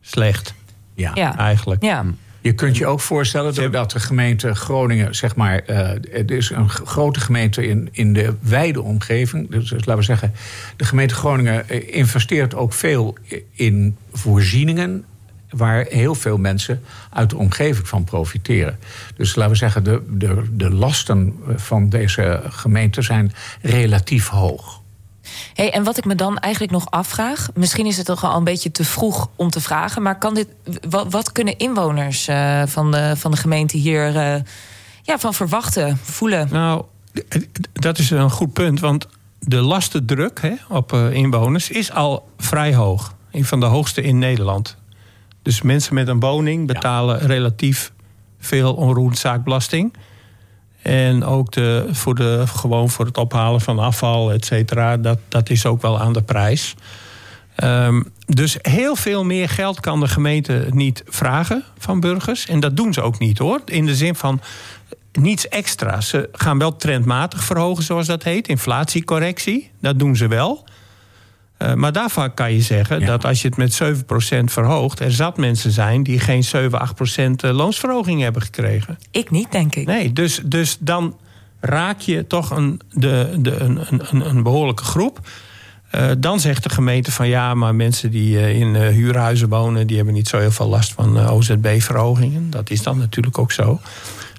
slecht. 0.00 0.54
Ja. 0.94 1.10
ja. 1.14 1.38
Eigenlijk. 1.38 1.82
Ja. 1.82 2.04
Je 2.44 2.52
kunt 2.52 2.76
je 2.76 2.86
ook 2.86 3.00
voorstellen 3.00 3.72
dat 3.72 3.90
de 3.90 4.00
gemeente 4.00 4.54
Groningen, 4.54 5.14
zeg 5.14 5.36
maar, 5.36 5.62
uh, 5.66 5.88
het 6.10 6.30
is 6.30 6.50
een 6.50 6.68
grote 6.68 7.20
gemeente 7.20 7.66
in, 7.66 7.88
in 7.92 8.12
de 8.12 8.34
wijde 8.40 8.82
omgeving. 8.82 9.50
Dus, 9.50 9.68
dus 9.68 9.78
laten 9.78 9.96
we 9.96 10.02
zeggen, 10.02 10.32
de 10.76 10.84
gemeente 10.84 11.14
Groningen 11.14 11.68
eh, 11.68 11.96
investeert 11.96 12.54
ook 12.54 12.72
veel 12.72 13.16
in 13.52 13.96
voorzieningen 14.12 15.04
waar 15.50 15.86
heel 15.88 16.14
veel 16.14 16.38
mensen 16.38 16.82
uit 17.10 17.30
de 17.30 17.36
omgeving 17.36 17.88
van 17.88 18.04
profiteren. 18.04 18.78
Dus 19.16 19.34
laten 19.34 19.52
we 19.52 19.58
zeggen, 19.58 19.84
de, 19.84 20.02
de, 20.08 20.42
de 20.52 20.70
lasten 20.70 21.34
van 21.56 21.88
deze 21.88 22.42
gemeente 22.48 23.02
zijn 23.02 23.32
relatief 23.62 24.28
hoog. 24.28 24.82
Hey, 25.54 25.72
en 25.72 25.84
wat 25.84 25.98
ik 25.98 26.04
me 26.04 26.14
dan 26.14 26.38
eigenlijk 26.38 26.72
nog 26.72 26.90
afvraag, 26.90 27.48
misschien 27.54 27.86
is 27.86 27.96
het 27.96 28.06
toch 28.06 28.24
al 28.24 28.36
een 28.36 28.44
beetje 28.44 28.70
te 28.70 28.84
vroeg 28.84 29.28
om 29.36 29.50
te 29.50 29.60
vragen, 29.60 30.02
maar 30.02 30.18
kan 30.18 30.34
dit, 30.34 30.48
wat, 30.88 31.12
wat 31.12 31.32
kunnen 31.32 31.58
inwoners 31.58 32.28
uh, 32.28 32.62
van, 32.66 32.90
de, 32.90 33.12
van 33.16 33.30
de 33.30 33.36
gemeente 33.36 33.76
hier 33.76 34.14
uh, 34.14 34.42
ja, 35.02 35.18
van 35.18 35.34
verwachten, 35.34 35.98
voelen? 36.02 36.48
Nou, 36.50 36.84
dat 37.72 37.98
is 37.98 38.10
een 38.10 38.30
goed 38.30 38.52
punt, 38.52 38.80
want 38.80 39.06
de 39.38 39.60
lastendruk 39.60 40.40
hè, 40.42 40.54
op 40.68 40.92
uh, 40.92 41.12
inwoners 41.12 41.70
is 41.70 41.92
al 41.92 42.28
vrij 42.38 42.74
hoog. 42.74 43.14
Een 43.30 43.44
van 43.44 43.60
de 43.60 43.66
hoogste 43.66 44.02
in 44.02 44.18
Nederland. 44.18 44.76
Dus 45.42 45.62
mensen 45.62 45.94
met 45.94 46.08
een 46.08 46.20
woning 46.20 46.66
betalen 46.66 47.20
ja. 47.20 47.26
relatief 47.26 47.92
veel 48.38 48.74
onroerendzaakbelasting. 48.74 49.94
En 50.84 51.24
ook 51.24 51.52
de, 51.52 51.88
voor, 51.90 52.14
de, 52.14 52.42
gewoon 52.46 52.90
voor 52.90 53.06
het 53.06 53.16
ophalen 53.16 53.60
van 53.60 53.78
afval, 53.78 54.32
et 54.32 54.44
cetera, 54.44 54.96
dat, 54.96 55.18
dat 55.28 55.50
is 55.50 55.66
ook 55.66 55.82
wel 55.82 56.00
aan 56.00 56.12
de 56.12 56.22
prijs. 56.22 56.74
Um, 57.62 58.12
dus 58.26 58.56
heel 58.60 58.96
veel 58.96 59.24
meer 59.24 59.48
geld 59.48 59.80
kan 59.80 60.00
de 60.00 60.08
gemeente 60.08 60.66
niet 60.70 61.02
vragen 61.06 61.64
van 61.78 62.00
burgers. 62.00 62.46
En 62.46 62.60
dat 62.60 62.76
doen 62.76 62.92
ze 62.92 63.02
ook 63.02 63.18
niet 63.18 63.38
hoor. 63.38 63.60
In 63.64 63.86
de 63.86 63.94
zin 63.94 64.14
van, 64.14 64.40
niets 65.12 65.48
extra. 65.48 66.00
Ze 66.00 66.28
gaan 66.32 66.58
wel 66.58 66.76
trendmatig 66.76 67.44
verhogen, 67.44 67.84
zoals 67.84 68.06
dat 68.06 68.22
heet. 68.22 68.48
Inflatiecorrectie, 68.48 69.70
dat 69.80 69.98
doen 69.98 70.16
ze 70.16 70.28
wel. 70.28 70.64
Uh, 71.64 71.74
maar 71.74 71.92
daarvan 71.92 72.34
kan 72.34 72.52
je 72.52 72.60
zeggen 72.60 73.00
Ja. 73.00 73.06
dat 73.06 73.24
als 73.24 73.42
je 73.42 73.48
het 73.48 73.56
met 73.56 73.82
7% 73.82 74.44
verhoogt... 74.44 75.00
er 75.00 75.12
zat 75.12 75.36
mensen 75.36 75.70
zijn 75.70 76.02
die 76.02 76.20
geen 76.20 76.44
7, 76.44 76.80
8% 77.48 77.50
loonsverhoging 77.50 78.20
hebben 78.20 78.42
gekregen. 78.42 78.98
Ik 79.10 79.30
niet, 79.30 79.52
denk 79.52 79.74
ik. 79.74 79.86
Nee, 79.86 80.12
dus, 80.12 80.40
dus 80.44 80.76
dan 80.80 81.16
raak 81.60 82.00
je 82.00 82.26
toch 82.26 82.50
een, 82.50 82.80
de, 82.90 83.36
de, 83.38 83.56
een, 83.56 83.80
een, 84.10 84.28
een 84.28 84.42
behoorlijke 84.42 84.84
groep. 84.84 85.20
Eh, 85.90 86.10
dan 86.18 86.40
zegt 86.40 86.62
de 86.62 86.68
gemeente 86.70 87.12
van 87.12 87.28
ja, 87.28 87.54
maar 87.54 87.74
mensen 87.74 88.10
die 88.10 88.38
eh, 88.38 88.60
in 88.60 88.76
eh, 88.76 88.88
huurhuizen 88.88 89.48
wonen... 89.48 89.86
die 89.86 89.96
hebben 89.96 90.14
niet 90.14 90.28
zo 90.28 90.38
heel 90.38 90.50
veel 90.50 90.68
last 90.68 90.92
van 90.92 91.18
eh, 91.18 91.34
OZB-verhogingen. 91.34 92.50
Dat 92.50 92.70
is 92.70 92.82
dan 92.82 92.98
natuurlijk 92.98 93.38
ook 93.38 93.52
zo. 93.52 93.80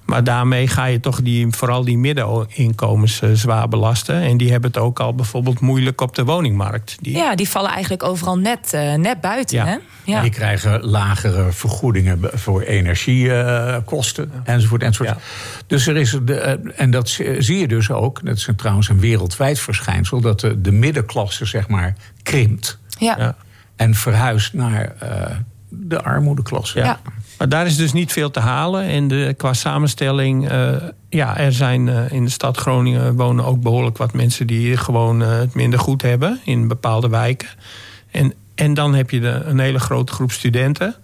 Maar 0.06 0.24
daarmee 0.24 0.68
ga 0.68 0.86
je 0.86 1.00
toch 1.00 1.22
die, 1.22 1.48
vooral 1.50 1.84
die 1.84 1.98
middeninkomens 1.98 3.22
eh, 3.22 3.30
zwaar 3.34 3.68
belasten. 3.68 4.22
En 4.22 4.38
die 4.38 4.52
hebben 4.52 4.70
het 4.72 4.80
ook 4.80 5.00
al 5.00 5.16
bijvoorbeeld 5.16 5.60
moeilijk 5.60 6.02
op 6.02 6.16
de 6.16 6.24
woningmarkt. 6.26 6.98
Die, 7.02 7.18
Ja, 7.18 7.36
die 7.36 7.50
vallen 7.50 7.72
eigenlijk 7.72 8.04
overal 8.04 8.38
net, 8.38 8.74
eh, 8.74 8.94
net 8.94 9.22
buiten. 9.22 9.58
Ja. 9.58 9.66
Hè? 9.66 9.76
Ja. 10.04 10.22
Die 10.22 10.32
krijgen 10.32 10.84
lagere 10.86 11.52
vergoedingen 11.52 12.20
voor 12.34 12.62
energiekosten 12.62 14.32
enzovoort. 14.44 14.82
enzovoort. 14.84 15.18
Ja. 15.18 15.64
Dus 15.68 15.88
er 15.88 15.98
is, 15.98 16.18
de, 16.24 16.36
eh, 16.40 16.54
en 16.82 16.92
dat 16.92 17.10
zie 17.40 17.58
je 17.58 17.68
dus 17.68 17.92
ook, 17.92 18.26
dat 18.26 18.36
is 18.38 18.48
een- 18.48 18.56
trouwens 18.56 18.90
een 18.90 19.00
wereldwijd 19.00 19.60
verschijnsel, 19.60 20.22
dat 20.22 20.40
de, 20.40 20.62
de 20.62 20.72
middenklasse 20.72 21.46
zeg 21.46 21.68
maar 21.68 21.96
krimpt 22.24 22.80
Ja. 23.00 23.16
Ja. 23.18 23.36
en 23.76 23.96
verhuist 23.96 24.54
naar 24.54 24.96
eh, 25.00 25.36
de 25.70 26.02
armoedeklasse. 26.04 26.80
Ja. 26.80 27.00
Maar 27.38 27.50
daar 27.50 27.66
is 27.66 27.76
dus 27.76 27.94
niet 27.94 28.12
veel 28.12 28.32
te 28.32 28.40
halen. 28.40 28.84
En 28.84 29.08
de, 29.08 29.34
qua 29.38 29.54
samenstelling, 29.54 30.50
eh, 30.50 30.74
ja, 31.10 31.38
er 31.38 31.54
zijn 31.54 31.88
eh, 31.88 32.12
in 32.12 32.24
de 32.24 32.30
stad 32.30 32.58
Groningen 32.58 33.16
wonen 33.16 33.46
ook 33.46 33.62
behoorlijk 33.62 33.98
wat 33.98 34.14
mensen 34.14 34.48
die 34.48 34.78
gewoon 34.78 35.22
eh, 35.22 35.38
het 35.38 35.54
minder 35.54 35.80
goed 35.80 36.02
hebben 36.02 36.40
in 36.44 36.68
bepaalde 36.68 37.10
wijken. 37.10 37.48
En, 38.12 38.34
en 38.56 38.74
dan 38.74 38.94
heb 38.94 39.10
je 39.10 39.20
de, 39.20 39.42
een 39.46 39.60
hele 39.60 39.80
grote 39.80 40.14
groep 40.14 40.32
studenten. 40.32 40.96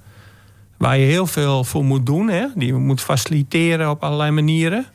Waar 0.78 0.98
je 0.98 1.06
heel 1.06 1.28
veel 1.28 1.63
voor 1.63 1.84
moet 1.84 2.06
doen. 2.06 2.30
Hè? 2.30 2.46
Die 2.56 2.67
je 2.67 2.74
moet 2.74 3.02
faciliteren 3.02 3.89
op 3.89 4.04
allerlei 4.04 4.32
manieren. 4.32 4.86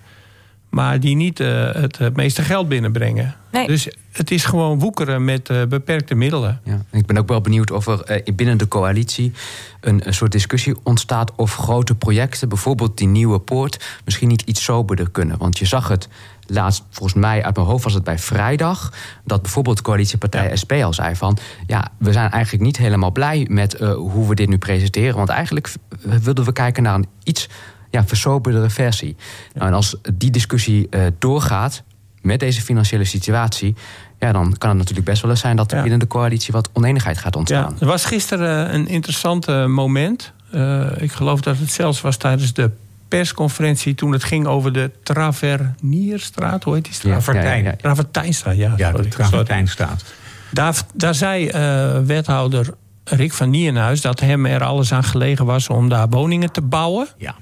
Maar 0.71 1.01
die 1.01 1.17
niet 1.17 1.39
het, 1.39 1.99
het 1.99 2.17
meeste 2.17 2.43
geld 2.43 2.69
binnenbrengen. 2.69 3.35
Nee. 3.53 3.67
Dus 3.67 3.89
het 4.17 4.31
is 4.31 4.45
gewoon 4.45 4.79
woekeren 4.79 5.25
met 5.25 5.49
eh, 5.49 5.65
beperkte 5.65 6.15
middelen. 6.15 6.61
Ja, 6.65 6.85
ik 6.91 7.07
ben 7.07 7.19
ook 7.19 7.29
wel 7.29 7.41
benieuwd 7.41 7.71
of 7.71 7.87
er 7.87 8.03
eh, 8.03 8.35
binnen 8.35 8.59
de 8.59 8.69
coalitie 8.69 9.33
een, 9.81 10.07
een 10.07 10.15
soort 10.15 10.33
discussie 10.33 10.77
ontstaat 10.83 11.35
of 11.35 11.55
grote 11.55 11.95
projecten, 11.95 12.49
bijvoorbeeld 12.49 12.99
die 12.99 13.07
nieuwe 13.07 13.39
poort, 13.39 14.01
misschien 14.05 14.29
niet 14.29 14.43
iets 14.43 14.65
soberder 14.65 15.11
kunnen. 15.11 15.39
Want 15.39 15.59
je 15.59 15.65
zag 15.65 15.89
het 15.89 16.09
laatst, 16.47 16.83
volgens 16.91 17.21
mij 17.21 17.45
uit 17.45 17.57
mijn 17.57 17.67
hoofd 17.67 17.85
was 17.85 17.95
het 17.95 18.05
bij 18.05 18.19
vrijdag, 18.19 18.93
dat 19.25 19.43
bijvoorbeeld 19.43 19.83
coalitiepartij 19.83 20.57
SP 20.63 20.73
al 20.73 20.93
zei 20.93 21.17
van, 21.17 21.39
ja, 21.67 21.89
we 21.99 22.13
zijn 22.13 22.31
eigenlijk 22.31 22.65
niet 22.65 22.77
helemaal 22.77 23.13
blij 23.13 23.47
met 23.51 23.75
eh, 23.75 23.95
hoe 23.95 24.29
we 24.29 24.35
dit 24.35 24.49
nu 24.49 24.59
presenteren, 24.59 25.17
want 25.17 25.29
eigenlijk 25.29 25.73
wilden 26.01 26.45
we 26.45 26.53
kijken 26.53 26.83
naar 26.83 26.95
een 26.95 27.09
iets 27.23 27.49
ja, 27.91 28.05
versoberdere 28.05 28.71
versie. 28.71 29.17
Nou, 29.55 29.67
en 29.67 29.75
als 29.75 29.97
die 30.15 30.31
discussie 30.31 30.89
doorgaat 31.19 31.83
met 32.27 32.41
deze 32.41 32.61
financiële 32.63 33.05
situatie, 33.05 33.75
ja, 34.19 34.33
dan 34.33 34.55
kan 34.59 34.69
het 34.69 34.79
natuurlijk 34.79 35.07
best 35.07 35.23
wel 35.23 35.31
eens 35.31 35.41
zijn 35.41 35.57
dat 35.57 35.71
er 35.71 35.77
Ja. 35.77 35.83
binnen 35.83 36.01
de 36.01 36.07
coalitie 36.07 36.53
wat 36.53 36.69
oneenigheid 36.73 37.19
gaat 37.19 37.33
Ja, 37.35 37.39
ontstaan. 37.39 37.77
er 37.81 37.87
was 37.87 38.05
gisteren 38.05 38.69
eh, 38.69 38.75
een 38.75 38.89
interessant 38.89 39.47
moment. 39.67 40.33
Eh, 40.51 40.87
ik 40.99 41.13
geloof 41.13 41.41
dat 41.41 41.59
het 41.59 41.71
zelfs 41.73 42.01
was 42.01 42.17
tijdens 42.17 42.53
de 42.53 42.71
persconferentie... 43.09 43.95
toen 43.95 44.13
het 44.13 44.25
ging 44.25 44.47
over 44.47 44.73
de 44.73 44.91
Travernierstraat. 45.03 46.65
Hoe 46.65 46.75
heet 46.75 46.85
die 46.85 46.93
straat? 46.95 47.13
Travertijn. 47.25 47.65
Ja, 47.65 48.51
ja, 48.53 48.53
ja. 48.53 48.73
Ja. 48.77 48.93
De 48.93 49.09
Travertijn 49.09 49.69
staat. 49.69 50.05
Daar, 50.51 50.75
daar 50.95 51.15
zei 51.15 51.49
eh, 51.49 51.99
wethouder 52.05 52.75
Rick 53.05 53.33
van 53.33 53.51
Nierenhuis... 53.51 54.01
dat 54.01 54.21
hem 54.21 54.47
er 54.47 54.65
alles 54.65 54.93
aan 54.93 55.05
gelegen 55.05 55.45
was 55.45 55.69
om 55.69 55.89
daar 55.89 56.09
woningen 56.09 56.53
te 56.53 56.61
bouwen. 56.61 57.07
Ja. 57.19 57.35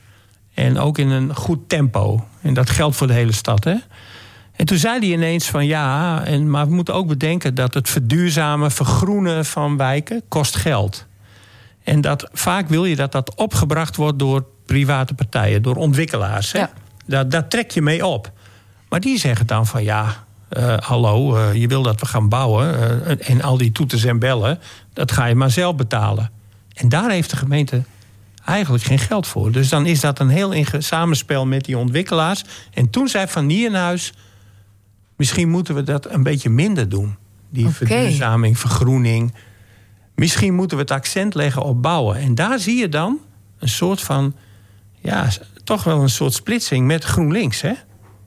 En 0.55 0.79
ook 0.79 0.99
in 0.99 1.09
een 1.11 1.35
goed 1.35 1.68
tempo. 1.68 2.27
En 2.42 2.55
dat 2.55 2.70
geldt 2.70 2.97
voor 2.97 3.07
de 3.07 3.12
hele 3.12 3.33
stad, 3.33 3.64
hè? 3.64 3.75
En 4.57 4.67
toen 4.67 4.79
zei 4.79 4.99
hij 4.99 5.09
ineens 5.09 5.47
van 5.47 5.67
ja, 5.67 6.23
en, 6.25 6.51
maar 6.51 6.67
we 6.69 6.75
moeten 6.75 6.95
ook 6.95 7.07
bedenken 7.07 7.55
dat 7.55 7.75
het 7.75 7.88
verduurzamen, 7.88 8.71
vergroenen 8.71 9.45
van 9.45 9.77
wijken 9.77 10.23
kost 10.29 10.57
geld. 10.57 11.07
En 11.83 12.01
dat 12.01 12.29
vaak 12.33 12.69
wil 12.69 12.85
je 12.85 12.97
dat 12.97 13.12
dat 13.12 13.35
opgebracht 13.35 13.97
wordt 13.97 14.19
door 14.19 14.45
private 14.67 15.14
partijen, 15.14 15.62
door 15.62 15.77
ontwikkelaars. 15.77 16.53
Hè? 16.53 16.59
Ja. 16.59 16.71
Daar, 17.07 17.29
daar 17.29 17.49
trek 17.49 17.71
je 17.71 17.83
mee 17.83 18.07
op. 18.07 18.33
Maar 18.88 19.01
die 19.01 19.19
zeggen 19.19 19.47
dan 19.47 19.67
van 19.67 19.85
ja, 19.85 20.25
eh, 20.49 20.77
hallo, 20.79 21.37
eh, 21.37 21.55
je 21.55 21.67
wil 21.67 21.83
dat 21.83 22.01
we 22.01 22.07
gaan 22.07 22.29
bouwen. 22.29 22.75
eh, 23.07 23.31
en 23.31 23.43
al 23.43 23.57
die 23.57 23.73
toeters 23.73 24.05
en 24.05 24.19
bellen, 24.19 24.59
dat 24.93 25.12
ga 25.12 25.25
je 25.25 25.35
maar 25.35 25.51
zelf 25.51 25.77
betalen. 25.77 26.31
En 26.75 26.88
daar 26.88 27.11
heeft 27.11 27.31
de 27.31 27.37
gemeente 27.37 27.83
eigenlijk 28.45 28.85
geen 28.85 28.99
geld 28.99 29.27
voor. 29.27 29.53
Dus 29.53 29.69
dan 29.69 29.87
is 29.87 30.01
dat 30.01 30.19
een 30.19 30.29
heel 30.29 30.64
samenspel 30.79 31.47
met 31.47 31.64
die 31.64 31.79
ontwikkelaars. 31.79 32.45
En 32.73 32.90
toen 32.90 33.09
zei 33.09 33.27
Van 33.29 33.47
Nierenhuis... 33.47 34.12
misschien 35.16 35.48
moeten 35.48 35.74
we 35.74 35.83
dat 35.83 36.11
een 36.11 36.22
beetje 36.22 36.50
minder 36.50 36.88
doen. 36.88 37.16
Die 37.50 37.64
Oké. 37.64 37.74
verduurzaming, 37.74 38.59
vergroening. 38.59 39.35
Misschien 40.14 40.55
moeten 40.55 40.77
we 40.77 40.83
het 40.83 40.92
accent 40.92 41.35
leggen 41.35 41.62
op 41.62 41.83
bouwen. 41.83 42.16
En 42.16 42.35
daar 42.35 42.59
zie 42.59 42.77
je 42.77 42.88
dan 42.88 43.18
een 43.59 43.68
soort 43.68 44.00
van... 44.00 44.35
ja, 45.00 45.29
toch 45.64 45.85
wel 45.85 46.03
een 46.03 46.09
soort 46.09 46.33
splitsing 46.33 46.87
met 46.87 47.05
GroenLinks. 47.05 47.61
Hè? 47.61 47.72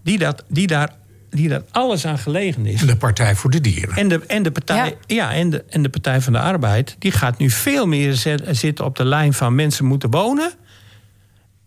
Die, 0.03 0.17
dat, 0.17 0.43
die, 0.47 0.67
daar, 0.67 0.95
die 1.29 1.49
daar 1.49 1.63
alles 1.71 2.05
aan 2.05 2.17
gelegen 2.17 2.65
is. 2.65 2.81
De 2.81 2.95
Partij 2.95 3.35
voor 3.35 3.49
de 3.49 3.61
Dieren. 3.61 3.95
En 3.95 4.07
de, 4.07 4.25
en 4.25 4.43
de, 4.43 4.51
partij, 4.51 4.97
ja. 5.05 5.33
en, 5.33 5.49
de, 5.49 5.63
en 5.69 5.81
de 5.81 5.89
Partij 5.89 6.21
van 6.21 6.33
de 6.33 6.39
Arbeid 6.39 6.95
die 6.99 7.11
gaat 7.11 7.37
nu 7.37 7.49
veel 7.49 7.87
meer 7.87 8.13
zet- 8.13 8.43
zitten 8.51 8.85
op 8.85 8.95
de 8.95 9.05
lijn 9.05 9.33
van 9.33 9.55
mensen 9.55 9.85
moeten 9.85 10.09
wonen. 10.09 10.51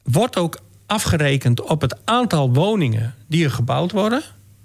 Wordt 0.02 0.36
ook 0.36 0.60
afgerekend 0.86 1.60
op 1.60 1.80
het 1.80 1.96
aantal 2.04 2.52
woningen 2.52 3.14
die 3.26 3.44
er 3.44 3.50
gebouwd 3.50 3.92
worden. 3.92 4.22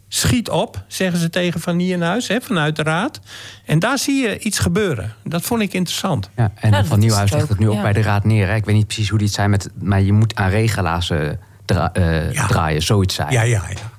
Schiet 0.07 0.49
op, 0.49 0.83
zeggen 0.87 1.19
ze 1.19 1.29
tegen 1.29 1.59
Van 1.59 1.75
Nieuwenhuis, 1.75 2.27
hè, 2.27 2.41
vanuit 2.41 2.75
de 2.75 2.83
raad. 2.83 3.19
En 3.65 3.79
daar 3.79 3.97
zie 3.97 4.21
je 4.27 4.39
iets 4.39 4.59
gebeuren. 4.59 5.13
Dat 5.23 5.41
vond 5.41 5.61
ik 5.61 5.73
interessant. 5.73 6.29
Ja, 6.35 6.51
en 6.55 6.71
Ja, 6.71 6.85
Van 6.85 6.97
is 6.97 7.03
Nieuwhuis 7.03 7.29
het 7.29 7.39
legt 7.39 7.49
het 7.49 7.59
nu 7.59 7.69
ook 7.69 7.81
bij 7.81 7.93
de 7.93 8.01
raad 8.01 8.23
neer. 8.23 8.47
Hè. 8.47 8.55
Ik 8.55 8.65
weet 8.65 8.75
niet 8.75 8.85
precies 8.87 9.09
hoe 9.09 9.17
die 9.17 9.27
het 9.27 9.35
zijn, 9.35 9.49
met, 9.49 9.69
maar 9.79 10.01
je 10.01 10.13
moet 10.13 10.35
aan 10.35 10.49
regelaars 10.49 11.09
eh, 11.09 11.29
dra- 11.65 11.93
eh, 11.93 12.31
Ja. 12.33 12.47
draaien, 12.47 12.81
zoiets 12.81 13.15
zijn. 13.15 13.31
Ja, 13.31 13.41
ja, 13.41 13.63
ja. 13.69 13.93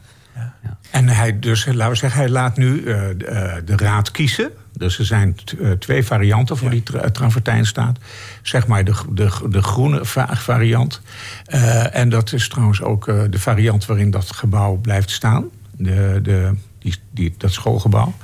En 0.91 1.09
hij, 1.09 1.39
dus, 1.39 1.67
laten 1.67 1.89
we 1.89 1.95
zeggen, 1.95 2.21
hij 2.21 2.29
laat 2.29 2.57
nu 2.57 2.79
eh, 2.85 3.01
de, 3.17 3.63
de 3.65 3.77
raad 3.77 4.11
kiezen. 4.11 4.51
Dus 4.73 4.99
er 4.99 5.05
zijn 5.05 5.37
twee 5.79 6.05
varianten 6.05 6.57
voor 6.57 6.71
die 6.71 6.83
tra 6.83 7.11
travertijnstaat. 7.11 7.99
Zeg 8.43 8.67
maar 8.67 8.85
de, 8.85 8.95
de, 9.11 9.31
de 9.49 9.63
groene 9.63 10.05
va- 10.05 10.35
variant. 10.37 11.01
Eh, 11.45 11.95
en 11.97 12.09
dat 12.09 12.33
is 12.33 12.49
trouwens 12.49 12.83
ook 12.83 13.09
eh, 13.09 13.21
de 13.31 13.39
variant 13.39 13.87
waarin 13.87 14.11
dat 14.11 14.33
gebouw 14.33 14.77
blijft 14.77 15.11
staan. 15.11 15.45
De, 15.77 16.19
de, 16.23 16.55
die, 16.79 16.95
die, 17.11 17.35
dat 17.39 17.53
schoolgebouw. 17.53 18.15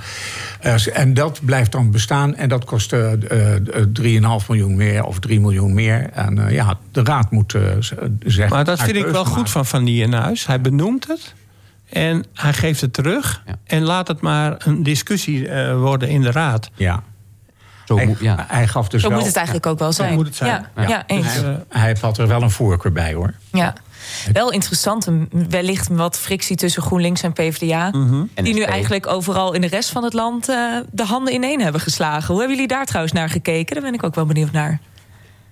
Eh, 0.61 0.99
en 0.99 1.15
dat 1.15 1.41
blijft 1.45 1.73
dan 1.73 1.91
bestaan 1.91 2.35
en 2.37 2.49
dat 2.49 2.65
kost 2.65 2.93
eh 2.93 3.13
eh, 3.13 4.41
3,5 4.41 4.47
miljoen 4.49 4.77
meer 4.77 5.05
of 5.05 5.19
3 5.19 5.41
miljoen 5.41 5.75
meer. 5.75 6.11
En 6.11 6.47
eh, 6.47 6.55
ja, 6.55 6.79
de 6.93 7.03
raad 7.05 7.31
moet 7.31 7.55
eh, 7.55 7.63
zeggen. 8.19 8.55
Maar 8.55 8.65
dat 8.65 8.83
vind 8.83 8.97
ik 8.97 9.07
wel 9.07 9.25
goed 9.25 9.51
van 9.51 9.67
Van 9.67 9.85
Nieuwenhuis. 9.85 10.47
Hij 10.47 10.61
benoemt 10.61 11.07
het. 11.07 11.35
En 11.89 12.25
hij 12.35 12.53
geeft 12.53 12.81
het 12.81 12.93
terug. 12.93 13.43
Ja. 13.47 13.55
En 13.65 13.83
laat 13.83 14.09
het 14.09 14.21
maar 14.21 14.55
een 14.59 14.83
discussie 14.83 15.49
eh, 15.49 15.79
worden 15.79 16.09
in 16.09 16.21
de 16.21 16.31
raad. 16.31 16.71
Ja. 16.75 17.03
Zo 17.93 17.99
Hij, 17.99 18.07
moet- 18.07 18.21
ja. 18.21 18.45
hij 18.49 18.69
gaf 18.69 18.89
dus 18.89 19.03
Zo 19.03 19.09
wel, 19.09 19.17
moet 19.19 19.27
het 19.27 19.37
eigenlijk 19.37 19.67
ook 19.67 19.79
wel 19.79 19.93
zijn. 19.93 20.15
moet 20.15 20.27
het 20.27 20.37
zijn. 20.37 20.67
Ja, 20.77 20.89
ja. 20.89 21.03
eens. 21.07 21.35
Hij, 21.35 21.57
hij 21.69 21.97
had 22.01 22.19
er 22.19 22.29
wel 22.29 22.43
een 22.43 22.51
voorkeur 22.51 22.93
bij 22.93 23.15
hoor. 23.15 23.35
Ja. 23.53 23.73
Wel 24.33 24.53
interessant, 24.53 25.07
een- 25.07 25.31
wellicht 25.49 25.89
wat 25.89 26.19
frictie 26.19 26.57
tussen 26.57 26.83
GroenLinks 26.83 27.23
en 27.23 27.33
PvdA. 27.33 27.89
Mhm. 27.91 28.23
Die 28.35 28.55
nu 28.55 28.63
eigenlijk 28.63 29.07
overal 29.07 29.53
in 29.53 29.61
de 29.61 29.67
rest 29.67 29.91
van 29.91 30.05
het 30.05 30.13
land 30.13 30.49
eh, 30.49 30.57
de 30.91 31.05
handen 31.05 31.35
ineen 31.35 31.61
hebben 31.61 31.81
geslagen. 31.81 32.27
Hoe 32.29 32.39
hebben 32.39 32.55
jullie 32.57 32.73
daar 32.73 32.87
trouwens 32.87 33.13
naar 33.15 33.29
gekeken? 33.29 33.75
Daar 33.75 33.85
ben 33.85 33.95
ik 33.95 34.03
ook 34.05 34.15
wel 34.15 34.27
benieuwd 34.27 34.53
naar. 34.53 34.81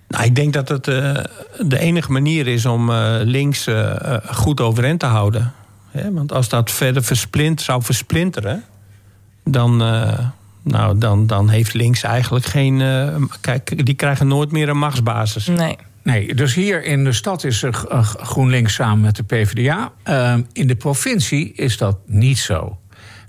Nou, 0.09 0.25
ik 0.25 0.35
denk 0.35 0.53
dat 0.53 0.69
het 0.69 0.89
eh, 0.89 1.15
de 1.59 1.79
enige 1.79 2.13
manier 2.13 2.47
is 2.47 2.67
om 2.67 2.91
eh, 2.91 3.15
links 3.23 3.67
eh, 3.67 4.15
eh, 4.15 4.19
goed 4.33 4.61
overeind 4.61 5.01
te 5.01 5.07
houden. 5.07 5.53
Hè, 5.91 6.13
want 6.13 6.33
als 6.33 6.49
dat 6.49 6.71
verder 6.71 7.03
versplint, 7.05 7.61
zou 7.63 7.83
versplinteren, 7.83 8.65
dan, 9.45 9.83
eh, 9.83 10.19
nou, 10.63 10.99
dan, 10.99 11.27
dan 11.27 11.49
heeft 11.49 11.75
links 11.75 12.03
eigenlijk 12.03 12.45
geen. 12.45 12.81
eh, 12.81 13.17
kijk, 13.41 13.85
die 13.87 13.95
krijgen 13.95 14.27
nooit 14.29 14.53
meer 14.53 14.69
een 14.69 14.79
machtsbasis. 14.79 15.47
Nee. 15.47 15.77
Nee, 16.03 16.35
dus 16.35 16.55
hier 16.55 16.85
in 16.85 17.05
de 17.05 17.13
stad 17.13 17.45
is 17.45 17.63
er 17.63 17.85
eh, 17.91 18.03
GroenLinks 18.05 18.75
samen 18.75 19.01
met 19.01 19.17
de 19.17 19.23
PvdA. 19.23 19.93
Ehm, 20.03 20.43
in 20.53 20.67
de 20.67 20.75
provincie 20.77 21.53
is 21.53 21.77
dat 21.77 21.99
niet 22.07 22.39
zo. 22.39 22.79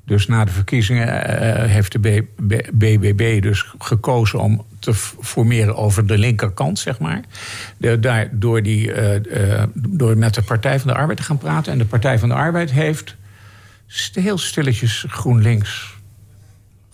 Dus 0.06 0.28
na 0.28 0.46
de 0.46 0.52
verkiezingen 0.52 1.26
eh, 1.28 1.70
heeft 1.70 1.92
de 1.92 2.00
B- 2.00 2.26
B- 2.48 2.70
BBB 2.74 3.42
dus 3.42 3.74
gekozen 3.80 4.40
om 4.40 4.66
te 4.80 4.94
formeren 5.22 5.76
over 5.76 6.08
de 6.08 6.18
linkerkant, 6.18 6.80
zeg 6.80 7.00
maar. 7.00 7.22
De, 7.78 8.00
daar, 8.00 8.30
door, 8.32 8.64
die, 8.64 8.94
uh, 8.94 9.64
door 9.76 10.18
met 10.18 10.34
de 10.34 10.42
Partij 10.42 10.80
van 10.80 10.92
de 10.92 10.98
Arbeid 10.98 11.18
te 11.18 11.24
gaan 11.24 11.38
praten. 11.38 11.72
En 11.72 11.78
de 11.78 11.86
Partij 11.86 12.20
van 12.20 12.30
de 12.30 12.36
Arbeid 12.36 12.72
heeft 12.72 13.16
heel 14.14 14.38
stilletjes 14.38 15.06
GroenLinks 15.08 16.00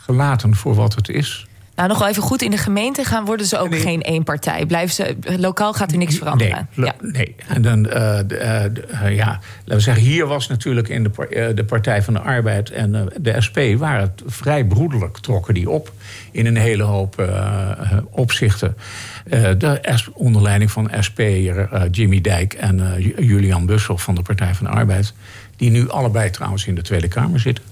gelaten 0.07 0.55
voor 0.55 0.75
wat 0.75 0.95
het 0.95 1.09
is. 1.09 1.47
Nou, 1.77 1.89
nog 1.89 1.99
wel 1.99 2.07
even 2.07 2.23
goed. 2.23 2.41
In 2.41 2.51
de 2.51 2.57
gemeente 2.57 3.03
gaan, 3.03 3.25
worden 3.25 3.45
ze 3.45 3.57
ook 3.57 3.75
geen 3.75 4.01
één 4.01 4.23
partij. 4.23 4.65
Blijven 4.65 4.95
ze, 4.95 5.15
lokaal 5.37 5.73
gaat 5.73 5.91
er 5.91 5.97
niks 5.97 6.17
veranderen. 6.17 6.67
Nee, 6.73 6.85
ja. 6.85 6.95
nee. 7.01 7.35
en 7.47 7.61
dan, 7.61 7.85
uh, 7.85 8.19
uh, 9.03 9.15
ja, 9.15 9.25
laten 9.25 9.75
we 9.75 9.79
zeggen, 9.79 10.03
hier 10.03 10.25
was 10.25 10.47
natuurlijk 10.47 10.87
in 10.87 11.03
de, 11.03 11.51
de 11.55 11.63
Partij 11.63 12.03
van 12.03 12.13
de 12.13 12.19
Arbeid 12.19 12.69
en 12.69 13.09
de 13.17 13.41
SP 13.45 13.57
waren 13.77 14.01
het 14.01 14.21
vrij 14.25 14.65
broederlijk, 14.65 15.17
trokken 15.17 15.53
die 15.53 15.69
op 15.69 15.91
in 16.31 16.45
een 16.45 16.57
hele 16.57 16.83
hoop 16.83 17.31
opzichten. 18.09 18.75
de 19.57 19.99
onder 20.13 20.41
leiding 20.41 20.71
van 20.71 20.91
SP'er 20.99 21.87
Jimmy 21.91 22.21
Dijk 22.21 22.53
en 22.53 23.03
Julian 23.17 23.65
Bussel 23.65 23.97
van 23.97 24.15
de 24.15 24.21
Partij 24.21 24.53
van 24.53 24.65
de 24.65 24.71
Arbeid, 24.71 25.13
die 25.55 25.69
nu 25.69 25.89
allebei 25.89 26.29
trouwens 26.29 26.65
in 26.65 26.75
de 26.75 26.81
Tweede 26.81 27.07
Kamer 27.07 27.39
zitten. 27.39 27.63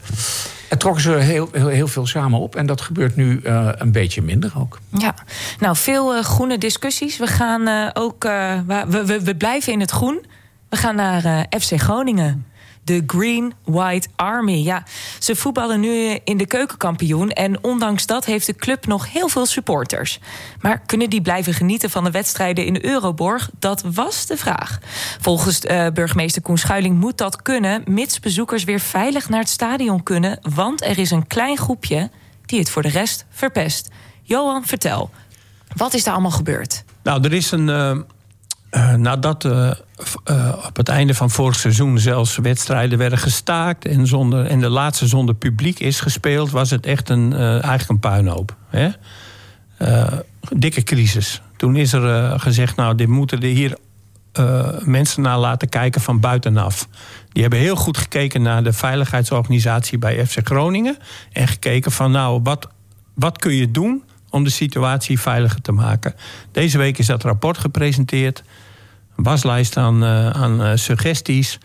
En 0.75 0.81
trokken 0.81 1.03
ze 1.03 1.11
heel, 1.11 1.49
heel, 1.51 1.87
veel 1.87 2.05
samen 2.05 2.39
op. 2.39 2.55
En 2.55 2.65
dat 2.65 2.81
gebeurt 2.81 3.15
nu 3.15 3.39
uh, 3.43 3.69
een 3.75 3.91
beetje 3.91 4.21
minder 4.21 4.53
ook. 4.57 4.79
Ja, 4.89 5.15
nou, 5.59 5.75
veel 5.75 6.15
uh, 6.15 6.23
groene 6.23 6.57
discussies. 6.57 7.17
We 7.17 7.27
gaan 7.27 7.67
uh, 7.67 7.89
ook. 7.93 8.23
we, 8.23 8.83
we, 8.87 9.23
we, 9.23 9.35
blijven 9.35 9.73
in 9.73 9.79
het 9.79 9.91
groen. 9.91 10.25
We 10.69 10.77
gaan 10.77 10.95
naar 10.95 11.45
FC 11.59 11.81
Groningen 11.81 12.45
de 12.85 13.03
Green 13.07 13.53
White 13.63 14.07
Army. 14.15 14.63
Ja, 14.63 14.83
ze 15.19 15.35
voetballen 15.35 15.79
nu 15.79 16.19
in 16.23 16.37
de 16.37 16.45
keukenkampioen. 16.45 17.29
En 17.29 17.63
ondanks 17.63 18.05
dat 18.05 18.25
heeft 18.25 18.45
de 18.45 18.55
club 18.55 18.85
nog 18.85 19.11
heel 19.11 19.27
veel 19.27 19.45
supporters. 19.45 20.19
Maar 20.61 20.81
kunnen 20.85 21.09
die 21.09 21.21
blijven 21.21 21.53
genieten 21.53 21.89
van 21.89 22.03
de 22.03 22.11
wedstrijden 22.11 22.65
in 22.65 22.85
Euroborg? 22.85 23.49
Dat 23.59 23.83
was 23.93 24.25
de 24.25 24.37
vraag. 24.37 24.79
Volgens 25.21 25.65
uh, 25.65 25.87
burgemeester 25.93 26.41
Koen 26.41 26.57
Schuiling 26.57 26.99
moet 26.99 27.17
dat 27.17 27.41
kunnen, 27.41 27.83
mits 27.87 28.19
bezoekers 28.19 28.63
weer 28.63 28.79
veilig 28.79 29.29
naar 29.29 29.39
het 29.39 29.49
stadion 29.49 30.03
kunnen. 30.03 30.39
Want 30.55 30.83
er 30.83 30.99
is 30.99 31.11
een 31.11 31.27
klein 31.27 31.57
groepje 31.57 32.09
die 32.45 32.59
het 32.59 32.69
voor 32.69 32.81
de 32.81 32.89
rest 32.89 33.25
verpest. 33.29 33.89
Johan, 34.21 34.65
vertel. 34.65 35.09
Wat 35.75 35.93
is 35.93 36.03
daar 36.03 36.13
allemaal 36.13 36.31
gebeurd? 36.31 36.83
Nou, 37.03 37.23
er 37.23 37.33
is 37.33 37.51
een. 37.51 37.67
Uh, 37.67 37.97
uh, 38.75 38.93
nadat 38.93 39.43
uh, 39.45 39.71
uh, 40.31 40.53
op 40.67 40.77
het 40.77 40.89
einde 40.89 41.13
van 41.13 41.29
vorig 41.29 41.55
seizoen 41.55 41.99
zelfs 41.99 42.37
wedstrijden 42.37 42.97
werden 42.97 43.19
gestaakt 43.19 43.85
en, 43.85 44.07
zonder, 44.07 44.45
en 44.45 44.59
de 44.59 44.69
laatste 44.69 45.07
zonder 45.07 45.35
publiek 45.35 45.79
is 45.79 45.99
gespeeld, 45.99 46.51
was 46.51 46.69
het 46.69 46.85
echt 46.85 47.09
een, 47.09 47.33
eigenlijk 47.33 47.89
een 47.89 47.99
puinhoop. 47.99 48.55
Hè? 48.69 48.89
dikke 50.49 50.83
crisis. 50.83 51.41
Toen 51.57 51.75
is 51.75 51.93
er 51.93 52.39
gezegd, 52.39 52.75
nou, 52.75 52.95
dit 52.95 53.07
moeten 53.07 53.41
er 53.41 53.47
hier 53.47 53.77
mensen 54.83 55.21
naar 55.21 55.37
laten 55.37 55.69
kijken 55.69 56.01
van 56.01 56.19
buitenaf. 56.19 56.87
Die 57.31 57.41
hebben 57.41 57.59
heel 57.59 57.75
goed 57.75 57.97
gekeken 57.97 58.41
naar 58.41 58.63
de 58.63 58.73
veiligheidsorganisatie 58.73 59.97
bij 59.97 60.25
FC 60.25 60.37
Groningen. 60.43 60.97
En 61.31 61.47
gekeken 61.47 61.91
van, 61.91 62.11
nou, 62.11 62.39
wat, 62.43 62.67
wat 63.13 63.37
kun 63.37 63.53
je 63.53 63.71
doen 63.71 64.03
om 64.35 64.43
de 64.43 64.49
situatie 64.49 65.19
veiliger 65.19 65.61
te 65.61 65.71
maken. 65.71 66.15
Deze 66.51 66.77
week 66.77 66.97
is 66.97 67.05
dat 67.05 67.23
rapport 67.23 67.57
gepresenteerd. 67.57 68.43
Een 69.15 69.23
waslijst 69.23 69.77
aan, 69.77 70.03
uh, 70.03 70.29
aan 70.29 70.61
uh, 70.61 70.71
suggesties. 70.73 71.57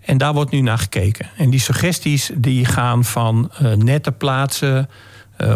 En 0.00 0.18
daar 0.18 0.32
wordt 0.32 0.50
nu 0.50 0.60
naar 0.60 0.78
gekeken. 0.78 1.26
En 1.36 1.50
die 1.50 1.60
suggesties 1.60 2.30
die 2.34 2.64
gaan 2.64 3.04
van 3.04 3.50
uh, 3.62 3.72
nette 3.72 4.12
plaatsen... 4.12 4.88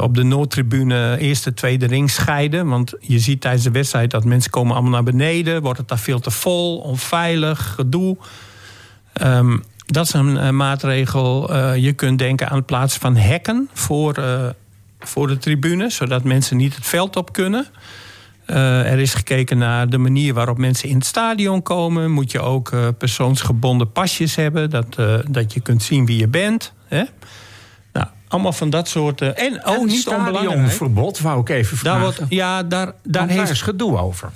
op 0.01 0.15
de 0.15 0.23
Noordtribune 0.23 1.17
eerste, 1.19 1.55
tweede 1.55 1.87
ring 1.87 2.11
scheiden. 2.11 2.69
Want 2.69 2.95
je 3.01 3.19
ziet 3.19 3.41
tijdens 3.41 3.65
de 3.65 3.71
wedstrijd 3.71 4.11
dat 4.11 4.25
mensen 4.25 4.51
komen 4.51 4.73
allemaal 4.73 4.91
naar 4.91 5.03
beneden. 5.03 5.63
Wordt 5.63 5.79
het 5.79 5.89
daar 5.89 5.99
veel 5.99 6.21
te 6.21 6.31
vol, 6.31 6.79
onveilig, 6.79 7.75
gedoe. 7.75 8.17
Um, 9.23 9.63
dat 9.87 10.05
is 10.05 10.13
een 10.13 10.57
maatregel. 10.57 11.55
je 11.75 11.93
kunt 11.93 12.19
denken 12.19 12.49
aan 12.49 12.57
het 12.57 12.67
plaatsen 12.67 13.01
van 13.01 13.17
hekken 13.17 13.69
voor 13.73 14.15
voor 15.01 15.27
de 15.27 15.39
tribune, 15.39 15.91
zodat 15.91 16.25
mensen 16.25 16.57
niet 16.57 16.75
het 16.75 16.87
veld 16.87 17.17
op 17.17 17.33
kunnen. 17.33 17.67
Uh, 18.47 18.93
er 18.93 18.99
is 18.99 19.15
gekeken 19.15 19.59
naar 19.59 19.89
de 19.89 19.99
manier 19.99 20.35
waarop 20.35 20.59
mensen 20.59 20.89
in 20.89 20.97
het 20.97 21.07
stadion 21.07 21.63
komen. 21.63 22.11
Moet 22.11 22.31
je 22.31 22.41
ook 22.41 22.71
uh, 22.71 22.89
persoonsgebonden 22.99 23.93
pasjes 23.93 24.35
hebben, 24.35 24.71
dat, 24.71 24.97
uh, 25.01 25.15
dat 25.31 25.53
je 25.53 25.61
kunt 25.61 25.83
zien 25.83 26.07
wie 26.07 26.19
je 26.19 26.29
bent. 26.29 26.73
Hè? 26.87 27.05
Nou, 27.93 28.07
allemaal 28.29 28.53
van 28.53 28.71
dat 28.71 28.89
soort. 28.89 29.21
en 29.21 29.65
ook 29.65 29.87
niet 29.87 30.09
onbelangrijk. 30.09 30.71
verbod, 30.71 31.21
wou 31.21 31.41
ik 31.41 31.49
even 31.49 31.77
vragen. 31.77 32.01
Daar 32.01 32.15
wordt, 32.17 32.33
ja, 32.33 32.63
daar, 32.63 32.93
daar 33.03 33.27
heeft... 33.27 33.41
daar 33.41 33.51
is 33.51 33.63
gedoe 33.63 33.99
over. 33.99 34.31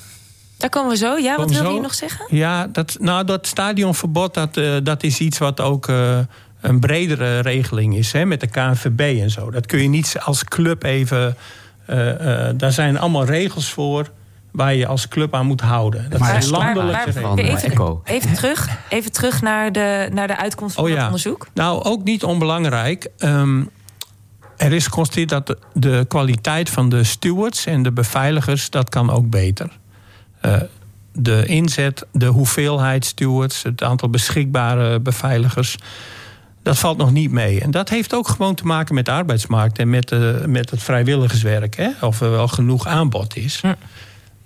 Daar 0.57 0.71
komen 0.71 0.91
we 0.91 0.97
zo. 0.97 1.17
Ja, 1.17 1.37
wat 1.37 1.51
wilde 1.51 1.71
je 1.71 1.81
nog 1.81 1.95
zeggen? 1.95 2.27
Ja, 2.37 2.67
dat, 2.67 2.97
nou, 3.01 3.25
dat 3.25 3.47
stadionverbod, 3.47 4.35
dat, 4.35 4.61
dat 4.83 5.03
is 5.03 5.19
iets 5.19 5.39
wat 5.39 5.61
ook 5.61 5.89
een 6.65 6.81
bredere 6.81 7.39
regeling 7.39 7.97
is 7.97 8.13
hè, 8.13 8.25
met 8.25 8.41
de 8.41 8.47
KNVB 8.47 9.21
en 9.21 9.31
zo. 9.31 9.51
Dat 9.51 9.67
kun 9.67 9.83
je 9.83 9.89
niet 9.89 10.17
als 10.25 10.45
club 10.45 10.83
even. 10.83 11.37
Uh, 11.91 12.07
uh, 12.07 12.49
daar 12.57 12.73
zijn 12.73 12.99
allemaal 12.99 13.25
regels 13.25 13.71
voor 13.71 14.11
waar 14.51 14.75
je 14.75 14.87
als 14.87 15.09
club 15.09 15.35
aan 15.35 15.47
moet 15.47 15.61
houden. 15.61 16.11
Dat 16.11 16.21
maar, 16.21 16.43
zijn 16.43 16.53
landelijke 16.53 17.11
regels. 17.11 17.41
Even, 17.41 18.01
even, 18.05 18.35
terug, 18.35 18.69
even 18.89 19.13
terug 19.13 19.43
naar 19.43 19.73
de, 19.73 20.09
naar 20.13 20.27
de 20.27 20.37
uitkomst 20.37 20.75
van 20.75 20.85
oh, 20.85 20.91
ja. 20.91 20.97
het 20.97 21.05
onderzoek. 21.05 21.47
Nou, 21.55 21.83
ook 21.83 22.05
niet 22.05 22.25
onbelangrijk. 22.25 23.09
Um, 23.19 23.71
er 24.57 24.73
is 24.73 24.85
geconstateerd 24.85 25.29
dat 25.29 25.47
de, 25.47 25.59
de, 25.73 26.05
kwaliteit 26.09 26.71
van 26.71 26.89
de 26.89 27.05
stewards 27.05 27.67
en 27.67 27.83
de 27.83 27.93
beveiligers... 27.93 28.71
dat 28.71 28.89
kan 28.89 29.11
ook 29.11 29.31
beter. 29.31 29.69
Uh, 30.45 30.57
de 31.13 31.47
inzet, 31.47 32.07
de 32.13 32.27
hoeveelheid 32.27 33.05
stewards... 33.05 33.63
het 33.63 33.83
aantal 33.83 34.11
beschikbare 34.11 35.01
beveiligers 35.01 35.77
dat 36.65 36.79
valt 36.79 36.97
nog 36.97 37.13
niet 37.13 37.31
mee. 37.31 37.61
En 37.61 37.71
dat 37.71 37.89
heeft 37.89 38.15
ook 38.15 38.29
gewoon 38.29 38.55
te 38.55 38.65
maken 38.65 38.95
met 38.95 39.05
de 39.05 39.11
arbeidsmarkt 39.11 39.79
en 39.79 39.91
met, 39.91 40.13
uh, 40.13 40.45
met 40.45 40.71
het 40.71 40.83
vrijwilligerswerk. 40.83 41.77
Hè? 41.77 41.91
Of 42.01 42.21
er 42.21 42.31
wel 42.31 42.49
genoeg 42.49 42.87
aanbod 42.87 43.37
is. 43.37 43.61
Ja. 43.63 43.77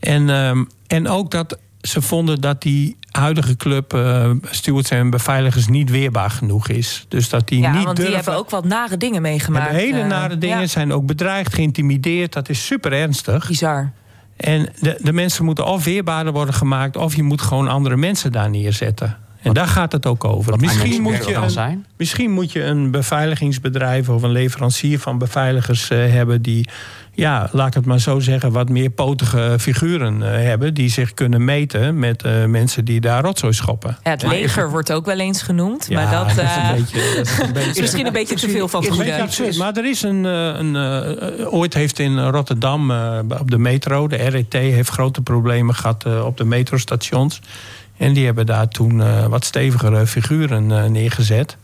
En, 0.00 0.28
um, 0.28 0.68
en 0.86 1.08
ook 1.08 1.30
dat 1.30 1.58
ze 1.80 2.02
vonden 2.02 2.40
dat 2.40 2.62
die 2.62 2.96
huidige 3.10 3.56
club 3.56 3.94
uh, 3.94 4.30
stewards 4.42 4.90
en 4.90 5.10
beveiligers 5.10 5.68
niet 5.68 5.90
weerbaar 5.90 6.30
genoeg 6.30 6.68
is. 6.68 7.06
Dus 7.08 7.28
dat 7.28 7.48
die 7.48 7.60
ja, 7.60 7.72
niet 7.72 7.84
want 7.84 7.96
durven... 7.96 8.04
die 8.04 8.14
hebben 8.14 8.34
ook 8.34 8.50
wat 8.50 8.64
nare 8.64 8.96
dingen 8.96 9.22
meegemaakt. 9.22 9.70
hele 9.70 10.04
nare 10.04 10.34
uh, 10.34 10.40
dingen, 10.40 10.60
ja. 10.60 10.66
zijn 10.66 10.92
ook 10.92 11.06
bedreigd, 11.06 11.54
geïntimideerd. 11.54 12.32
Dat 12.32 12.48
is 12.48 12.66
super 12.66 12.92
ernstig. 12.92 13.48
Bizar. 13.48 13.92
En 14.36 14.68
de, 14.80 14.98
de 15.02 15.12
mensen 15.12 15.44
moeten 15.44 15.66
of 15.66 15.84
weerbaarder 15.84 16.32
worden 16.32 16.54
gemaakt... 16.54 16.96
of 16.96 17.14
je 17.14 17.22
moet 17.22 17.40
gewoon 17.40 17.68
andere 17.68 17.96
mensen 17.96 18.32
daar 18.32 18.50
neerzetten. 18.50 19.18
En 19.48 19.54
daar 19.54 19.68
gaat 19.68 19.92
het 19.92 20.06
ook 20.06 20.24
over. 20.24 20.58
Misschien 20.58 21.02
moet, 21.02 21.26
je 21.26 21.34
een, 21.34 21.50
zijn? 21.50 21.86
misschien 21.96 22.30
moet 22.30 22.52
je 22.52 22.62
een 22.62 22.90
beveiligingsbedrijf 22.90 24.08
of 24.08 24.22
een 24.22 24.30
leverancier 24.30 24.98
van 24.98 25.18
beveiligers 25.18 25.90
uh, 25.90 25.98
hebben 26.12 26.42
die, 26.42 26.68
ja, 27.12 27.48
laat 27.52 27.66
ik 27.66 27.74
het 27.74 27.84
maar 27.84 28.00
zo 28.00 28.18
zeggen, 28.20 28.52
wat 28.52 28.68
meer 28.68 28.90
potige 28.90 29.56
figuren 29.60 30.20
uh, 30.20 30.26
hebben. 30.28 30.74
Die 30.74 30.90
zich 30.90 31.14
kunnen 31.14 31.44
meten 31.44 31.98
met 31.98 32.24
uh, 32.24 32.44
mensen 32.44 32.84
die 32.84 33.00
daar 33.00 33.22
rotzooi 33.22 33.52
schoppen. 33.52 33.98
Ja, 34.02 34.10
het 34.10 34.22
leger 34.22 34.64
ja, 34.64 34.70
wordt 34.70 34.92
ook 34.92 35.06
wel 35.06 35.18
eens 35.18 35.42
genoemd. 35.42 35.86
Ja, 35.88 36.02
maar 36.02 36.12
dat, 36.12 36.36
dat, 36.36 36.44
is, 36.44 36.56
een 36.56 36.76
beetje, 36.76 37.14
dat 37.16 37.26
is, 37.26 37.38
een 37.38 37.52
beetje, 37.58 37.70
is 37.70 37.80
misschien 37.80 38.06
een 38.06 38.12
beetje 38.12 38.36
te 38.36 38.48
veel 38.48 38.68
van 38.68 38.84
goede. 38.84 39.26
Maar 39.58 39.76
er 39.76 39.88
is 39.88 40.02
een. 40.02 40.24
een 40.24 40.76
ooit 41.46 41.74
heeft 41.74 41.98
in 41.98 42.18
Rotterdam 42.18 42.90
op 43.38 43.50
de 43.50 43.58
metro, 43.58 44.08
de 44.08 44.16
RET, 44.16 44.52
heeft 44.52 44.88
grote 44.88 45.20
problemen 45.20 45.74
gehad 45.74 46.22
op 46.22 46.36
de 46.36 46.44
metrostations. 46.44 47.40
En 47.98 48.12
die 48.12 48.24
hebben 48.24 48.46
daar 48.46 48.68
toen 48.68 48.98
uh, 48.98 49.26
wat 49.26 49.44
stevigere 49.44 50.06
figuren 50.06 50.70
uh, 50.70 50.84
neergezet. 50.84 51.56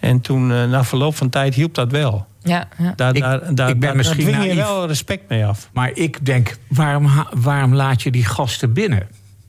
En 0.00 0.20
toen, 0.20 0.50
uh, 0.50 0.64
na 0.64 0.84
verloop 0.84 1.16
van 1.16 1.28
tijd, 1.28 1.54
hielp 1.54 1.74
dat 1.74 1.90
wel. 1.90 2.26
Ja, 2.42 2.68
ja. 2.78 2.92
Daar, 2.96 3.14
ik, 3.14 3.22
daar, 3.22 3.54
daar, 3.54 3.68
ik 3.68 3.78
ben 3.78 3.88
daar, 3.88 3.96
misschien 3.96 4.24
daar 4.24 4.34
dwing 4.34 4.50
je 4.50 4.56
wel 4.56 4.86
respect 4.86 5.28
mee 5.28 5.46
af. 5.46 5.68
Maar 5.72 5.90
ik 5.94 6.26
denk, 6.26 6.56
waarom, 6.68 7.10
waarom 7.34 7.74
laat 7.74 8.02
je 8.02 8.10
die 8.10 8.24
gasten 8.24 8.72
binnen? 8.72 9.08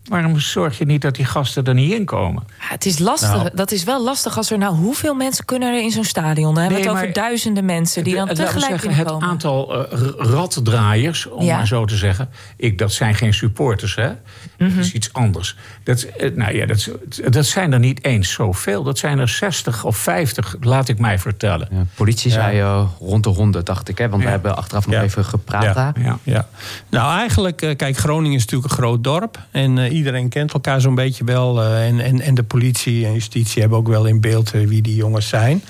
Waarom 0.09 0.39
zorg 0.39 0.77
je 0.77 0.85
niet 0.85 1.01
dat 1.01 1.15
die 1.15 1.25
gasten 1.25 1.63
er 1.63 1.73
niet 1.73 1.91
in 1.91 2.05
komen? 2.05 2.43
Ja, 2.59 2.65
het 2.69 2.85
is 2.85 2.99
lastig. 2.99 3.35
Nou, 3.35 3.49
dat 3.53 3.71
is 3.71 3.83
wel 3.83 4.03
lastig 4.03 4.37
als 4.37 4.51
er 4.51 4.57
nou 4.57 4.75
hoeveel 4.75 5.13
mensen 5.13 5.45
kunnen 5.45 5.73
er 5.73 5.81
in 5.81 5.91
zo'n 5.91 6.03
stadion? 6.03 6.53
Dan 6.53 6.63
hebben 6.63 6.81
we 6.81 6.87
het 6.87 6.97
over 6.97 7.13
duizenden 7.13 7.65
mensen 7.65 8.03
die 8.03 8.15
dan 8.15 8.27
tegelijk 8.27 8.81
zeggen, 8.81 8.93
Het 8.93 9.21
aantal 9.21 9.75
uh, 9.75 10.09
raddraaiers, 10.17 11.25
om 11.25 11.43
ja. 11.43 11.57
maar 11.57 11.67
zo 11.67 11.85
te 11.85 11.95
zeggen. 11.95 12.29
Ik, 12.55 12.77
dat 12.77 12.91
zijn 12.91 13.15
geen 13.15 13.33
supporters, 13.33 13.95
hè? 13.95 14.07
Dat 14.07 14.17
mm 14.57 14.67
-hmm. 14.67 14.79
is 14.79 14.91
iets 14.91 15.13
anders. 15.13 15.57
Dat, 15.83 16.07
nou 16.35 16.55
ja, 16.55 16.65
dat, 16.65 16.89
dat 17.29 17.45
zijn 17.45 17.73
er 17.73 17.79
niet 17.79 18.03
eens 18.03 18.31
zoveel. 18.31 18.83
Dat 18.83 18.97
zijn 18.97 19.19
er 19.19 19.29
60 19.29 19.83
of 19.83 19.97
50, 19.97 20.55
laat 20.59 20.89
ik 20.89 20.99
mij 20.99 21.19
vertellen. 21.19 21.67
Ja, 21.71 21.85
politie 21.95 22.31
ja. 22.31 22.35
zei 22.35 22.61
uh, 22.61 22.83
rond 22.99 23.23
de 23.23 23.29
100, 23.29 23.65
dacht 23.65 23.89
ik. 23.89 23.97
Hè? 23.97 24.09
Want 24.09 24.23
we 24.23 24.29
hebben 24.29 24.57
achteraf 24.57 24.87
nog 24.87 25.01
even 25.01 25.25
gepraat 25.25 25.73
daar. 25.75 26.19
Ja. 26.23 26.47
Nou, 26.89 27.19
eigenlijk, 27.19 27.61
uh, 27.61 27.75
kijk, 27.75 27.97
Groningen 27.97 28.37
is 28.37 28.43
natuurlijk 28.43 28.71
een 28.71 28.77
groot 28.77 29.03
dorp. 29.03 29.39
En 29.51 29.91
iedereen 29.93 30.29
kent 30.29 30.53
elkaar 30.53 30.81
zo'n 30.81 30.95
beetje 30.95 31.23
wel. 31.23 31.63
Uh, 31.63 31.87
en, 31.87 31.99
en, 31.99 32.21
en 32.21 32.35
de 32.35 32.43
politie 32.43 33.05
en 33.05 33.13
justitie 33.13 33.61
hebben 33.61 33.79
ook 33.79 33.87
wel 33.87 34.05
in 34.05 34.21
beeld 34.21 34.53
uh, 34.53 34.67
wie 34.67 34.81
die 34.81 34.95
jongens 34.95 35.27
zijn. 35.27 35.63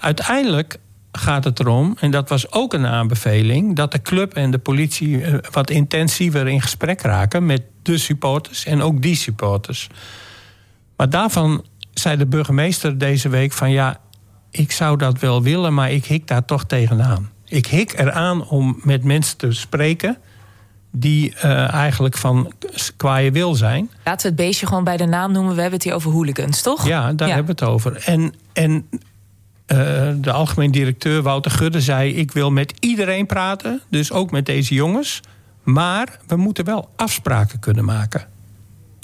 Uiteindelijk 0.00 0.78
gaat 1.12 1.44
het 1.44 1.60
erom, 1.60 1.96
en 2.00 2.10
dat 2.10 2.28
was 2.28 2.52
ook 2.52 2.72
een 2.72 2.86
aanbeveling, 2.86 3.76
dat 3.76 3.92
de 3.92 4.02
club 4.02 4.34
en 4.34 4.50
de 4.50 4.58
politie 4.58 5.22
eh, 5.22 5.34
wat 5.50 5.70
intensiever 5.70 6.48
in 6.48 6.60
gesprek 6.62 7.00
raken 7.00 7.46
met 7.46 7.62
de 7.82 7.98
supporters 7.98 8.64
en 8.64 8.82
ook 8.82 9.02
die 9.02 9.16
supporters. 9.16 9.88
Maar 10.96 11.10
daarvan 11.10 11.64
zei 11.92 12.16
de 12.16 12.26
burgemeester 12.26 12.98
deze 12.98 13.28
week 13.28 13.52
van 13.52 13.70
ja, 13.70 14.00
ik 14.50 14.72
zou 14.72 14.96
dat 14.96 15.18
wel 15.18 15.42
willen, 15.42 15.74
maar 15.74 15.90
ik 15.90 16.04
hik 16.04 16.26
daar 16.26 16.44
toch 16.44 16.64
tegenaan. 16.64 17.30
Ik 17.44 17.66
hik 17.66 17.98
eraan 17.98 18.48
om 18.48 18.80
met 18.82 19.04
mensen 19.04 19.36
te 19.36 19.52
spreken 19.52 20.18
die 20.98 21.34
uh, 21.44 21.72
eigenlijk 21.72 22.16
van 22.16 22.52
kwaaie 22.96 23.32
wil 23.32 23.54
zijn. 23.54 23.90
Laten 24.04 24.22
we 24.22 24.36
het 24.36 24.46
beestje 24.46 24.66
gewoon 24.66 24.84
bij 24.84 24.96
de 24.96 25.06
naam 25.06 25.32
noemen. 25.32 25.54
We 25.54 25.60
hebben 25.60 25.78
het 25.78 25.88
hier 25.88 25.94
over 25.94 26.10
hooligans, 26.10 26.62
toch? 26.62 26.86
Ja, 26.86 27.12
daar 27.12 27.28
hebben 27.28 27.56
we 27.56 27.64
het 27.64 27.72
over. 27.72 28.02
En, 28.04 28.34
en 28.52 28.88
uh, 28.92 28.98
de 30.16 30.32
algemeen 30.32 30.70
directeur 30.70 31.22
Wouter 31.22 31.50
Gudde 31.50 31.80
zei... 31.80 32.14
ik 32.14 32.32
wil 32.32 32.50
met 32.50 32.74
iedereen 32.80 33.26
praten, 33.26 33.80
dus 33.88 34.12
ook 34.12 34.30
met 34.30 34.46
deze 34.46 34.74
jongens. 34.74 35.20
Maar 35.62 36.18
we 36.26 36.36
moeten 36.36 36.64
wel 36.64 36.88
afspraken 36.96 37.58
kunnen 37.58 37.84
maken. 37.84 38.26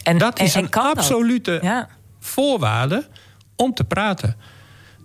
En 0.03 0.19
dat 0.19 0.41
is 0.41 0.55
en, 0.55 0.61
en 0.61 0.69
een 0.73 0.83
absolute 0.83 1.59
ja. 1.63 1.89
voorwaarde 2.21 3.07
om 3.57 3.75
te 3.75 3.85
praten. 3.85 4.37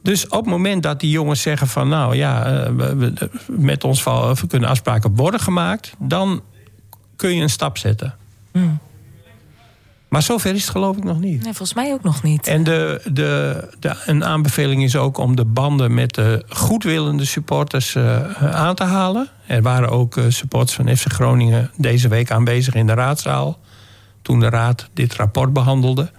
Dus 0.03 0.27
op 0.27 0.41
het 0.41 0.49
moment 0.49 0.83
dat 0.83 0.99
die 0.99 1.09
jongens 1.09 1.41
zeggen 1.41 1.67
van... 1.67 1.87
nou 1.87 2.15
ja, 2.15 2.43
we, 2.73 3.13
met 3.47 3.83
ons 3.83 4.03
we 4.03 4.47
kunnen 4.47 4.69
afspraken 4.69 5.15
worden 5.15 5.39
gemaakt... 5.39 5.93
dan 5.97 6.41
kun 7.17 7.35
je 7.35 7.41
een 7.41 7.49
stap 7.49 7.77
zetten. 7.77 8.15
Mm. 8.51 8.79
Maar 10.07 10.21
zover 10.21 10.53
is 10.53 10.61
het 10.61 10.71
geloof 10.71 10.97
ik 10.97 11.03
nog 11.03 11.19
niet. 11.19 11.43
Nee, 11.43 11.53
volgens 11.53 11.73
mij 11.73 11.93
ook 11.93 12.03
nog 12.03 12.23
niet. 12.23 12.47
En 12.47 12.63
de, 12.63 13.01
de, 13.11 13.63
de, 13.79 13.95
een 14.05 14.25
aanbeveling 14.25 14.83
is 14.83 14.95
ook 14.95 15.17
om 15.17 15.35
de 15.35 15.45
banden 15.45 15.93
met 15.93 16.13
de 16.13 16.43
goedwillende 16.49 17.25
supporters 17.25 17.95
uh, 17.95 18.55
aan 18.55 18.75
te 18.75 18.83
halen. 18.83 19.27
Er 19.47 19.61
waren 19.61 19.89
ook 19.89 20.17
uh, 20.17 20.25
supporters 20.27 20.75
van 20.75 20.97
FC 20.97 21.11
Groningen 21.11 21.71
deze 21.77 22.07
week 22.07 22.31
aanwezig 22.31 22.73
in 22.73 22.87
de 22.87 22.93
raadzaal. 22.93 23.59
Toen 24.21 24.39
de 24.39 24.49
raad 24.49 24.89
dit 24.93 25.15
rapport 25.15 25.53
behandelde. 25.53 26.11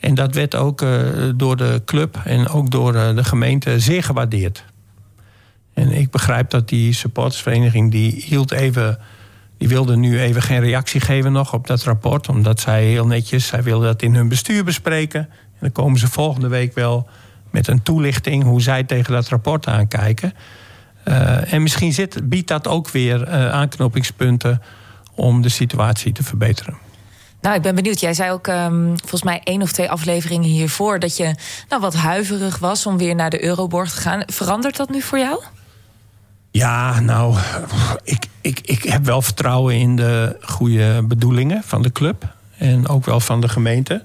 En 0.00 0.14
dat 0.14 0.34
werd 0.34 0.54
ook 0.54 0.82
uh, 0.82 1.00
door 1.36 1.56
de 1.56 1.82
club 1.84 2.20
en 2.24 2.48
ook 2.48 2.70
door 2.70 2.92
de 2.92 3.24
gemeente 3.24 3.80
zeer 3.80 4.02
gewaardeerd. 4.02 4.64
En 5.72 5.92
ik 5.92 6.10
begrijp 6.10 6.50
dat 6.50 6.68
die 6.68 6.92
supportersvereniging 6.92 7.90
die 7.90 8.24
hield 8.26 8.52
even 8.52 8.98
die 9.64 9.72
wilden 9.72 10.00
nu 10.00 10.20
even 10.20 10.42
geen 10.42 10.60
reactie 10.60 11.00
geven 11.00 11.32
nog 11.32 11.52
op 11.52 11.66
dat 11.66 11.82
rapport. 11.82 12.28
Omdat 12.28 12.60
zij 12.60 12.84
heel 12.84 13.06
netjes, 13.06 13.46
zij 13.46 13.62
wilden 13.62 13.86
dat 13.86 14.02
in 14.02 14.14
hun 14.14 14.28
bestuur 14.28 14.64
bespreken. 14.64 15.20
En 15.20 15.58
dan 15.60 15.72
komen 15.72 15.98
ze 15.98 16.08
volgende 16.08 16.48
week 16.48 16.74
wel 16.74 17.08
met 17.50 17.68
een 17.68 17.82
toelichting 17.82 18.42
hoe 18.42 18.62
zij 18.62 18.84
tegen 18.84 19.12
dat 19.12 19.28
rapport 19.28 19.66
aankijken. 19.66 20.32
Uh, 21.04 21.52
en 21.52 21.62
misschien 21.62 21.92
zit, 21.92 22.28
biedt 22.28 22.48
dat 22.48 22.68
ook 22.68 22.90
weer 22.90 23.20
uh, 23.20 23.50
aanknopingspunten 23.50 24.62
om 25.14 25.42
de 25.42 25.48
situatie 25.48 26.12
te 26.12 26.22
verbeteren. 26.22 26.76
Nou, 27.40 27.56
ik 27.56 27.62
ben 27.62 27.74
benieuwd. 27.74 28.00
Jij 28.00 28.14
zei 28.14 28.30
ook 28.30 28.46
um, 28.46 28.98
volgens 28.98 29.22
mij 29.22 29.40
één 29.44 29.62
of 29.62 29.72
twee 29.72 29.90
afleveringen 29.90 30.48
hiervoor 30.48 30.98
dat 30.98 31.16
je 31.16 31.34
nou, 31.68 31.80
wat 31.80 31.94
huiverig 31.94 32.58
was 32.58 32.86
om 32.86 32.98
weer 32.98 33.14
naar 33.14 33.30
de 33.30 33.44
Euroborg 33.44 33.94
te 33.94 34.00
gaan. 34.00 34.22
Verandert 34.26 34.76
dat 34.76 34.90
nu 34.90 35.00
voor 35.00 35.18
jou? 35.18 35.42
Ja, 36.56 37.00
nou, 37.00 37.36
ik, 38.04 38.26
ik, 38.40 38.60
ik 38.60 38.82
heb 38.82 39.04
wel 39.04 39.22
vertrouwen 39.22 39.74
in 39.74 39.96
de 39.96 40.36
goede 40.40 41.02
bedoelingen 41.02 41.62
van 41.64 41.82
de 41.82 41.92
club. 41.92 42.34
En 42.58 42.88
ook 42.88 43.04
wel 43.04 43.20
van 43.20 43.40
de 43.40 43.48
gemeente. 43.48 44.04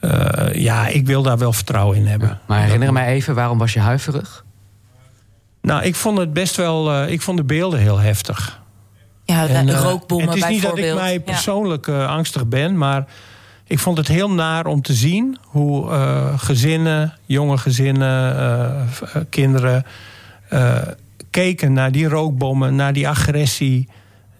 Uh, 0.00 0.52
ja, 0.52 0.86
ik 0.86 1.06
wil 1.06 1.22
daar 1.22 1.38
wel 1.38 1.52
vertrouwen 1.52 1.96
in 1.96 2.06
hebben. 2.06 2.28
Ja, 2.28 2.40
maar 2.46 2.62
herinner 2.62 2.92
mij 2.92 3.06
even, 3.06 3.34
waarom 3.34 3.58
was 3.58 3.72
je 3.72 3.80
huiverig? 3.80 4.44
Nou, 5.62 5.82
ik 5.82 5.94
vond 5.94 6.18
het 6.18 6.32
best 6.32 6.56
wel. 6.56 7.02
Uh, 7.02 7.10
ik 7.10 7.20
vond 7.20 7.36
de 7.36 7.44
beelden 7.44 7.80
heel 7.80 7.98
heftig. 7.98 8.60
Ja, 9.24 9.46
de 9.46 9.52
en, 9.52 9.68
uh, 9.68 9.80
rookbommen 9.80 10.28
Het 10.28 10.36
is 10.36 10.48
niet 10.48 10.62
dat 10.62 10.78
ik 10.78 10.94
mij 10.94 11.20
persoonlijk 11.20 11.86
ja. 11.86 12.04
angstig 12.04 12.46
ben, 12.46 12.78
maar 12.78 13.06
ik 13.64 13.78
vond 13.78 13.98
het 13.98 14.08
heel 14.08 14.30
naar 14.30 14.66
om 14.66 14.82
te 14.82 14.94
zien 14.94 15.38
hoe 15.42 15.90
gezinnen, 16.36 17.14
jonge 17.26 17.58
gezinnen, 17.58 18.88
kinderen 19.28 19.84
keken 21.30 21.72
naar 21.72 21.92
die 21.92 22.08
rookbommen, 22.08 22.74
naar 22.74 22.92
die 22.92 23.08
agressie. 23.08 23.88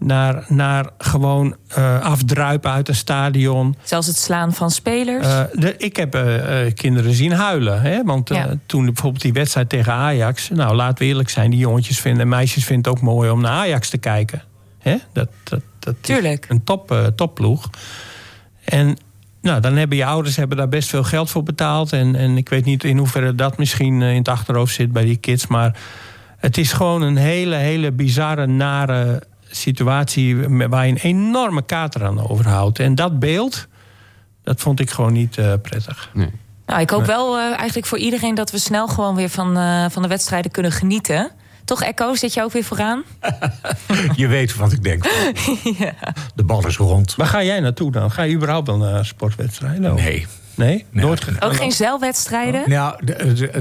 Naar, 0.02 0.44
naar 0.48 0.90
gewoon 0.98 1.56
uh, 1.78 2.00
afdruipen 2.00 2.70
uit 2.70 2.88
een 2.88 2.94
stadion. 2.94 3.76
Zelfs 3.82 4.06
het 4.06 4.18
slaan 4.18 4.52
van 4.52 4.70
spelers? 4.70 5.26
Uh, 5.26 5.42
de, 5.52 5.76
ik 5.76 5.96
heb 5.96 6.14
uh, 6.14 6.22
kinderen 6.74 7.12
zien 7.12 7.32
huilen. 7.32 7.82
Hè? 7.82 8.04
Want 8.04 8.28
ja. 8.28 8.54
toen 8.66 8.84
bijvoorbeeld 8.84 9.22
die 9.22 9.32
wedstrijd 9.32 9.68
tegen 9.68 9.92
Ajax... 9.92 10.48
nou, 10.48 10.74
laten 10.74 10.98
we 10.98 11.04
eerlijk 11.04 11.28
zijn, 11.28 11.50
die 11.50 11.58
jongetjes 11.58 12.00
vinden... 12.00 12.22
en 12.22 12.28
meisjes 12.28 12.64
vinden 12.64 12.92
het 12.92 13.00
ook 13.00 13.06
mooi 13.06 13.30
om 13.30 13.40
naar 13.40 13.52
Ajax 13.52 13.90
te 13.90 13.98
kijken. 13.98 14.42
Hè? 14.78 14.96
Dat, 15.12 15.28
dat, 15.44 15.60
dat 15.78 15.94
Tuurlijk. 16.00 16.46
een 16.48 16.64
top, 16.64 17.12
topploeg. 17.16 17.70
En 18.64 18.96
nou, 19.42 19.60
dan 19.60 19.76
hebben 19.76 19.96
je 19.96 20.04
ouders 20.04 20.36
hebben 20.36 20.56
daar 20.56 20.68
best 20.68 20.88
veel 20.88 21.04
geld 21.04 21.30
voor 21.30 21.42
betaald. 21.42 21.92
En, 21.92 22.16
en 22.16 22.36
ik 22.36 22.48
weet 22.48 22.64
niet 22.64 22.84
in 22.84 22.98
hoeverre 22.98 23.34
dat 23.34 23.58
misschien 23.58 24.02
in 24.02 24.16
het 24.16 24.28
achterhoofd 24.28 24.74
zit 24.74 24.92
bij 24.92 25.04
die 25.04 25.16
kids... 25.16 25.46
maar 25.46 25.76
het 26.40 26.58
is 26.58 26.72
gewoon 26.72 27.02
een 27.02 27.16
hele, 27.16 27.56
hele 27.56 27.92
bizarre, 27.92 28.46
nare 28.46 29.22
situatie... 29.50 30.36
waar 30.68 30.86
je 30.86 30.92
een 30.92 30.98
enorme 30.98 31.62
kater 31.62 32.04
aan 32.04 32.28
overhoudt. 32.28 32.78
En 32.78 32.94
dat 32.94 33.18
beeld, 33.18 33.66
dat 34.42 34.60
vond 34.60 34.80
ik 34.80 34.90
gewoon 34.90 35.12
niet 35.12 35.36
uh, 35.36 35.52
prettig. 35.62 36.10
Nee. 36.14 36.30
Nou, 36.66 36.80
ik 36.80 36.90
hoop 36.90 37.04
wel 37.04 37.38
uh, 37.38 37.44
eigenlijk 37.44 37.86
voor 37.86 37.98
iedereen 37.98 38.34
dat 38.34 38.50
we 38.50 38.58
snel 38.58 38.88
gewoon 38.88 39.14
weer 39.14 39.28
van, 39.28 39.58
uh, 39.58 39.84
van 39.88 40.02
de 40.02 40.08
wedstrijden 40.08 40.50
kunnen 40.50 40.72
genieten. 40.72 41.30
Toch, 41.64 41.82
Echo, 41.82 42.14
zit 42.14 42.34
je 42.34 42.42
ook 42.42 42.52
weer 42.52 42.64
vooraan? 42.64 43.02
je 44.16 44.26
weet 44.26 44.56
wat 44.56 44.72
ik 44.72 44.82
denk. 44.82 45.04
ja. 45.78 45.94
De 46.34 46.44
bal 46.44 46.66
is 46.66 46.76
rond. 46.76 47.14
Waar 47.14 47.26
ga 47.26 47.42
jij 47.42 47.60
naartoe 47.60 47.92
dan? 47.92 48.10
Ga 48.10 48.22
je 48.22 48.34
überhaupt 48.34 48.66
dan 48.66 48.78
naar 48.78 49.06
sportwedstrijden? 49.06 49.94
Nee. 49.94 50.26
Nee? 50.60 50.84
Nooit 50.90 51.42
Ook 51.42 51.56
geen 51.56 51.72
zeilwedstrijden? 51.72 52.62
Ja, 52.66 52.98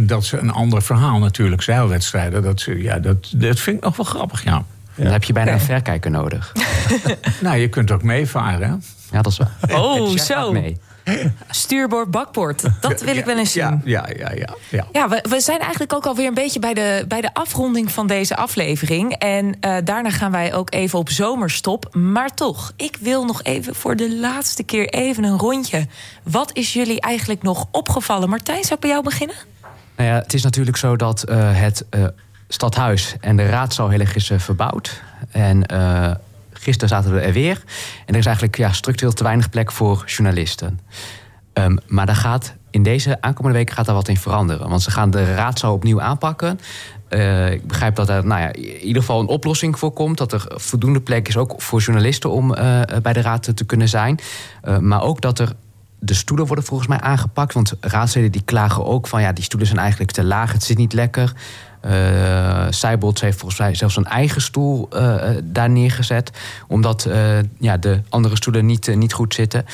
dat 0.01 0.23
is 0.23 0.31
een 0.31 0.51
ander 0.51 0.81
verhaal 0.81 1.19
natuurlijk. 1.19 1.61
Zeilwedstrijden, 1.61 2.43
dat, 2.43 2.61
ja, 2.61 2.99
dat, 2.99 3.31
dat 3.35 3.59
vind 3.59 3.77
ik 3.77 3.83
nog 3.83 3.95
wel 3.95 4.05
grappig, 4.05 4.43
ja. 4.43 4.63
Dan 4.95 5.11
heb 5.11 5.23
je 5.23 5.33
bijna 5.33 5.51
een 5.51 5.59
verkijker 5.59 6.11
nodig. 6.11 6.51
nou, 7.41 7.57
je 7.57 7.67
kunt 7.67 7.91
ook 7.91 8.03
meevaren. 8.03 8.83
Ja, 9.11 9.21
dat 9.21 9.31
is 9.31 9.37
waar. 9.37 9.79
Oh, 9.79 10.17
zo. 10.17 10.51
Mee. 10.51 10.77
Stuurboord, 11.49 12.11
bakboord. 12.11 12.63
Dat 12.81 13.01
wil 13.01 13.15
ik 13.15 13.25
wel 13.25 13.37
eens 13.37 13.51
zien. 13.51 13.81
Ja, 13.83 14.07
ja, 14.17 14.31
ja. 14.33 14.55
Ja, 14.69 14.85
ja. 14.91 15.09
we, 15.09 15.25
we 15.29 15.39
zijn 15.39 15.59
eigenlijk 15.59 15.93
ook 15.93 16.05
alweer 16.05 16.27
een 16.27 16.33
beetje 16.33 16.59
bij 16.59 16.73
de, 16.73 17.05
bij 17.07 17.21
de 17.21 17.33
afronding 17.33 17.91
van 17.91 18.07
deze 18.07 18.35
aflevering. 18.35 19.13
En 19.13 19.45
uh, 19.45 19.75
daarna 19.83 20.09
gaan 20.09 20.31
wij 20.31 20.53
ook 20.53 20.73
even 20.73 20.99
op 20.99 21.09
zomerstop. 21.09 21.95
Maar 21.95 22.33
toch, 22.33 22.73
ik 22.75 22.97
wil 23.01 23.25
nog 23.25 23.43
even 23.43 23.75
voor 23.75 23.95
de 23.95 24.15
laatste 24.15 24.63
keer 24.63 24.89
even 24.89 25.23
een 25.23 25.37
rondje. 25.37 25.87
Wat 26.23 26.49
is 26.53 26.73
jullie 26.73 27.01
eigenlijk 27.01 27.41
nog 27.41 27.67
opgevallen? 27.71 28.29
Martijn, 28.29 28.63
zou 28.63 28.73
ik 28.73 28.79
bij 28.79 28.89
jou 28.89 29.03
beginnen? 29.03 29.35
Nou 29.95 30.09
ja, 30.09 30.15
het 30.15 30.33
is 30.33 30.43
natuurlijk 30.43 30.77
zo 30.77 30.95
dat 30.95 31.25
uh, 31.29 31.59
het 31.59 31.85
uh, 31.95 32.05
stadhuis 32.47 33.15
en 33.19 33.35
de 33.35 33.49
raadzaal 33.49 33.89
heel 33.89 33.99
erg 33.99 34.15
is 34.15 34.31
verbouwd. 34.37 35.01
En 35.31 35.65
Gisteren 36.59 36.89
zaten 36.89 37.13
we 37.13 37.19
er 37.19 37.33
weer. 37.33 37.63
En 38.05 38.13
er 38.13 38.19
is 38.19 38.25
eigenlijk 38.25 38.57
ja, 38.57 38.71
structureel 38.71 39.13
te 39.13 39.23
weinig 39.23 39.49
plek 39.49 39.71
voor 39.71 40.03
journalisten. 40.05 40.79
Um, 41.53 41.77
maar 41.87 42.05
daar 42.05 42.15
gaat 42.15 42.55
in 42.69 42.83
deze 42.83 43.21
aankomende 43.21 43.57
weken 43.57 43.75
gaat 43.75 43.85
daar 43.85 43.95
wat 43.95 44.07
in 44.07 44.17
veranderen. 44.17 44.69
Want 44.69 44.81
ze 44.81 44.91
gaan 44.91 45.11
de 45.11 45.35
raadzaal 45.35 45.73
opnieuw 45.73 46.01
aanpakken. 46.01 46.59
Uh, 47.09 47.51
ik 47.51 47.67
begrijp 47.67 47.95
dat 47.95 48.09
er 48.09 48.25
nou 48.25 48.41
ja, 48.41 48.53
in 48.53 48.79
ieder 48.79 49.01
geval 49.01 49.19
een 49.19 49.27
oplossing 49.27 49.79
voor 49.79 49.91
komt. 49.91 50.17
Dat 50.17 50.33
er 50.33 50.45
voldoende 50.47 51.01
plek 51.01 51.27
is 51.27 51.37
ook 51.37 51.61
voor 51.61 51.79
journalisten 51.79 52.29
om 52.29 52.51
uh, 52.51 52.81
bij 53.01 53.13
de 53.13 53.21
raad 53.21 53.55
te 53.55 53.65
kunnen 53.65 53.89
zijn. 53.89 54.19
Maar 54.79 55.01
ook 55.01 55.21
dat 55.21 55.39
er 55.39 55.53
de 55.99 56.13
stoelen 56.13 56.45
worden 56.45 56.65
volgens 56.65 56.89
mij 56.89 56.99
aangepakt. 56.99 57.53
Want 57.53 57.73
raadsleden 57.79 58.31
die 58.31 58.43
klagen 58.45 58.85
ook 58.85 59.07
van 59.07 59.21
ja, 59.21 59.33
die 59.33 59.43
stoelen 59.43 59.67
zijn 59.67 59.79
eigenlijk 59.79 60.11
te 60.11 60.23
laag. 60.23 60.51
Het 60.51 60.63
zit 60.63 60.77
niet 60.77 60.93
lekker. 60.93 61.33
Uh, 61.85 62.67
heeft 63.19 63.37
volgens 63.37 63.59
mij 63.59 63.75
zelfs 63.75 63.95
een 63.95 64.05
eigen 64.05 64.41
stoel 64.41 64.89
uh, 64.93 65.15
daar 65.43 65.69
neergezet. 65.69 66.31
Omdat 66.67 67.05
uh, 67.07 67.39
ja, 67.59 67.77
de 67.77 68.01
andere 68.09 68.35
stoelen 68.35 68.65
niet, 68.65 68.95
niet 68.95 69.13
goed 69.13 69.33
zitten. 69.33 69.65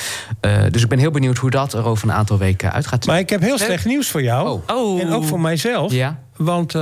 dus 0.72 0.82
ik 0.84 0.90
ben 0.90 1.00
heel 1.00 1.12
benieuwd 1.12 1.38
hoe 1.38 1.50
dat 1.50 1.74
er 1.74 1.86
over 1.86 2.10
een 2.10 2.16
aantal 2.16 2.38
weken 2.38 2.72
uitgaat. 2.72 3.06
Maar 3.06 3.20
ik 3.20 3.30
heb 3.30 3.42
heel 3.42 3.58
slecht 3.58 3.86
nieuws 3.86 4.10
voor 4.10 4.24
jou. 4.24 4.48
Oh. 4.68 4.78
oh. 4.78 5.02
En 5.02 5.14
ook 5.14 5.24
voor 5.24 5.40
mijzelf. 5.40 5.92
Ja? 5.92 6.20
Want 6.36 6.74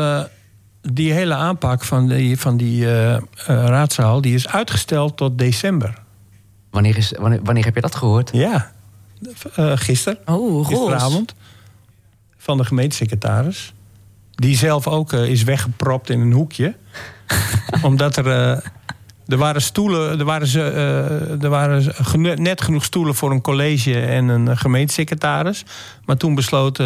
die 0.81 1.13
hele 1.13 1.33
aanpak 1.33 1.83
van 1.83 2.07
die, 2.07 2.39
van 2.39 2.57
die 2.57 2.85
raadzaal... 3.45 4.21
die 4.21 4.33
is 4.33 4.47
uitgesteld 4.47 5.17
tot 5.17 5.37
december. 5.37 5.93
Wanneer, 6.69 6.97
is, 6.97 7.13
wanneer, 7.19 7.39
wanneer 7.43 7.65
heb 7.65 7.75
je 7.75 7.81
dat 7.81 7.95
gehoord? 7.95 8.29
Ja, 8.33 8.71
gisteren. 9.75 10.19
Oh, 10.25 10.67
gisteravond. 10.67 11.33
Van 12.37 12.57
de 12.57 12.65
gemeentesecretaris. 12.65 13.73
Die 14.35 14.57
zelf 14.57 14.87
ook 14.87 15.13
uh, 15.13 15.29
is 15.29 15.43
weggepropt 15.43 16.09
in 16.09 16.19
een 16.19 16.31
hoekje. 16.31 16.75
Omdat 17.81 18.15
er. 18.15 18.25
Uh, 18.25 18.57
er 19.27 19.37
waren 19.37 19.61
stoelen, 19.61 20.19
er 20.19 20.25
waren, 20.25 20.47
ze, 20.47 20.59
uh, 20.59 21.43
er 21.43 21.49
waren 21.49 21.93
net 22.41 22.61
genoeg 22.61 22.83
stoelen 22.83 23.15
voor 23.15 23.31
een 23.31 23.41
college 23.41 24.01
en 24.01 24.27
een 24.27 24.57
gemeentesecretaris. 24.57 25.65
Maar 26.05 26.17
toen 26.17 26.35
besloot 26.35 26.79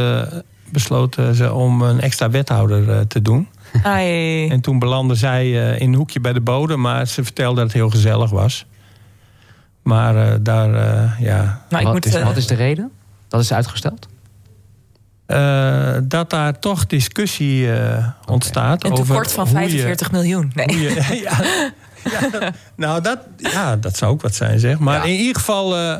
besloten 0.71 1.35
ze 1.35 1.53
om 1.53 1.81
een 1.81 1.99
extra 1.99 2.29
wethouder 2.29 2.91
eh, 2.91 2.99
te 2.99 3.21
doen. 3.21 3.47
Ai. 3.83 4.49
En 4.49 4.61
toen 4.61 4.79
belandde 4.79 5.15
zij 5.15 5.43
eh, 5.43 5.81
in 5.81 5.87
een 5.87 5.95
hoekje 5.95 6.19
bij 6.19 6.33
de 6.33 6.41
bodem, 6.41 6.81
maar 6.81 7.07
ze 7.07 7.23
vertelde 7.23 7.55
dat 7.55 7.63
het 7.63 7.73
heel 7.73 7.89
gezellig 7.89 8.29
was. 8.29 8.65
Maar 9.81 10.15
eh, 10.15 10.37
daar, 10.41 10.73
eh, 10.73 11.19
ja. 11.19 11.61
Nou, 11.69 11.81
ik 11.81 11.83
wat, 11.83 11.93
moet, 11.93 12.05
is, 12.05 12.13
eh, 12.13 12.25
wat 12.25 12.37
is 12.37 12.47
de 12.47 12.55
reden? 12.55 12.91
Dat 13.27 13.41
is 13.41 13.53
uitgesteld? 13.53 14.07
Eh, 15.27 15.97
dat 16.03 16.29
daar 16.29 16.59
toch 16.59 16.85
discussie 16.87 17.73
eh, 17.73 18.07
ontstaat. 18.25 18.83
Een 18.83 18.91
over 18.91 19.05
tekort 19.05 19.31
van 19.31 19.47
hoe 19.47 19.59
je- 19.61 19.67
45 19.69 20.11
miljoen. 20.11 20.51
Nee. 20.53 20.79
je- 20.79 21.19
ja, 21.23 21.43
ja, 22.29 22.51
nou, 22.75 23.01
dat, 23.01 23.19
ja, 23.37 23.75
dat 23.75 23.97
zou 23.97 24.11
ook 24.11 24.21
wat 24.21 24.35
zijn, 24.35 24.59
zeg. 24.59 24.79
Maar 24.79 24.97
Ja. 24.97 25.03
in 25.13 25.19
ieder 25.19 25.35
geval, 25.35 25.75
eh 25.77 25.95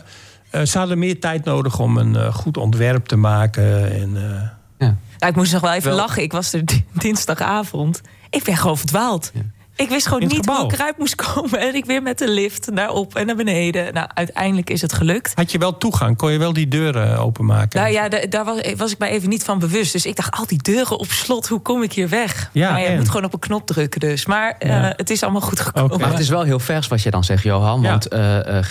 eh, 0.50 0.62
ze 0.66 0.78
hadden 0.78 1.00
meer 1.00 1.20
tijd 1.20 1.44
nodig 1.46 1.80
om 1.80 1.98
een 1.98 2.34
goed 2.34 2.58
ontwerp 2.58 3.06
te 3.06 3.16
maken. 3.16 3.92
En, 4.02 4.16
eh, 4.16 4.42
Ja. 4.78 4.96
Nou, 5.18 5.32
ik 5.32 5.36
moest 5.36 5.52
nog 5.54 5.62
wel 5.62 5.74
even 5.74 5.90
Wel- 5.90 5.98
lachen. 6.00 6.22
Ik 6.24 6.32
was 6.32 6.54
er 6.54 6.66
di- 6.66 6.86
dinsdagavond. 6.94 8.02
Ik 8.30 8.44
ben 8.44 8.58
gewoon 8.58 8.78
verdwaald. 8.78 9.32
Ik 9.78 9.90
wist 9.90 10.08
gewoon 10.08 10.28
niet 10.28 10.46
hoe 10.46 10.64
ik 10.66 10.72
eruit 10.72 10.98
moest 10.98 11.16
komen. 11.34 11.60
En 11.60 11.76
ik 11.76 11.86
weer 11.86 12.02
met 12.02 12.18
de 12.18 12.30
lift 12.30 12.72
naar 12.72 12.90
op 12.90 13.16
en 13.16 13.26
naar 13.26 13.36
beneden. 13.36 13.94
Nou, 13.94 14.08
uiteindelijk 14.14 14.70
is 14.70 14.82
het 14.82 14.94
gelukt. 14.94 15.32
had 15.36 15.52
je 15.52 15.58
wel 15.58 15.78
toegang? 15.78 16.18
Kon 16.18 16.32
je 16.32 16.38
wel 16.38 16.54
die 16.54 16.68
deuren 16.68 17.18
openmaken? 17.20 17.80
Nou 17.80 17.92
ja, 17.92 18.10
da- 18.10 18.26
daar 18.30 18.46
was, 18.46 18.74
was 18.78 18.92
ik 18.92 18.98
mij 18.98 19.10
even 19.10 19.30
niet 19.30 19.44
van 19.44 19.60
bewust. 19.60 19.92
Dus 19.92 20.06
ik 20.06 20.16
dacht, 20.16 20.38
al 20.38 20.46
die 20.48 20.62
deuren 20.62 20.98
op 21.00 21.12
slot, 21.12 21.48
hoe 21.48 21.60
kom 21.60 21.84
ik 21.84 21.94
hier 21.94 22.10
weg? 22.10 22.50
Ja, 22.54 22.72
maar 22.72 22.82
je 22.82 22.88
en? 22.88 22.98
moet 22.98 23.08
gewoon 23.10 23.24
op 23.26 23.34
een 23.34 23.40
knop 23.40 23.66
drukken 23.68 24.00
dus. 24.00 24.26
Maar 24.26 24.56
eh, 24.60 24.90
het 24.96 25.10
is 25.10 25.24
allemaal 25.24 25.42
goed 25.42 25.60
gekomen. 25.60 26.00
Maar 26.00 26.10
het 26.10 26.20
is 26.20 26.30
wel 26.30 26.44
heel 26.44 26.60
vers 26.60 26.88
wat 26.88 27.02
je 27.02 27.12
dan 27.12 27.24
zegt, 27.24 27.44
Johan. 27.44 27.82
Ja. 27.82 27.90
Want 27.90 28.08
eh, 28.08 28.58
eh, 28.58 28.66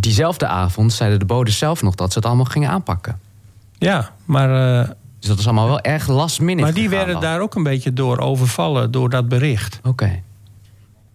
diezelfde 0.00 0.46
avond 0.46 0.92
zeiden 0.92 1.18
de 1.18 1.24
boden 1.24 1.52
zelf 1.54 1.82
nog 1.82 1.94
dat 1.94 2.12
ze 2.12 2.18
het 2.18 2.26
allemaal 2.26 2.44
gingen 2.44 2.70
aanpakken. 2.70 3.18
Ja, 3.78 4.10
maar, 4.24 4.80
eh, 4.80 4.88
Dus 5.18 5.28
dat 5.28 5.38
is 5.38 5.44
allemaal 5.44 5.66
wel 5.66 5.80
erg 5.80 6.08
last 6.08 6.40
minute 6.40 6.62
maar 6.62 6.72
die 6.74 6.82
gegaan 6.82 6.96
werden 6.96 7.20
dan. 7.22 7.30
daar 7.30 7.40
ook 7.40 7.54
een 7.54 7.62
beetje 7.62 7.92
door 7.92 8.18
overvallen, 8.18 8.90
door 8.90 9.10
dat 9.10 9.28
bericht. 9.28 9.80
Oké. 9.84 10.22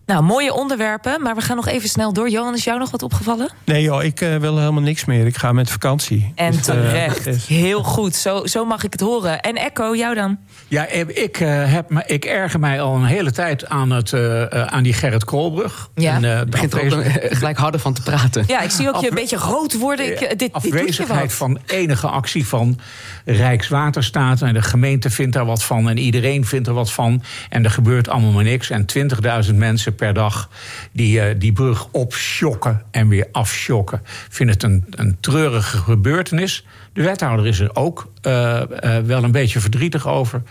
Nou, 0.10 0.24
mooie 0.24 0.54
onderwerpen. 0.54 1.22
Maar 1.22 1.36
we 1.36 1.42
gaan 1.42 1.56
nog 1.56 1.68
even 1.68 1.90
snel 1.90 2.14
door. 2.14 2.30
Johan, 2.30 2.54
is 2.54 2.64
jou 2.64 2.80
nog 2.80 2.92
wat 2.92 3.04
opgevallen? 3.04 3.50
Nee 3.66 3.82
joh, 3.82 4.04
ik 4.04 4.22
eh, 4.22 4.36
wil 4.36 4.58
helemaal 4.58 4.82
niks 4.82 5.06
meer. 5.06 5.26
Ik 5.26 5.38
ga 5.38 5.52
met 5.52 5.70
vakantie. 5.70 6.32
En 6.36 6.52
Dus, 6.52 6.60
eh, 6.60 6.64
terecht. 6.76 7.26
is- 7.28 7.48
Heel 7.48 7.84
goed. 7.84 8.16
Zo, 8.16 8.46
zo 8.46 8.66
mag 8.66 8.84
ik 8.84 8.92
het 8.92 9.02
horen. 9.02 9.40
En 9.42 9.56
Echo, 9.56 9.96
jou 9.96 10.16
dan? 10.16 10.38
Ja, 10.70 10.88
ik, 10.88 11.40
eh, 11.40 11.74
heb 11.74 11.90
me, 11.90 12.04
ik 12.06 12.26
erger 12.26 12.60
mij 12.60 12.82
al 12.82 12.96
een 12.96 13.06
hele 13.06 13.32
tijd 13.32 13.70
aan, 13.70 13.92
het, 13.92 14.14
eh, 14.14 14.42
eh, 14.42 14.66
aan 14.66 14.84
die 14.84 14.94
Gerrit 14.94 15.24
Koolbrug. 15.24 15.90
Ja. 15.96 16.16
En, 16.16 16.24
eh, 16.24 16.40
de 16.40 16.46
Begint 16.46 16.74
er 16.74 16.98
ook 16.98 17.04
gelijk 17.36 17.58
harder 17.58 17.80
van 17.80 17.94
te 17.94 18.02
praten. 18.02 18.44
Ja, 18.48 18.62
ik 18.62 18.70
zie 18.70 18.88
ook 18.88 19.02
je 19.02 19.10
een 19.10 19.16
beetje 19.16 19.38
rood 19.38 19.78
worden. 19.78 20.12
Ik, 20.12 20.22
eh, 20.22 20.38
dit, 20.38 20.54
afwezigheid 20.54 21.22
wat. 21.22 21.34
van 21.34 21.60
enige 21.66 22.08
actie 22.08 22.48
van 22.48 22.80
Rijkswaterstaat. 23.26 24.42
En 24.42 24.54
de 24.54 24.62
gemeente 24.62 25.10
vindt 25.10 25.34
daar 25.34 25.46
wat 25.46 25.64
van. 25.64 25.90
En 25.90 25.98
iedereen 25.98 26.46
vindt 26.46 26.68
er 26.68 26.74
wat 26.74 26.92
van. 26.92 27.24
En 27.50 27.64
er 27.64 27.72
gebeurt 27.72 28.10
allemaal 28.10 28.32
maar 28.32 28.44
niks. 28.44 28.70
En 28.70 28.86
20.000 28.86 29.56
mensen 29.58 29.96
per 29.96 30.14
dag 30.14 30.50
die 30.92 31.22
eh, 31.22 31.36
die 31.40 31.54
brug 31.54 31.88
opschokken 31.92 32.84
en 32.92 33.08
weer 33.08 33.28
afschokken. 33.32 34.02
Vinden 34.30 34.56
het 34.56 34.64
een, 34.64 34.86
een 34.90 35.18
treurige 35.20 35.78
gebeurtenis. 35.78 36.66
De 36.94 37.02
wethouder 37.04 37.48
is 37.48 37.60
er 37.60 37.76
ook 37.76 38.12
eh, 38.22 38.62
eh, 38.62 39.06
wel 39.06 39.24
een 39.24 39.32
beetje 39.32 39.60
verdrietig 39.60 40.08
over. 40.08 40.42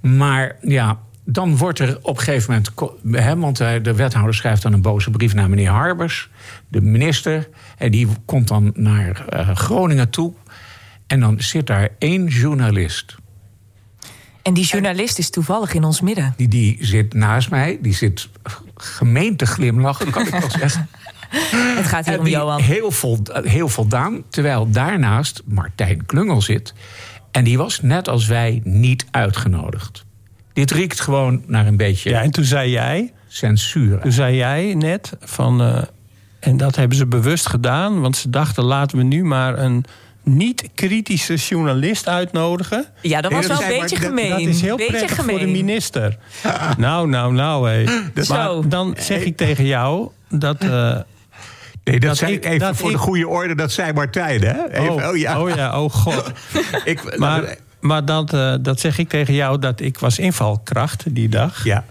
Maar 0.00 0.56
ja, 0.60 0.98
dan 1.24 1.56
wordt 1.56 1.78
er 1.78 1.98
op 2.02 2.16
een 2.16 2.22
gegeven 2.22 2.62
moment. 2.74 2.94
Hè, 3.24 3.36
want 3.36 3.60
eh, 3.60 3.82
de 3.82 3.94
wethouder 3.94 4.34
schrijft 4.34 4.62
dan 4.62 4.72
een 4.72 4.82
boze 4.82 5.10
brief 5.10 5.34
naar 5.34 5.48
meneer 5.48 5.70
Harbers, 5.70 6.30
de 6.68 6.80
minister. 6.80 7.48
En 7.78 7.90
die 7.90 8.08
komt 8.24 8.48
dan 8.48 8.72
naar 8.74 9.24
Groningen 9.54 10.10
toe. 10.10 10.32
En 11.06 11.20
dan 11.20 11.40
zit 11.40 11.66
daar 11.66 11.88
één 11.98 12.26
journalist. 12.26 13.16
En 14.42 14.54
die 14.54 14.64
journalist 14.64 15.18
is 15.18 15.30
toevallig 15.30 15.74
in 15.74 15.84
ons 15.84 16.00
midden. 16.00 16.34
Die, 16.36 16.48
die 16.48 16.78
zit 16.80 17.14
naast 17.14 17.50
mij. 17.50 17.78
Die 17.82 17.94
zit 17.94 18.28
gemeen 18.74 19.36
te 19.36 19.46
glimlachen, 19.46 20.10
kan 20.10 20.26
ik 20.26 20.32
wel 20.32 20.50
zeggen. 20.60 20.88
Het 21.76 21.86
gaat 21.86 22.04
hier 22.04 22.12
En 22.14 22.18
om 22.18 22.24
die 22.24 22.34
Johan. 22.34 22.60
Heel, 22.60 22.90
vol, 22.90 23.18
heel 23.32 23.68
voldaan. 23.68 24.22
Terwijl 24.30 24.70
daarnaast 24.70 25.42
Martijn 25.44 26.06
Klungel 26.06 26.42
zit. 26.42 26.74
En 27.30 27.44
die 27.44 27.58
was 27.58 27.80
net 27.82 28.08
als 28.08 28.26
wij 28.26 28.60
niet 28.64 29.06
uitgenodigd. 29.10 30.04
Dit 30.52 30.70
riekt 30.70 31.00
gewoon 31.00 31.42
naar 31.46 31.66
een 31.66 31.76
beetje 31.76 32.10
Ja, 32.10 32.22
en 32.22 32.30
toen 32.30 32.44
zei 32.44 32.70
jij, 32.70 33.12
censuur. 33.28 33.98
toen 34.00 34.12
zei 34.12 34.36
jij 34.36 34.74
net 34.74 35.12
van. 35.20 35.60
eh, 35.60 35.82
en 36.40 36.56
dat 36.56 36.76
hebben 36.76 36.96
ze 36.96 37.06
bewust 37.06 37.48
gedaan, 37.48 38.00
want 38.00 38.16
ze 38.16 38.30
dachten 38.30 38.64
laten 38.64 38.98
we 38.98 39.04
nu 39.04 39.24
maar 39.24 39.58
een 39.58 39.84
niet-kritische 40.22 41.34
journalist 41.34 42.08
uitnodigen. 42.08 42.84
Ja, 43.02 43.20
dat 43.20 43.32
was 43.32 43.46
wel 43.46 43.62
een 43.62 43.80
beetje 43.80 43.96
gemeen. 43.96 44.30
Dat 44.30 44.40
is 44.40 44.60
heel 44.60 44.76
beetje 44.76 44.92
prettig 44.92 45.16
gemeen. 45.16 45.36
voor 45.38 45.46
de 45.46 45.52
minister. 45.52 46.16
Nou, 46.78 47.08
nou, 47.08 47.32
nou, 47.32 47.70
hé. 47.70 47.84
Maar 48.28 48.68
dan 48.68 48.94
zeg 48.98 49.22
ik 49.22 49.36
tegen 49.36 49.66
jou 49.66 50.08
dat. 50.28 50.58
eh, 50.64 50.98
Nee, 51.90 52.00
dat, 52.00 52.08
Dat 52.08 52.16
zei 52.18 52.32
ik- 52.32 52.44
even 52.44 52.58
dat 52.58 52.76
voor 52.76 52.90
ik- 52.90 52.96
de 52.96 53.02
goede 53.02 53.28
orde. 53.28 53.54
Dat 53.54 53.72
zei 53.72 53.92
Martijn, 53.92 54.40
hè? 54.42 54.68
Even, 54.70 55.08
oh, 55.08 55.16
ja. 55.16 55.40
oh 55.40 55.48
ja, 55.50 55.82
oh 55.82 55.90
god. 55.92 56.32
Ik, 56.84 57.16
Maar, 57.18 57.56
maar 57.80 58.04
dat, 58.04 58.32
eh, 58.34 58.54
dat 58.60 58.80
zeg 58.80 58.98
ik 58.98 59.08
tegen 59.08 59.34
jou 59.34 59.58
dat 59.58 59.80
ik 59.80 59.98
was 59.98 60.18
invalkracht 60.18 61.14
die 61.14 61.28
dag. 61.28 61.64
ja. 61.64 61.84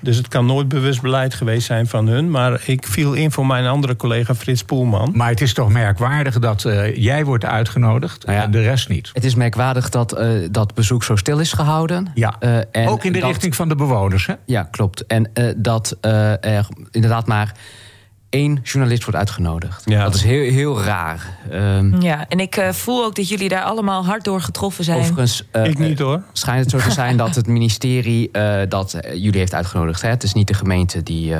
Dus 0.00 0.16
het 0.16 0.28
kan 0.28 0.46
nooit 0.46 0.68
bewust 0.68 1.00
beleid 1.02 1.34
geweest 1.34 1.66
zijn 1.66 1.86
van 1.86 2.06
hun. 2.06 2.30
Maar 2.30 2.60
ik 2.66 2.86
viel 2.86 3.12
in 3.12 3.30
voor 3.32 3.46
mijn 3.46 3.66
andere 3.66 3.96
collega 3.96 4.34
Frits 4.34 4.62
Poelman. 4.64 5.10
Maar 5.14 5.28
het 5.28 5.40
is 5.40 5.52
toch 5.54 5.68
merkwaardig 5.72 6.38
dat 6.38 6.64
eh, 6.64 6.96
jij 6.96 7.24
wordt 7.24 7.44
uitgenodigd 7.44 8.26
Nou 8.26 8.38
ja. 8.38 8.44
en 8.44 8.50
de 8.50 8.62
rest 8.62 8.88
niet. 8.88 9.10
Het 9.12 9.24
is 9.24 9.34
merkwaardig 9.34 9.88
dat 9.88 10.12
eh, 10.12 10.28
dat 10.50 10.74
bezoek 10.74 11.04
zo 11.04 11.16
stil 11.16 11.38
is 11.38 11.52
gehouden. 11.52 12.06
Ja, 12.14 12.36
Eh, 12.38 12.56
en 12.70 12.88
ook 12.88 13.04
in 13.04 13.12
de 13.12 13.18
dat- 13.18 13.28
richting 13.28 13.54
van 13.56 13.68
de 13.68 13.74
bewoners. 13.74 14.26
Hè? 14.26 14.34
Ja, 14.46 14.62
klopt. 14.70 15.06
En 15.06 15.30
eh, 15.34 15.44
dat 15.56 15.96
eh, 16.00 16.44
er 16.44 16.66
inderdaad 16.90 17.26
maar 17.26 17.52
één 18.34 18.60
journalist 18.62 19.04
wordt 19.04 19.18
uitgenodigd. 19.18 19.82
Ja. 19.84 20.04
Dat 20.04 20.14
is 20.14 20.22
heel, 20.22 20.52
heel 20.52 20.82
raar. 20.82 21.38
Ehm, 21.50 22.00
Ja, 22.00 22.28
en 22.28 22.40
ik 22.40 22.56
eh, 22.56 22.72
voel 22.72 23.04
ook 23.04 23.14
dat 23.14 23.28
jullie 23.28 23.48
daar 23.48 23.62
allemaal 23.62 24.04
hard 24.04 24.24
door 24.24 24.40
getroffen 24.40 24.84
zijn. 24.84 24.98
Overigens 24.98 25.44
eh, 25.50 25.64
ik 25.64 25.78
niet 25.78 25.98
hoor. 25.98 26.22
schijnt 26.32 26.60
het 26.60 26.70
zo 26.70 26.88
te 26.88 26.94
zijn 26.94 27.16
dat 27.24 27.34
het 27.34 27.46
ministerie 27.46 28.30
eh, 28.30 28.60
dat 28.68 28.94
eh, 28.94 29.14
jullie 29.14 29.38
heeft 29.38 29.54
uitgenodigd. 29.54 30.02
Hè? 30.02 30.08
Het 30.08 30.22
is 30.22 30.32
niet 30.32 30.48
de 30.48 30.54
gemeente 30.54 31.02
die... 31.02 31.34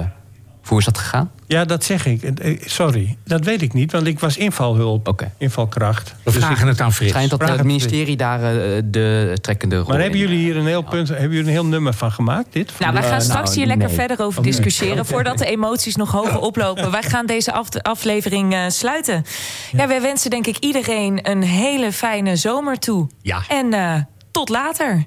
eh, 0.64 0.68
hoe 0.68 0.78
is 0.78 0.84
dat 0.84 0.98
gegaan? 0.98 1.30
Ja, 1.46 1.64
dat 1.64 1.84
zeg 1.84 2.06
ik. 2.06 2.22
Eh, 2.22 2.60
Sorry, 2.64 3.16
dat 3.24 3.44
weet 3.44 3.62
ik 3.62 3.72
niet, 3.72 3.92
want 3.92 4.06
ik 4.06 4.20
was 4.20 4.36
invalhulp. 4.36 5.26
Invalkracht. 5.38 6.14
We 6.22 6.32
Dus 6.32 6.44
vragen 6.44 6.66
het 6.68 6.80
aan 6.80 6.92
Frits. 6.92 7.10
schijnt 7.12 7.30
dat 7.30 7.48
het 7.48 7.62
ministerie 7.64 8.16
daar 8.16 8.38
eh, 8.42 8.82
de 8.84 9.38
trekkende 9.40 9.76
rol 9.76 9.86
Maar 9.88 10.00
hebben 10.00 10.18
jullie 10.18 10.36
eh, 10.38 10.42
hier 10.44 10.56
een 10.56 10.66
heel 10.66 10.82
punt, 10.82 11.08
hebben 11.08 11.28
jullie 11.30 11.44
een 11.46 11.48
heel 11.52 11.66
nummer 11.66 11.92
van 11.94 12.12
gemaakt? 12.12 12.52
Dit? 12.52 12.72
Nou, 12.78 12.92
wij 12.92 13.02
gaan 13.02 13.12
Eh, 13.12 13.20
straks 13.20 13.44
nou, 13.48 13.56
hier 13.58 13.66
lekker 13.66 13.86
nee. 13.86 13.96
verder 13.96 14.20
over 14.20 14.38
Oké. 14.38 14.48
discussiëren... 14.48 15.06
voordat 15.06 15.38
de 15.38 15.46
emoties 15.46 15.96
nog 15.96 16.10
hoger 16.10 16.40
oplopen. 16.40 16.90
Wij 16.90 17.02
gaan 17.02 17.26
deze 17.26 17.52
af- 17.52 17.76
aflevering 17.82 18.52
eh, 18.54 18.64
sluiten. 18.68 19.24
Ja. 19.72 19.86
wij 19.88 20.00
wensen 20.00 20.30
denk 20.30 20.46
ik 20.46 20.56
iedereen 20.58 21.30
een 21.30 21.42
hele 21.42 21.92
fijne 21.92 22.36
zomer 22.36 22.78
toe. 22.78 23.06
Ja. 23.22 23.42
En 23.48 23.72
eh, 23.72 23.94
tot 24.30 24.48
later. 24.48 25.04